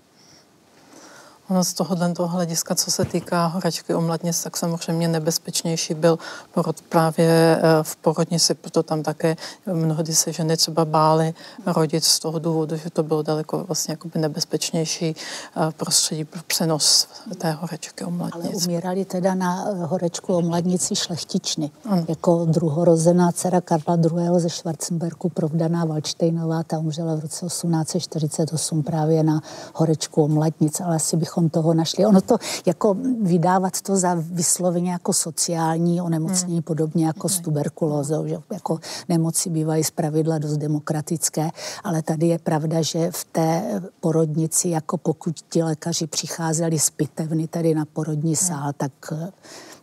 Ono 1.50 1.64
z 1.64 1.74
tohohle 1.74 2.12
toho 2.12 2.28
hlediska, 2.28 2.74
co 2.74 2.90
se 2.90 3.04
týká 3.04 3.46
horečky 3.46 3.94
o 3.94 4.00
mladnic, 4.00 4.42
tak 4.42 4.56
samozřejmě 4.56 5.08
nebezpečnější 5.08 5.94
byl 5.94 6.18
porod 6.54 6.80
právě 6.80 7.60
eh, 7.62 7.62
v 7.82 7.96
porodnici, 7.96 8.54
proto 8.54 8.82
tam 8.82 9.02
také 9.02 9.36
mnohdy 9.72 10.14
se 10.14 10.32
ženy 10.32 10.56
třeba 10.56 10.84
bály 10.84 11.34
rodit 11.66 12.04
z 12.04 12.18
toho 12.18 12.38
důvodu, 12.38 12.76
že 12.76 12.90
to 12.90 13.02
bylo 13.02 13.22
daleko 13.22 13.64
vlastně 13.64 13.92
jakoby 13.92 14.18
nebezpečnější 14.18 15.16
eh, 15.16 15.72
prostředí 15.76 16.24
pro 16.24 16.40
přenos 16.46 17.08
té 17.38 17.52
horečky 17.52 18.04
o 18.04 18.10
mladnic. 18.10 18.44
Ale 18.44 18.54
umírali 18.54 19.04
teda 19.04 19.34
na 19.34 19.64
eh, 19.68 19.84
horečku 19.84 20.34
o 20.34 20.40
mladnici 20.40 20.96
šlechtičny. 20.96 21.70
Ano. 21.84 22.04
Jako 22.08 22.44
druhorozená 22.44 23.32
dcera 23.32 23.60
Karla 23.60 23.96
II. 23.96 24.40
ze 24.40 24.50
Schwarzenberku, 24.50 25.28
provdaná 25.28 25.84
Valštejnová, 25.84 26.62
ta 26.62 26.78
umřela 26.78 27.14
v 27.14 27.20
roce 27.20 27.46
1848 27.46 28.82
právě 28.82 29.22
na 29.22 29.42
horečku 29.74 30.24
o 30.24 30.28
mladnic, 30.28 30.80
ale 30.80 30.96
asi 30.96 31.16
bychom 31.16 31.37
bychom 31.38 31.50
toho 31.50 31.74
našli. 31.74 32.06
Ono 32.06 32.20
to, 32.20 32.36
jako 32.66 32.96
vydávat 33.22 33.80
to 33.80 33.96
za 33.96 34.14
vysloveně 34.14 34.92
jako 34.92 35.12
sociální 35.12 36.00
onemocnění, 36.00 36.54
hmm. 36.54 36.62
podobně 36.62 37.06
jako 37.06 37.28
s 37.28 37.40
tuberkulózou, 37.40 38.26
že 38.26 38.36
jako 38.52 38.78
nemoci 39.08 39.50
bývají 39.50 39.84
z 39.84 39.90
pravidla 39.90 40.38
dost 40.38 40.56
demokratické, 40.56 41.50
ale 41.84 42.02
tady 42.02 42.26
je 42.26 42.38
pravda, 42.38 42.82
že 42.82 43.10
v 43.10 43.24
té 43.24 43.80
porodnici, 44.00 44.68
jako 44.68 44.98
pokud 44.98 45.34
ti 45.48 45.62
lékaři 45.62 46.06
přicházeli 46.06 46.78
z 46.78 46.90
pitevny 46.90 47.48
tady 47.48 47.74
na 47.74 47.84
porodní 47.84 48.34
hmm. 48.34 48.46
sál, 48.48 48.72
tak 48.76 48.92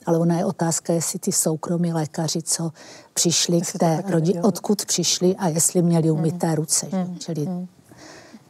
ale 0.06 0.18
ona 0.18 0.38
je 0.38 0.46
otázka, 0.46 0.94
jestli 0.94 1.20
ty 1.20 1.32
soukromí 1.32 1.94
lékaři, 1.94 2.42
co 2.42 2.72
přišli 3.14 3.58
jestli 3.58 3.80
k 3.80 3.80
té 3.80 4.04
rodi, 4.08 4.40
odkud 4.42 4.86
přišli 4.86 5.36
a 5.36 5.48
jestli 5.48 5.82
měli 5.82 6.12
umyté 6.12 6.48
hmm. 6.48 6.56
ruce. 6.56 6.88
Hmm. 6.92 7.18
Čili 7.18 7.46
hmm. 7.46 7.68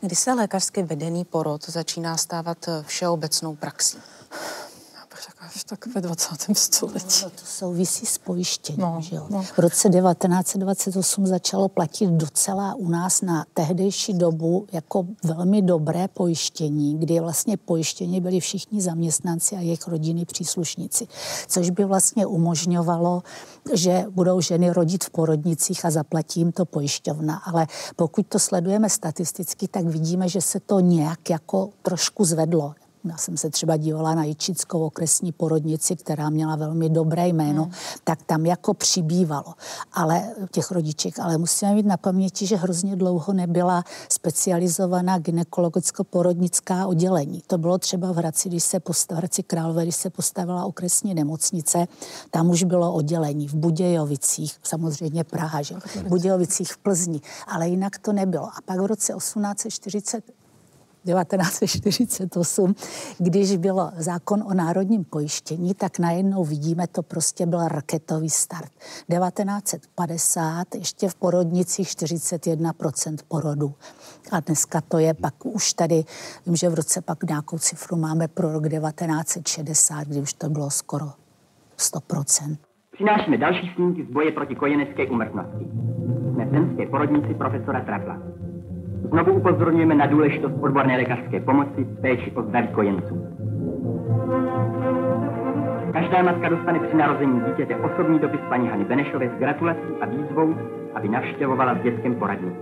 Kdy 0.06 0.16
se 0.16 0.34
lékařsky 0.34 0.84
vedený 0.84 1.26
porod 1.26 1.70
začíná 1.70 2.18
stávat 2.18 2.70
všeobecnou 2.82 3.56
praxí? 3.56 3.97
Až 5.46 5.64
tak 5.64 5.88
ve 5.88 6.02
20. 6.02 6.30
století. 6.54 7.24
No, 7.24 7.30
to 7.30 7.46
souvisí 7.46 8.06
s 8.06 8.18
pojištěním. 8.18 8.82
No, 8.82 8.98
že 9.02 9.16
jo? 9.16 9.28
No. 9.30 9.43
V 9.43 9.60
roce 9.60 9.89
1928 9.89 11.28
začalo 11.28 11.70
platit 11.70 12.10
docela 12.10 12.76
u 12.76 12.89
nás 12.89 13.22
na 13.22 13.46
tehdejší 13.54 14.14
dobu 14.14 14.68
jako 14.72 15.06
velmi 15.24 15.62
dobré 15.62 16.08
pojištění, 16.08 17.00
kdy 17.00 17.20
vlastně 17.20 17.58
pojištění 17.58 18.22
byli 18.22 18.39
všichni 18.39 18.82
zaměstnanci 18.82 19.56
a 19.56 19.60
jejich 19.60 19.88
rodiny 19.88 20.26
příslušníci, 20.26 21.08
což 21.48 21.70
by 21.70 21.86
vlastně 21.86 22.26
umožňovalo, 22.26 23.24
že 23.74 24.06
budou 24.10 24.41
ženy 24.41 24.70
rodit 24.70 25.04
v 25.04 25.10
porodnicích 25.10 25.86
a 25.86 25.91
zaplatí 25.91 26.39
jim 26.39 26.52
to 26.52 26.66
pojišťovna. 26.66 27.41
Ale 27.46 27.68
pokud 27.96 28.28
to 28.28 28.39
sledujeme 28.39 28.89
statisticky, 28.89 29.68
tak 29.68 29.86
vidíme, 29.86 30.30
že 30.30 30.41
se 30.41 30.60
to 30.60 30.80
nějak 30.80 31.30
jako 31.30 31.70
trošku 31.82 32.26
zvedlo. 32.26 32.74
Já 33.10 33.18
jsem 33.18 33.38
se 33.38 33.49
třeba 33.49 33.78
dívala 33.78 34.16
na 34.16 34.24
Jičickou 34.24 34.86
okresní 34.86 35.32
porodnici, 35.32 35.95
která 35.95 36.30
měla 36.30 36.56
velmi 36.56 36.89
dobré 36.89 37.28
jméno, 37.28 37.64
hmm. 37.64 37.74
tak 38.03 38.24
tam 38.24 38.45
jako 38.45 38.74
přibývalo 38.74 39.53
ale 39.95 40.30
těch 40.51 40.72
rodiček. 40.72 41.20
Ale 41.20 41.38
musíme 41.38 41.74
mít 41.74 41.86
na 41.86 41.97
paměti, 41.97 42.45
že 42.45 42.56
hrozně 42.56 42.95
dlouho 42.95 43.34
nebyla 43.34 43.84
specializovaná 44.10 45.20
gynekologicko-porodnická 45.20 46.88
oddělení. 46.88 47.41
To 47.47 47.58
bylo 47.58 47.78
třeba 47.78 48.12
v 48.12 48.16
Hradci, 48.16 48.49
když 48.49 48.64
se 48.64 48.80
postavila, 48.80 49.20
v 49.20 49.22
Hradci 49.22 49.43
Králové, 49.43 49.84
když 49.84 49.95
se 49.95 50.10
postavila 50.10 50.66
okresní 50.66 51.14
nemocnice, 51.14 51.88
tam 52.32 52.49
už 52.49 52.64
bylo 52.64 52.93
oddělení 52.93 53.47
v 53.47 53.53
Budějovicích, 53.53 54.56
samozřejmě 54.64 55.24
Praha, 55.24 55.62
že? 55.62 55.76
v 55.76 56.03
Budějovicích 56.03 56.74
v 56.74 56.78
Plzni, 56.78 57.22
ale 57.47 57.70
jinak 57.70 57.99
to 57.99 58.14
nebylo. 58.14 58.45
A 58.45 58.58
pak 58.66 58.80
v 58.80 58.86
roce 58.86 59.14
1840 59.14 60.45
1948, 61.06 62.76
když 63.18 63.58
byl 63.58 63.91
zákon 63.97 64.43
o 64.43 64.53
národním 64.53 65.03
pojištění, 65.03 65.74
tak 65.74 65.99
najednou 65.99 66.43
vidíme, 66.43 66.88
to 66.88 67.03
prostě 67.03 67.45
byl 67.45 67.68
raketový 67.68 68.30
start. 68.30 68.72
1950 69.10 70.76
ještě 70.76 71.10
v 71.10 71.16
porodnicích 71.16 71.88
41% 71.88 73.18
porodů. 73.28 73.74
A 74.32 74.39
dneska 74.39 74.82
to 74.82 74.97
je 74.97 75.14
pak 75.14 75.45
už 75.45 75.74
tady, 75.74 76.03
vím, 76.45 76.56
že 76.56 76.70
v 76.70 76.74
roce 76.74 77.01
pak 77.01 77.24
nějakou 77.24 77.58
cifru 77.58 77.97
máme 77.97 78.28
pro 78.28 78.53
rok 78.53 78.70
1960, 78.70 80.08
kdy 80.08 80.22
už 80.22 80.34
to 80.34 80.49
bylo 80.49 80.70
skoro 80.70 81.06
100%. 81.78 82.58
Přinášíme 82.91 83.38
další 83.38 83.72
snímky 83.76 84.06
z 84.06 84.14
boje 84.14 84.32
proti 84.32 84.56
kojenecké 84.56 85.08
umrtnosti. 85.08 85.66
Jsme 86.34 86.45
v 86.86 86.89
porodnici 86.89 87.34
profesora 87.34 87.82
Trapla. 87.86 88.45
Znovu 89.12 89.34
upozorňujeme 89.34 89.95
na 89.95 90.06
důležitost 90.06 90.53
odborné 90.62 90.97
lékařské 90.97 91.39
pomoci 91.39 91.84
v 91.84 92.01
péči 92.01 92.32
o 92.32 92.41
zdraví 92.41 92.68
kojenců. 92.68 93.28
Každá 95.93 96.24
matka 96.24 96.49
dostane 96.49 96.80
při 96.80 96.97
narození 96.97 97.41
dítěte 97.47 97.76
osobní 97.76 98.20
dopis 98.20 98.39
paní 98.49 98.68
Hany 98.68 98.86
Benešové 98.86 99.30
s 99.30 99.39
gratulací 99.39 99.89
a 100.01 100.06
výzvou, 100.06 100.56
aby 100.95 101.10
navštěvovala 101.10 101.76
s 101.76 101.84
dětském 101.84 102.16
poradnici. 102.16 102.60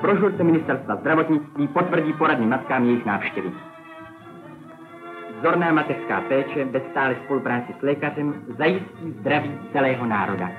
Brožurce 0.00 0.44
ministerstva 0.44 0.96
zdravotnictví 0.96 1.68
potvrdí 1.68 2.12
poradní 2.12 2.46
matkám 2.46 2.84
jejich 2.84 3.06
návštěvy. 3.06 3.48
Vzorná 5.42 5.72
mateřská 5.72 6.20
péče 6.20 6.64
bez 6.64 6.82
stále 6.90 7.16
spolupráci 7.24 7.74
s 7.78 7.82
lékařem 7.82 8.34
zajistí 8.58 9.10
zdraví 9.20 9.58
celého 9.72 10.06
národa. 10.06 10.50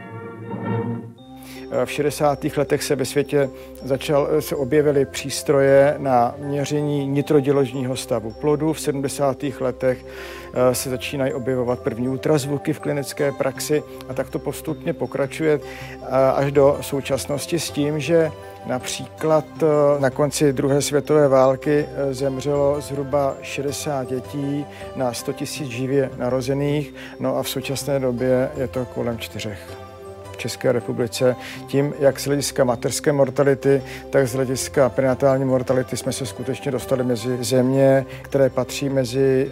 V 1.86 1.92
60. 1.92 2.46
letech 2.58 2.84
se 2.84 2.96
ve 2.96 3.06
světě 3.06 3.50
začal, 3.84 4.28
se 4.40 4.56
objevily 4.56 5.06
přístroje 5.06 5.96
na 5.98 6.36
měření 6.38 7.08
nitroděložního 7.08 7.96
stavu 7.96 8.32
plodu. 8.32 8.74
V 8.74 8.80
70. 8.80 9.44
letech 9.60 10.06
eh, 10.54 10.76
se 10.76 10.90
začínají 10.90 11.34
objevovat 11.34 11.80
první 11.80 12.10
ultrazvuky 12.10 12.74
v 12.74 12.80
klinické 12.80 13.32
praxi 13.32 13.84
a 14.10 14.14
tak 14.14 14.30
to 14.30 14.40
postupně 14.40 14.94
pokračuje 14.94 15.60
eh, 15.62 16.08
až 16.36 16.52
do 16.52 16.78
současnosti 16.82 17.60
s 17.60 17.72
tím, 17.72 18.00
že 18.00 18.32
Například 18.66 19.46
eh, 19.64 19.66
na 20.00 20.10
konci 20.10 20.54
druhé 20.54 20.82
světové 20.82 21.28
války 21.28 21.86
zemřelo 22.12 22.82
zhruba 22.82 23.36
60 23.42 24.10
dětí 24.10 24.66
na 24.96 25.14
100 25.14 25.32
000 25.32 25.72
živě 25.72 26.10
narozených, 26.18 26.94
no 27.20 27.38
a 27.38 27.44
v 27.44 27.50
současné 27.50 28.00
době 28.00 28.50
je 28.58 28.68
to 28.68 28.86
kolem 28.86 29.18
čtyřech. 29.18 29.93
V 30.34 30.38
České 30.38 30.72
republice. 30.72 31.36
Tím, 31.68 31.94
jak 32.00 32.20
z 32.20 32.26
hlediska 32.26 32.64
materské 32.64 33.12
mortality, 33.12 33.84
tak 34.10 34.28
z 34.28 34.34
hlediska 34.34 34.90
prenatální 34.90 35.46
mortality 35.46 35.98
jsme 35.98 36.14
se 36.14 36.26
skutečně 36.26 36.72
dostali 36.72 37.04
mezi 37.04 37.44
země, 37.44 38.06
které 38.22 38.50
patří 38.50 38.90
mezi 38.90 39.52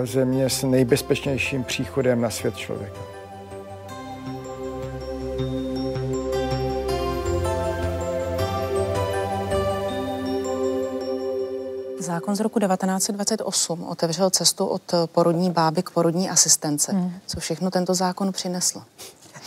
uh, 0.00 0.06
země 0.06 0.50
s 0.50 0.62
nejbezpečnějším 0.62 1.64
příchodem 1.64 2.20
na 2.20 2.30
svět 2.30 2.56
člověka. 2.56 3.16
Zákon 12.06 12.36
z 12.36 12.40
roku 12.40 12.58
1928 12.58 13.84
otevřel 13.84 14.30
cestu 14.30 14.66
od 14.66 14.82
porodní 15.06 15.50
báby 15.50 15.82
k 15.82 15.90
porodní 15.90 16.30
asistence. 16.30 16.92
Hmm. 16.92 17.12
Co 17.26 17.40
všechno 17.40 17.70
tento 17.70 17.94
zákon 17.94 18.32
přinesl? 18.32 18.82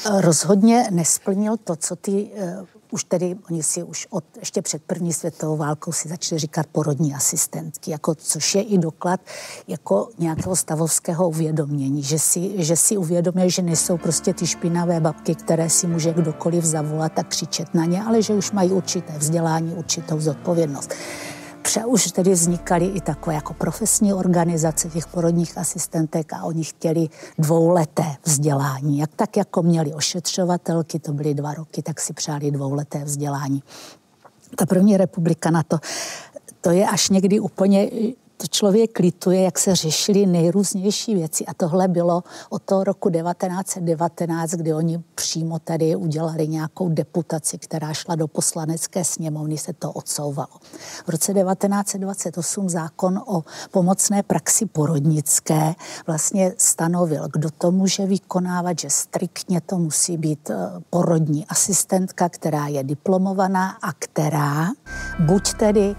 Rozhodně 0.06 0.88
nesplnil 0.92 1.58
to, 1.58 1.76
co 1.76 1.96
ty 1.96 2.12
uh, 2.12 2.66
už 2.92 3.04
tedy, 3.04 3.36
oni 3.50 3.64
si 3.64 3.84
už 3.84 4.08
od, 4.10 4.24
ještě 4.40 4.62
před 4.62 4.84
první 4.84 5.14
světovou 5.14 5.58
válkou 5.58 5.92
si 5.92 6.10
začali 6.10 6.40
říkat 6.40 6.66
porodní 6.72 7.16
asistentky, 7.16 7.92
jako, 7.92 8.16
což 8.16 8.56
je 8.56 8.62
i 8.62 8.78
doklad 8.78 9.20
jako 9.68 10.10
nějakého 10.18 10.56
stavovského 10.56 11.30
uvědomění, 11.30 12.04
že 12.04 12.20
si, 12.20 12.64
že 12.64 12.76
si 12.76 12.98
uvědomili, 12.98 13.50
že 13.50 13.62
nejsou 13.62 13.98
prostě 13.98 14.34
ty 14.34 14.48
špinavé 14.48 15.00
babky, 15.00 15.36
které 15.36 15.70
si 15.70 15.88
může 15.88 16.14
kdokoliv 16.14 16.64
zavolat 16.64 17.20
a 17.20 17.24
křičet 17.24 17.74
na 17.74 17.86
ně, 17.86 18.04
ale 18.04 18.22
že 18.22 18.34
už 18.34 18.52
mají 18.52 18.72
určité 18.72 19.18
vzdělání, 19.18 19.74
určitou 19.74 20.20
zodpovědnost 20.20 20.94
už 21.86 22.12
tedy 22.12 22.32
vznikaly 22.32 22.86
i 22.86 23.02
takové 23.02 23.36
jako 23.36 23.54
profesní 23.54 24.14
organizace 24.14 24.90
těch 24.90 25.08
porodních 25.08 25.58
asistentek 25.58 26.34
a 26.34 26.44
oni 26.44 26.64
chtěli 26.64 27.10
dvouleté 27.38 28.16
vzdělání. 28.24 29.00
Jak 29.00 29.10
tak 29.16 29.38
jako 29.38 29.64
měli 29.64 29.94
ošetřovatelky, 29.94 31.00
to 31.00 31.14
byly 31.14 31.34
dva 31.34 31.54
roky, 31.54 31.82
tak 31.82 32.02
si 32.02 32.14
přáli 32.14 32.52
dvouleté 32.52 33.04
vzdělání. 33.04 33.64
Ta 34.56 34.66
první 34.66 34.98
republika 34.98 35.52
na 35.52 35.64
to, 35.64 35.80
to 36.62 36.72
je 36.72 36.88
až 36.88 37.10
někdy 37.10 37.40
úplně 37.40 37.90
to 38.42 38.48
člověk 38.48 39.00
lituje, 39.00 39.42
jak 39.42 39.60
se 39.60 39.76
řešily 39.76 40.26
nejrůznější 40.26 41.16
věci. 41.16 41.46
A 41.46 41.54
tohle 41.54 41.88
bylo 41.88 42.24
od 42.50 42.62
toho 42.62 42.84
roku 42.84 43.10
1919, 43.10 44.52
kdy 44.52 44.74
oni 44.74 45.04
přímo 45.16 45.60
tady 45.60 45.96
udělali 45.96 46.48
nějakou 46.48 46.90
deputaci, 46.90 47.58
která 47.58 47.94
šla 47.94 48.16
do 48.16 48.28
poslanecké 48.28 49.04
sněmovny, 49.04 49.58
se 49.58 49.74
to 49.74 49.92
odsouvalo. 49.92 50.50
V 51.06 51.10
roce 51.10 51.34
1928 51.34 52.70
zákon 52.70 53.22
o 53.26 53.44
pomocné 53.72 54.24
praxi 54.24 54.66
porodnické 54.66 55.76
vlastně 56.08 56.54
stanovil, 56.58 57.28
kdo 57.34 57.50
to 57.52 57.72
může 57.72 58.06
vykonávat, 58.06 58.80
že 58.80 58.90
striktně 58.90 59.62
to 59.62 59.78
musí 59.78 60.18
být 60.18 60.50
eh, 60.50 60.56
porodní 60.90 61.46
asistentka, 61.46 62.30
která 62.30 62.68
je 62.68 62.84
diplomovaná 62.84 63.70
a 63.70 63.94
která 63.94 64.68
buď 65.20 65.54
tedy 65.54 65.96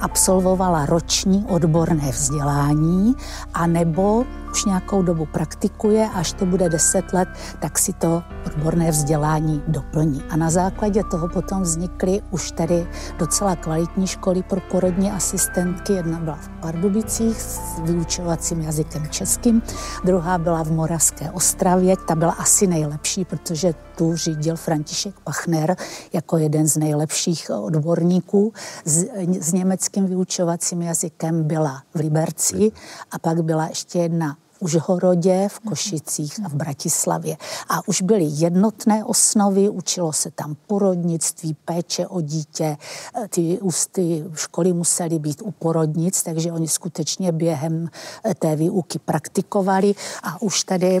absolvovala 0.00 0.86
roční 0.86 1.44
odborné 1.48 2.10
vzdělání 2.10 3.14
a 3.54 3.66
nebo 3.66 4.24
už 4.56 4.64
nějakou 4.64 5.02
dobu 5.02 5.26
praktikuje, 5.26 6.08
až 6.14 6.32
to 6.32 6.46
bude 6.46 6.68
10 6.68 7.12
let, 7.12 7.28
tak 7.60 7.78
si 7.78 7.92
to 7.92 8.22
odborné 8.46 8.90
vzdělání 8.90 9.62
doplní. 9.68 10.22
A 10.30 10.36
na 10.36 10.50
základě 10.50 11.04
toho 11.04 11.28
potom 11.28 11.62
vznikly 11.62 12.20
už 12.30 12.50
tedy 12.50 12.88
docela 13.18 13.56
kvalitní 13.56 14.06
školy 14.06 14.42
pro 14.42 14.60
porodní 14.60 15.10
asistentky. 15.10 15.92
Jedna 15.92 16.18
byla 16.18 16.36
v 16.36 16.48
Pardubicích 16.48 17.40
s 17.40 17.80
vyučovacím 17.84 18.60
jazykem 18.60 19.08
českým, 19.08 19.62
druhá 20.04 20.38
byla 20.38 20.64
v 20.64 20.70
Moravské 20.70 21.30
Ostravě, 21.30 21.96
ta 22.08 22.14
byla 22.14 22.32
asi 22.32 22.66
nejlepší, 22.66 23.24
protože 23.24 23.74
tu 23.96 24.16
řídil 24.16 24.56
František 24.56 25.14
Pachner 25.20 25.76
jako 26.12 26.36
jeden 26.38 26.66
z 26.66 26.76
nejlepších 26.76 27.50
odborníků. 27.50 28.52
S, 28.84 29.04
s 29.40 29.52
německým 29.52 30.06
vyučovacím 30.06 30.82
jazykem 30.82 31.44
byla 31.44 31.82
v 31.94 31.98
Liberci 31.98 32.72
a 33.10 33.18
pak 33.18 33.42
byla 33.42 33.66
ještě 33.66 33.98
jedna 33.98 34.36
Užhorodě, 34.60 35.48
v 35.48 35.58
Košicích 35.58 36.34
a 36.44 36.48
v 36.48 36.54
Bratislavě. 36.54 37.36
A 37.68 37.88
už 37.88 38.02
byly 38.02 38.24
jednotné 38.24 39.04
osnovy, 39.04 39.68
učilo 39.68 40.12
se 40.12 40.30
tam 40.30 40.56
porodnictví, 40.66 41.56
péče 41.64 42.06
o 42.06 42.20
dítě, 42.20 42.76
e, 43.24 43.28
ty, 43.28 43.58
ty 43.92 44.24
školy 44.34 44.72
musely 44.72 45.18
být 45.18 45.42
u 45.42 45.50
porodnic, 45.50 46.22
takže 46.22 46.52
oni 46.52 46.68
skutečně 46.68 47.32
během 47.32 47.88
e, 48.24 48.34
té 48.34 48.56
výuky 48.56 48.98
praktikovali 48.98 49.94
a 50.22 50.42
už 50.42 50.64
tady 50.64 51.00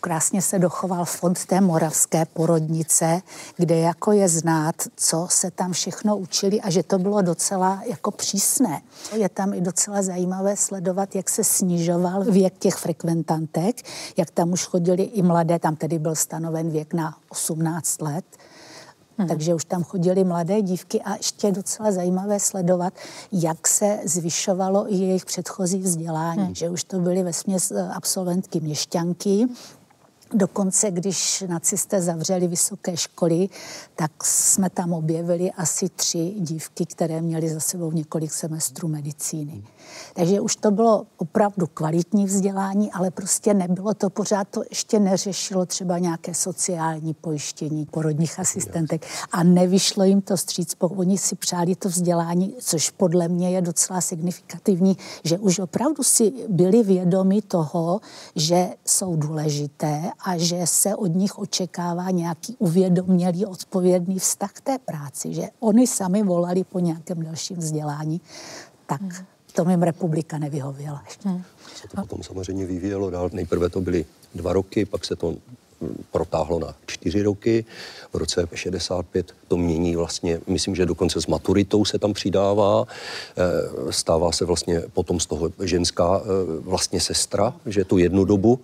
krásně 0.00 0.42
se 0.42 0.58
dochoval 0.58 1.04
fond 1.04 1.44
té 1.46 1.60
moravské 1.60 2.24
porodnice, 2.24 3.22
kde 3.56 3.76
jako 3.76 4.12
je 4.12 4.28
znát, 4.28 4.74
co 4.96 5.26
se 5.30 5.50
tam 5.50 5.72
všechno 5.72 6.16
učili 6.16 6.60
a 6.60 6.70
že 6.70 6.82
to 6.82 6.98
bylo 6.98 7.22
docela 7.22 7.82
jako 7.86 8.10
přísné. 8.10 8.82
Je 9.16 9.28
tam 9.28 9.54
i 9.54 9.60
docela 9.60 10.02
zajímavé 10.02 10.56
sledovat, 10.56 11.14
jak 11.14 11.30
se 11.30 11.44
snižoval 11.44 12.24
věk 12.24 12.54
těch 12.58 12.76
frekventantek, 12.88 13.76
jak 14.16 14.30
tam 14.30 14.52
už 14.52 14.66
chodili 14.66 15.02
i 15.02 15.22
mladé, 15.22 15.58
tam 15.58 15.76
tedy 15.76 15.98
byl 15.98 16.14
stanoven 16.14 16.70
věk 16.70 16.94
na 16.94 17.16
18 17.28 18.02
let, 18.02 18.24
Hmm. 19.18 19.28
Takže 19.28 19.54
už 19.54 19.64
tam 19.64 19.84
chodili 19.84 20.24
mladé 20.24 20.62
dívky 20.62 21.00
a 21.02 21.16
ještě 21.16 21.46
je 21.46 21.52
docela 21.52 21.92
zajímavé 21.92 22.40
sledovat, 22.40 22.94
jak 23.32 23.68
se 23.68 23.98
zvyšovalo 24.04 24.92
i 24.92 24.96
jejich 24.96 25.24
předchozí 25.24 25.78
vzdělání, 25.78 26.42
hmm. 26.42 26.54
že 26.54 26.70
už 26.70 26.84
to 26.84 26.98
byly 26.98 27.22
ve 27.22 27.32
směs 27.32 27.70
eh, 27.70 27.88
absolventky 27.94 28.60
měšťanky, 28.60 29.46
Dokonce, 30.34 30.90
když 30.90 31.44
nacisté 31.48 32.02
zavřeli 32.02 32.48
vysoké 32.48 32.96
školy, 32.96 33.48
tak 33.96 34.24
jsme 34.24 34.70
tam 34.70 34.92
objevili 34.92 35.50
asi 35.50 35.88
tři 35.88 36.34
dívky, 36.38 36.86
které 36.86 37.20
měly 37.20 37.48
za 37.48 37.60
sebou 37.60 37.92
několik 37.92 38.32
semestrů 38.32 38.88
medicíny. 38.88 39.62
Takže 40.14 40.40
už 40.40 40.56
to 40.56 40.70
bylo 40.70 41.06
opravdu 41.16 41.66
kvalitní 41.66 42.24
vzdělání, 42.26 42.92
ale 42.92 43.10
prostě 43.10 43.54
nebylo 43.54 43.94
to 43.94 44.10
pořád, 44.10 44.48
to 44.48 44.62
ještě 44.70 45.00
neřešilo 45.00 45.66
třeba 45.66 45.98
nějaké 45.98 46.34
sociální 46.34 47.14
pojištění 47.14 47.86
porodních 47.86 48.40
asistentek 48.40 49.06
a 49.32 49.42
nevyšlo 49.42 50.04
jim 50.04 50.20
to 50.20 50.36
stříc, 50.36 50.76
oni 50.80 51.18
si 51.18 51.36
přáli 51.36 51.74
to 51.74 51.88
vzdělání, 51.88 52.54
což 52.60 52.90
podle 52.90 53.28
mě 53.28 53.50
je 53.50 53.62
docela 53.62 54.00
signifikativní, 54.00 54.96
že 55.24 55.38
už 55.38 55.58
opravdu 55.58 56.02
si 56.02 56.32
byli 56.48 56.82
vědomi 56.82 57.42
toho, 57.42 58.00
že 58.36 58.68
jsou 58.84 59.16
důležité 59.16 60.10
a 60.24 60.38
že 60.38 60.66
se 60.66 60.96
od 60.96 61.06
nich 61.06 61.38
očekává 61.38 62.10
nějaký 62.10 62.56
uvědomělý, 62.58 63.46
odpovědný 63.46 64.18
vztah 64.18 64.52
k 64.52 64.60
té 64.60 64.78
práci, 64.78 65.34
že 65.34 65.42
oni 65.60 65.86
sami 65.86 66.22
volali 66.22 66.64
po 66.64 66.78
nějakém 66.78 67.22
dalším 67.22 67.56
vzdělání, 67.56 68.20
tak 68.86 69.00
hmm. 69.00 69.26
to 69.52 69.70
jim 69.70 69.82
republika 69.82 70.38
nevyhověla. 70.38 71.04
Hmm. 71.24 71.42
Se 71.76 71.88
to 71.88 71.96
potom 71.96 72.22
samozřejmě 72.22 72.66
vyvíjelo 72.66 73.10
dál. 73.10 73.30
Nejprve 73.32 73.70
to 73.70 73.80
byly 73.80 74.04
dva 74.34 74.52
roky, 74.52 74.84
pak 74.84 75.04
se 75.04 75.16
to 75.16 75.34
protáhlo 76.10 76.58
na 76.58 76.74
čtyři 76.86 77.22
roky. 77.22 77.64
V 78.12 78.16
roce 78.16 78.48
65 78.54 79.34
to 79.48 79.56
mění 79.56 79.96
vlastně, 79.96 80.40
myslím, 80.46 80.74
že 80.74 80.86
dokonce 80.86 81.20
s 81.20 81.26
maturitou 81.26 81.84
se 81.84 81.98
tam 81.98 82.12
přidává. 82.12 82.84
Eh, 83.36 83.92
stává 83.92 84.32
se 84.32 84.44
vlastně 84.44 84.80
potom 84.80 85.20
z 85.20 85.26
toho 85.26 85.50
ženská 85.64 86.20
eh, 86.20 86.26
vlastně 86.60 87.00
sestra, 87.00 87.54
že 87.66 87.84
tu 87.84 87.98
jednu 87.98 88.24
dobu 88.24 88.60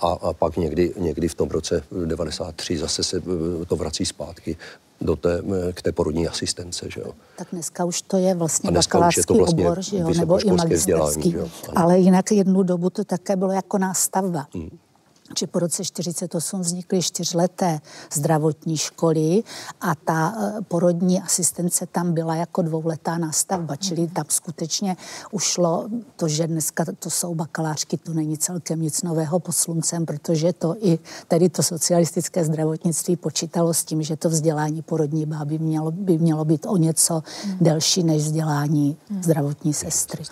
a, 0.00 0.06
a 0.12 0.32
pak 0.32 0.56
někdy, 0.56 0.94
někdy 0.96 1.28
v 1.28 1.34
tom 1.34 1.48
roce 1.48 1.82
93 2.06 2.78
zase 2.78 3.04
se 3.04 3.16
eh, 3.62 3.64
to 3.64 3.76
vrací 3.76 4.06
zpátky 4.06 4.56
do 5.00 5.16
té, 5.16 5.42
k 5.72 5.82
té 5.82 5.92
porodní 5.92 6.28
asistence. 6.28 6.90
Že 6.90 7.00
jo. 7.00 7.12
Tak 7.36 7.48
dneska 7.52 7.84
už 7.84 8.02
to 8.02 8.16
je 8.16 8.34
vlastně 8.34 8.70
bakalářský 8.70 9.38
vlastně 9.38 9.64
obor, 9.64 9.82
že 9.82 9.96
jo, 9.96 10.08
nebo 10.08 10.46
i 10.46 10.52
magisterský. 10.52 11.36
Ale 11.76 11.98
jinak 11.98 12.32
jednu 12.32 12.62
dobu 12.62 12.90
to 12.90 13.04
také 13.04 13.36
bylo 13.36 13.52
jako 13.52 13.78
nástavba. 13.78 14.46
Hmm 14.54 14.78
že 15.38 15.46
po 15.46 15.58
roce 15.58 15.84
48 15.84 16.60
vznikly 16.60 17.02
čtyřleté 17.02 17.80
zdravotní 18.14 18.76
školy 18.76 19.42
a 19.80 19.94
ta 19.94 20.34
eh, 20.38 20.62
porodní 20.62 21.20
asistence 21.20 21.86
tam 21.86 22.12
byla 22.12 22.34
jako 22.34 22.62
dvouletá 22.62 23.18
nástavba, 23.18 23.76
čili 23.76 24.06
tam 24.06 24.24
skutečně 24.28 24.96
ušlo 25.30 25.88
to, 26.16 26.28
že 26.28 26.46
dneska 26.46 26.84
to 26.98 27.10
jsou 27.10 27.34
bakalářky, 27.34 27.96
to 27.96 28.12
není 28.14 28.38
celkem 28.38 28.82
nic 28.82 29.02
nového 29.02 29.38
pod 29.38 29.52
sluncem, 29.52 30.06
protože 30.06 30.52
to 30.52 30.76
i 30.80 30.98
tedy 31.28 31.48
to 31.48 31.62
socialistické 31.62 32.44
zdravotnictví 32.44 33.16
počítalo 33.16 33.74
s 33.74 33.84
tím, 33.84 34.02
že 34.02 34.16
to 34.16 34.28
vzdělání 34.28 34.82
porodní 34.82 35.26
báby 35.26 35.58
mělo, 35.58 35.90
by 35.90 36.18
mělo 36.18 36.44
být 36.44 36.66
o 36.66 36.76
něco 36.76 37.22
hmm. 37.44 37.56
delší 37.60 38.02
než 38.02 38.22
vzdělání 38.22 38.96
hmm. 39.10 39.22
zdravotní 39.22 39.74
sestry. 39.74 40.24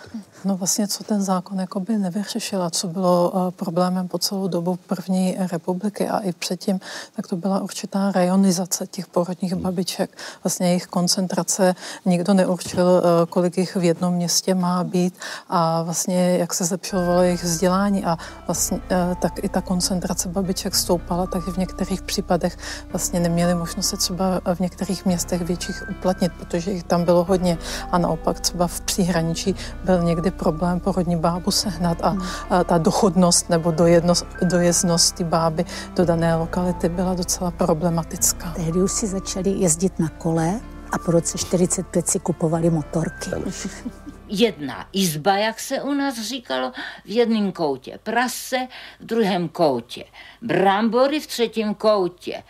No 0.45 0.57
vlastně, 0.57 0.87
co 0.87 1.03
ten 1.03 1.21
zákon 1.21 1.59
jakoby 1.59 1.97
nevyřešil 1.97 2.63
a 2.63 2.69
co 2.69 2.87
bylo 2.87 3.31
uh, 3.31 3.51
problémem 3.51 4.07
po 4.07 4.17
celou 4.17 4.47
dobu, 4.47 4.79
první 4.87 5.35
republiky 5.51 6.09
a 6.09 6.19
i 6.19 6.31
předtím, 6.33 6.79
tak 7.15 7.27
to 7.27 7.35
byla 7.35 7.59
určitá 7.59 8.11
rajonizace 8.11 8.87
těch 8.87 9.07
porodních 9.07 9.55
babiček. 9.55 10.17
Vlastně 10.43 10.67
jejich 10.67 10.87
koncentrace, 10.87 11.75
nikdo 12.05 12.33
neurčil, 12.33 13.03
eh, 13.03 13.25
kolik 13.25 13.57
jich 13.57 13.75
v 13.75 13.83
jednom 13.83 14.13
městě 14.13 14.55
má 14.55 14.83
být 14.83 15.13
a 15.49 15.83
vlastně 15.83 16.37
jak 16.37 16.53
se 16.53 16.65
zlepšovalo 16.65 17.21
jejich 17.21 17.43
vzdělání 17.43 18.05
a 18.05 18.17
vlastně 18.47 18.79
eh, 18.89 19.15
tak 19.21 19.43
i 19.43 19.49
ta 19.49 19.61
koncentrace 19.61 20.29
babiček 20.29 20.75
stoupala, 20.75 21.27
tak 21.27 21.47
i 21.47 21.51
v 21.51 21.57
některých 21.57 22.01
případech 22.01 22.57
vlastně 22.89 23.19
neměli 23.19 23.55
možnost 23.55 23.89
se 23.89 23.97
třeba 23.97 24.41
v 24.55 24.59
některých 24.59 25.05
městech 25.05 25.41
větších 25.41 25.83
uplatnit, 25.89 26.31
protože 26.39 26.71
jich 26.71 26.83
tam 26.83 27.03
bylo 27.03 27.23
hodně 27.23 27.57
a 27.91 27.97
naopak 27.97 28.39
třeba 28.39 28.67
v 28.67 28.81
příhraničí 28.81 29.55
byl 29.83 30.03
někdy 30.03 30.26
problém 30.31 30.79
porodní 30.79 31.15
bábu 31.15 31.51
sehnat 31.51 31.97
a, 32.01 32.17
a 32.49 32.63
ta 32.63 32.77
dochodnost 32.77 33.49
nebo 33.49 33.71
dojednost, 33.71 34.25
dojezdnost 34.41 35.15
ty 35.15 35.23
báby 35.23 35.65
do 35.95 36.05
dané 36.05 36.35
lokality 36.35 36.89
byla 36.89 37.13
docela 37.13 37.51
problematická. 37.51 38.51
Tehdy 38.55 38.81
už 38.81 38.91
si 38.91 39.07
začali 39.07 39.49
jezdit 39.49 39.99
na 39.99 40.09
kole 40.09 40.59
a 40.91 40.97
po 40.97 41.11
roce 41.11 41.37
45 41.37 42.07
si 42.07 42.19
kupovali 42.19 42.69
motorky. 42.69 43.29
jedna 44.29 44.87
izba, 44.93 45.37
jak 45.37 45.59
se 45.59 45.81
u 45.81 45.93
nás 45.93 46.21
říkalo, 46.21 46.71
v 47.05 47.09
jednom 47.09 47.51
koutě 47.51 47.99
prase, 48.03 48.67
v 48.99 49.05
druhém 49.05 49.49
koutě 49.49 50.03
brambory, 50.41 51.19
v 51.19 51.27
třetím 51.27 51.75
koutě 51.75 52.43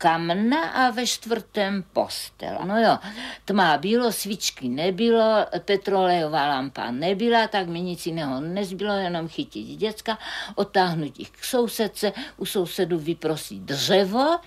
kamna 0.00 0.68
a 0.68 0.90
ve 0.90 1.06
čtvrtém 1.06 1.84
postel. 1.92 2.58
No 2.64 2.80
jo, 2.80 2.98
tmá 3.44 3.78
bylo, 3.78 4.12
svíčky 4.12 4.68
nebylo, 4.68 5.46
petrolejová 5.64 6.48
lampa 6.48 6.90
nebyla, 6.90 7.48
tak 7.48 7.66
mi 7.68 7.80
nic 7.80 8.06
jiného 8.06 8.40
nezbylo, 8.40 8.92
jenom 8.92 9.28
chytit 9.28 9.66
děcka, 9.78 10.18
otáhnout 10.54 11.18
jich 11.18 11.30
k 11.30 11.44
sousedce, 11.44 12.12
u 12.36 12.46
sousedu 12.46 12.98
vyprosit 12.98 13.62
dřevo, 13.62 14.38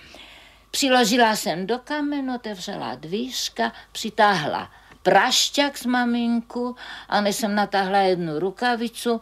přiložila 0.70 1.36
jsem 1.36 1.66
do 1.66 1.78
kamen, 1.78 2.30
otevřela 2.30 2.94
dvířka, 2.94 3.72
přitáhla 3.92 4.70
prašťák 5.02 5.78
z 5.78 5.86
maminku 5.86 6.76
a 7.08 7.20
než 7.20 7.36
jsem 7.36 7.54
natáhla 7.54 7.98
jednu 7.98 8.38
rukavicu, 8.38 9.20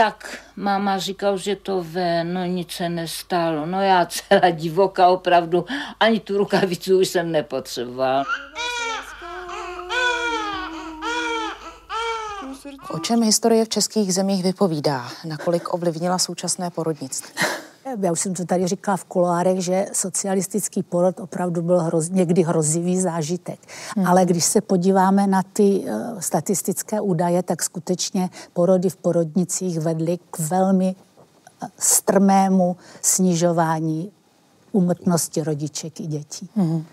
tak 0.00 0.38
máma 0.56 0.98
říkal, 0.98 1.38
že 1.38 1.56
to 1.56 1.82
ve, 1.82 2.24
no 2.24 2.44
nic 2.44 2.70
se 2.70 2.88
nestalo. 2.88 3.66
No 3.66 3.82
já 3.82 4.06
celá 4.06 4.50
divoká 4.50 5.08
opravdu, 5.08 5.64
ani 6.00 6.20
tu 6.20 6.38
rukavicu 6.38 6.98
už 6.98 7.08
jsem 7.08 7.32
nepotřeboval. 7.32 8.24
O 12.90 12.98
čem 12.98 13.22
historie 13.22 13.64
v 13.64 13.68
českých 13.68 14.14
zemích 14.14 14.42
vypovídá? 14.42 15.08
Nakolik 15.24 15.74
ovlivnila 15.74 16.18
současné 16.18 16.70
porodnictví? 16.70 17.34
Já 18.02 18.12
už 18.12 18.20
jsem 18.20 18.34
to 18.34 18.44
tady 18.44 18.66
říkala 18.66 18.96
v 18.96 19.04
kuloárech, 19.04 19.60
že 19.60 19.86
socialistický 19.92 20.82
porod 20.82 21.20
opravdu 21.20 21.62
byl 21.62 21.80
hroz, 21.80 22.10
někdy 22.10 22.42
hrozivý 22.42 23.00
zážitek. 23.00 23.58
Hmm. 23.96 24.06
Ale 24.06 24.24
když 24.26 24.44
se 24.44 24.60
podíváme 24.60 25.26
na 25.26 25.42
ty 25.52 25.80
uh, 25.80 26.20
statistické 26.20 27.00
údaje, 27.00 27.42
tak 27.42 27.62
skutečně 27.62 28.30
porody 28.52 28.90
v 28.90 28.96
porodnicích 28.96 29.80
vedly 29.80 30.18
k 30.30 30.38
velmi 30.38 30.94
uh, 31.62 31.68
strmému 31.78 32.76
snižování 33.02 34.10
úmrtnosti 34.72 35.42
rodiček 35.42 36.00
i 36.00 36.06
dětí. 36.06 36.50
Hmm. 36.56 36.84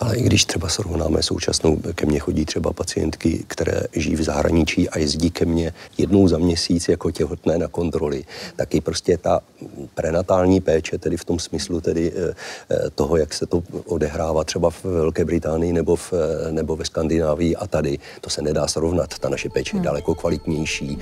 Ale 0.00 0.16
i 0.16 0.22
když 0.22 0.44
třeba 0.44 0.68
srovnáme 0.68 1.22
současnou, 1.22 1.76
ke 1.94 2.06
mně 2.06 2.18
chodí 2.18 2.44
třeba 2.44 2.72
pacientky, 2.72 3.44
které 3.46 3.80
žijí 3.92 4.16
v 4.16 4.22
zahraničí 4.22 4.88
a 4.88 4.98
jezdí 4.98 5.30
ke 5.30 5.44
mně 5.44 5.72
jednou 5.98 6.28
za 6.28 6.38
měsíc 6.38 6.88
jako 6.88 7.10
těhotné 7.10 7.58
na 7.58 7.68
kontroly, 7.68 8.24
tak 8.56 8.74
i 8.74 8.80
prostě 8.80 9.18
ta 9.18 9.40
prenatální 9.94 10.60
péče, 10.60 10.98
tedy 10.98 11.16
v 11.16 11.24
tom 11.24 11.38
smyslu 11.38 11.80
tedy 11.80 12.12
eh, 12.16 12.34
eh, 12.70 12.90
toho, 12.90 13.16
jak 13.16 13.34
se 13.34 13.46
to 13.46 13.62
odehrává 13.86 14.44
třeba 14.44 14.70
v 14.70 14.84
Velké 14.84 15.24
Británii 15.24 15.72
nebo, 15.72 15.96
v, 15.96 16.12
eh, 16.12 16.52
nebo 16.52 16.76
ve 16.76 16.84
Skandinávii 16.84 17.56
a 17.56 17.66
tady, 17.66 17.98
to 18.20 18.30
se 18.30 18.42
nedá 18.42 18.66
srovnat. 18.66 19.18
Ta 19.18 19.28
naše 19.28 19.48
péče 19.48 19.76
je 19.76 19.78
hmm. 19.78 19.84
daleko 19.84 20.14
kvalitnější, 20.14 20.98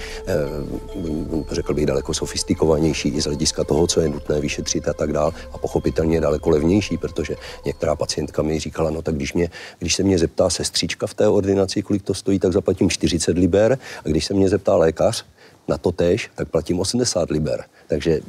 řekl 1.50 1.74
bych 1.74 1.86
daleko 1.86 2.14
sofistikovanější 2.14 3.08
i 3.08 3.20
z 3.20 3.24
hlediska 3.24 3.64
toho, 3.64 3.86
co 3.86 4.00
je 4.00 4.08
nutné 4.08 4.40
vyšetřit 4.40 4.88
a 4.88 4.92
tak 4.92 5.12
dál. 5.12 5.34
A 5.52 5.58
pochopitelně 5.58 6.20
daleko 6.20 6.50
levnější, 6.50 6.98
protože 6.98 7.34
některá 7.66 7.96
pacientka 7.96 8.42
mi 8.42 8.58
říká, 8.58 8.81
říkala, 8.82 8.90
no 8.90 9.02
tak 9.02 9.14
když, 9.14 9.32
mě, 9.32 9.50
když 9.78 9.94
se 9.94 10.02
mě 10.02 10.18
zeptá 10.18 10.50
sestřička 10.50 11.06
v 11.06 11.14
té 11.14 11.28
ordinaci, 11.28 11.82
kolik 11.82 12.02
to 12.02 12.14
stojí, 12.14 12.38
tak 12.38 12.52
zaplatím 12.52 12.90
40 12.90 13.38
liber 13.38 13.78
a 14.04 14.08
když 14.08 14.24
se 14.24 14.34
mě 14.34 14.48
zeptá 14.48 14.76
lékař 14.76 15.24
na 15.68 15.78
to 15.78 15.92
tež, 15.92 16.30
tak 16.34 16.48
platím 16.48 16.80
80 16.80 17.30
liber. 17.30 17.64
Takže 17.92 18.20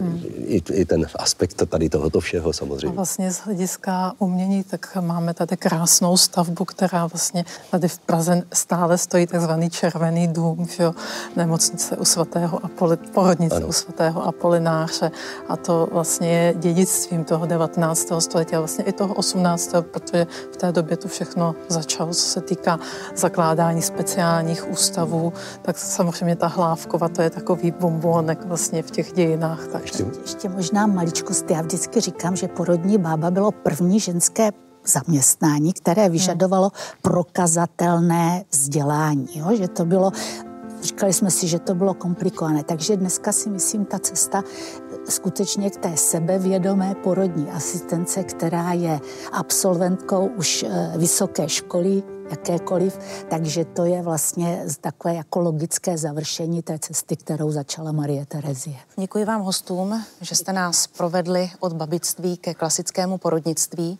hmm. 0.00 0.22
i, 0.36 0.62
i 0.72 0.84
ten 0.84 1.06
aspekt 1.18 1.62
tady 1.68 1.88
tohoto 1.88 2.20
všeho 2.20 2.52
samozřejmě. 2.52 2.88
A 2.88 2.90
vlastně 2.90 3.32
z 3.32 3.38
hlediska 3.38 4.12
umění, 4.18 4.64
tak 4.64 4.96
máme 5.00 5.34
tady 5.34 5.56
krásnou 5.56 6.16
stavbu, 6.16 6.64
která 6.64 7.06
vlastně 7.06 7.44
tady 7.70 7.88
v 7.88 7.98
Praze 7.98 8.42
stále 8.52 8.98
stojí 8.98 9.26
takzvaný 9.26 9.70
červený 9.70 10.28
dům, 10.28 10.66
že 10.70 10.82
jo, 10.82 10.94
nemocnice 11.36 11.96
u 11.96 12.04
svatého 12.04 12.64
Apoli, 12.64 12.96
porodnice 12.96 13.56
ano. 13.56 13.66
u 13.66 13.72
svatého 13.72 14.26
Apolináře 14.26 15.10
a 15.48 15.56
to 15.56 15.88
vlastně 15.92 16.28
je 16.28 16.54
dědictvím 16.54 17.24
toho 17.24 17.46
19. 17.46 18.12
století 18.18 18.54
a 18.54 18.58
vlastně 18.58 18.84
i 18.84 18.92
toho 18.92 19.14
18. 19.14 19.70
protože 19.80 20.26
v 20.52 20.56
té 20.56 20.72
době 20.72 20.96
to 20.96 21.08
všechno 21.08 21.54
začalo, 21.68 22.14
co 22.14 22.26
se 22.26 22.40
týká 22.40 22.78
zakládání 23.16 23.82
speciálních 23.82 24.70
ústavů, 24.70 25.32
tak 25.62 25.78
samozřejmě 25.78 26.36
ta 26.36 26.46
hlávkova, 26.46 27.08
to 27.08 27.22
je 27.22 27.30
takový 27.30 27.70
bombonek 27.70 28.44
vlastně 28.44 28.82
v 28.82 28.90
těch 28.90 29.11
dějinách. 29.14 29.66
Tak. 29.66 29.82
Ještě, 29.82 30.06
ještě 30.22 30.48
možná 30.48 30.86
maličkost. 30.86 31.50
Já 31.50 31.62
vždycky 31.62 32.00
říkám, 32.00 32.36
že 32.36 32.48
porodní 32.48 32.98
bába 32.98 33.30
bylo 33.30 33.52
první 33.52 34.00
ženské 34.00 34.50
zaměstnání, 34.86 35.72
které 35.72 36.08
vyžadovalo 36.08 36.70
prokazatelné 37.02 38.44
vzdělání. 38.50 39.28
Jo? 39.34 39.56
Že 39.56 39.68
to 39.68 39.84
bylo 39.84 40.12
Říkali 40.82 41.12
jsme 41.12 41.30
si, 41.30 41.48
že 41.48 41.58
to 41.58 41.74
bylo 41.74 41.94
komplikované, 41.94 42.64
takže 42.64 42.96
dneska 42.96 43.32
si 43.32 43.50
myslím, 43.50 43.84
ta 43.84 43.98
cesta 43.98 44.42
skutečně 45.08 45.70
k 45.70 45.76
té 45.76 45.96
sebevědomé 45.96 46.94
porodní 46.94 47.50
asistence, 47.50 48.24
která 48.24 48.72
je 48.72 49.00
absolventkou 49.32 50.26
už 50.26 50.62
eh, 50.62 50.92
vysoké 50.96 51.48
školy, 51.48 52.02
jakékoliv, 52.30 52.98
takže 53.30 53.64
to 53.64 53.84
je 53.84 54.02
vlastně 54.02 54.64
takové 54.80 55.14
jako 55.14 55.40
logické 55.40 55.98
završení 55.98 56.62
té 56.62 56.78
cesty, 56.78 57.16
kterou 57.16 57.50
začala 57.50 57.92
Marie 57.92 58.26
Terezie. 58.26 58.76
Děkuji 58.96 59.24
vám 59.24 59.42
hostům, 59.42 60.04
že 60.20 60.34
jste 60.34 60.52
nás 60.52 60.86
provedli 60.86 61.50
od 61.60 61.72
babictví 61.72 62.36
ke 62.36 62.54
klasickému 62.54 63.18
porodnictví. 63.18 63.98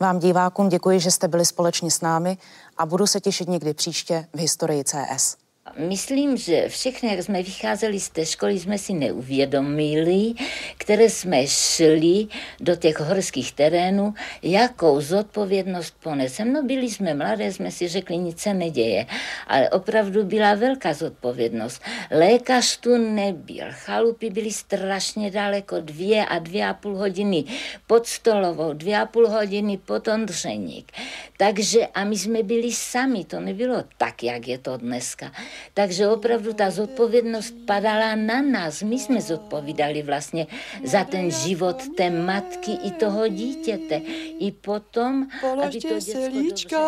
Vám 0.00 0.18
divákům 0.18 0.68
děkuji, 0.68 1.00
že 1.00 1.10
jste 1.10 1.28
byli 1.28 1.46
společně 1.46 1.90
s 1.90 2.00
námi 2.00 2.38
a 2.78 2.86
budu 2.86 3.06
se 3.06 3.20
těšit 3.20 3.48
někdy 3.48 3.74
příště 3.74 4.26
v 4.34 4.38
historii 4.38 4.84
CS. 4.84 5.43
Myslím, 5.78 6.36
že 6.36 6.68
všechny, 6.68 7.10
jak 7.10 7.22
jsme 7.22 7.42
vycházeli 7.42 8.00
z 8.00 8.08
té 8.08 8.26
školy, 8.26 8.58
jsme 8.58 8.78
si 8.78 8.92
neuvědomili, 8.92 10.34
které 10.78 11.10
jsme 11.10 11.46
šli 11.46 12.26
do 12.60 12.76
těch 12.76 13.00
horských 13.00 13.52
terénů, 13.52 14.14
jakou 14.42 15.00
zodpovědnost 15.00 15.94
ponesem. 16.02 16.52
No 16.52 16.62
byli 16.62 16.90
jsme 16.90 17.14
mladé, 17.14 17.52
jsme 17.52 17.70
si 17.70 17.88
řekli, 17.88 18.16
nic 18.16 18.40
se 18.40 18.54
neděje, 18.54 19.06
ale 19.46 19.70
opravdu 19.70 20.24
byla 20.24 20.54
velká 20.54 20.94
zodpovědnost. 20.94 21.82
Lékař 22.10 22.76
tu 22.76 22.96
nebyl, 22.96 23.66
chalupy 23.70 24.30
byly 24.30 24.52
strašně 24.52 25.30
daleko, 25.30 25.80
dvě 25.80 26.26
a 26.26 26.38
dvě 26.38 26.66
a 26.66 26.74
půl 26.74 26.96
hodiny 26.96 27.44
pod 27.86 28.06
stolovou, 28.06 28.72
dvě 28.72 28.98
a 28.98 29.06
půl 29.06 29.28
hodiny 29.28 29.78
pod 29.78 30.08
Ondřeník. 30.08 30.92
Takže 31.36 31.86
a 31.86 32.04
my 32.04 32.18
jsme 32.18 32.42
byli 32.42 32.72
sami, 32.72 33.24
to 33.24 33.40
nebylo 33.40 33.84
tak, 33.98 34.22
jak 34.22 34.48
je 34.48 34.58
to 34.58 34.76
dneska. 34.76 35.32
Takže 35.74 36.08
opravdu 36.08 36.52
ta 36.52 36.70
zodpovědnost 36.70 37.54
padala 37.66 38.14
na 38.14 38.42
nás. 38.42 38.82
My 38.82 38.98
jsme 38.98 39.20
zodpovídali 39.20 40.02
vlastně 40.02 40.46
za 40.84 41.04
ten 41.04 41.30
život 41.30 41.76
té 41.96 42.10
matky 42.10 42.72
i 42.72 42.90
toho 42.90 43.28
dítěte. 43.28 43.96
I 44.38 44.52
potom, 44.52 45.26
Položte 45.40 45.66
aby 45.66 45.80
to 45.80 46.00
se 46.00 46.26
líčka, 46.26 46.80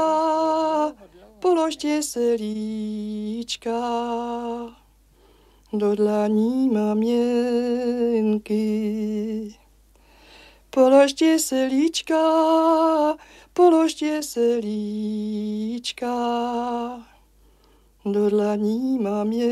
položte 1.39 2.03
se 2.03 2.33
líčka 2.33 3.81
do 5.73 5.95
dlaní 5.95 6.69
maměnky. 6.69 8.57
Položte 10.71 11.39
se 11.39 11.65
líčka, 11.65 12.23
položte 13.53 14.23
se 14.23 14.57
líčka 14.57 16.17
do 18.13 18.31
dlaní 18.31 18.99
maměnky. 18.99 19.47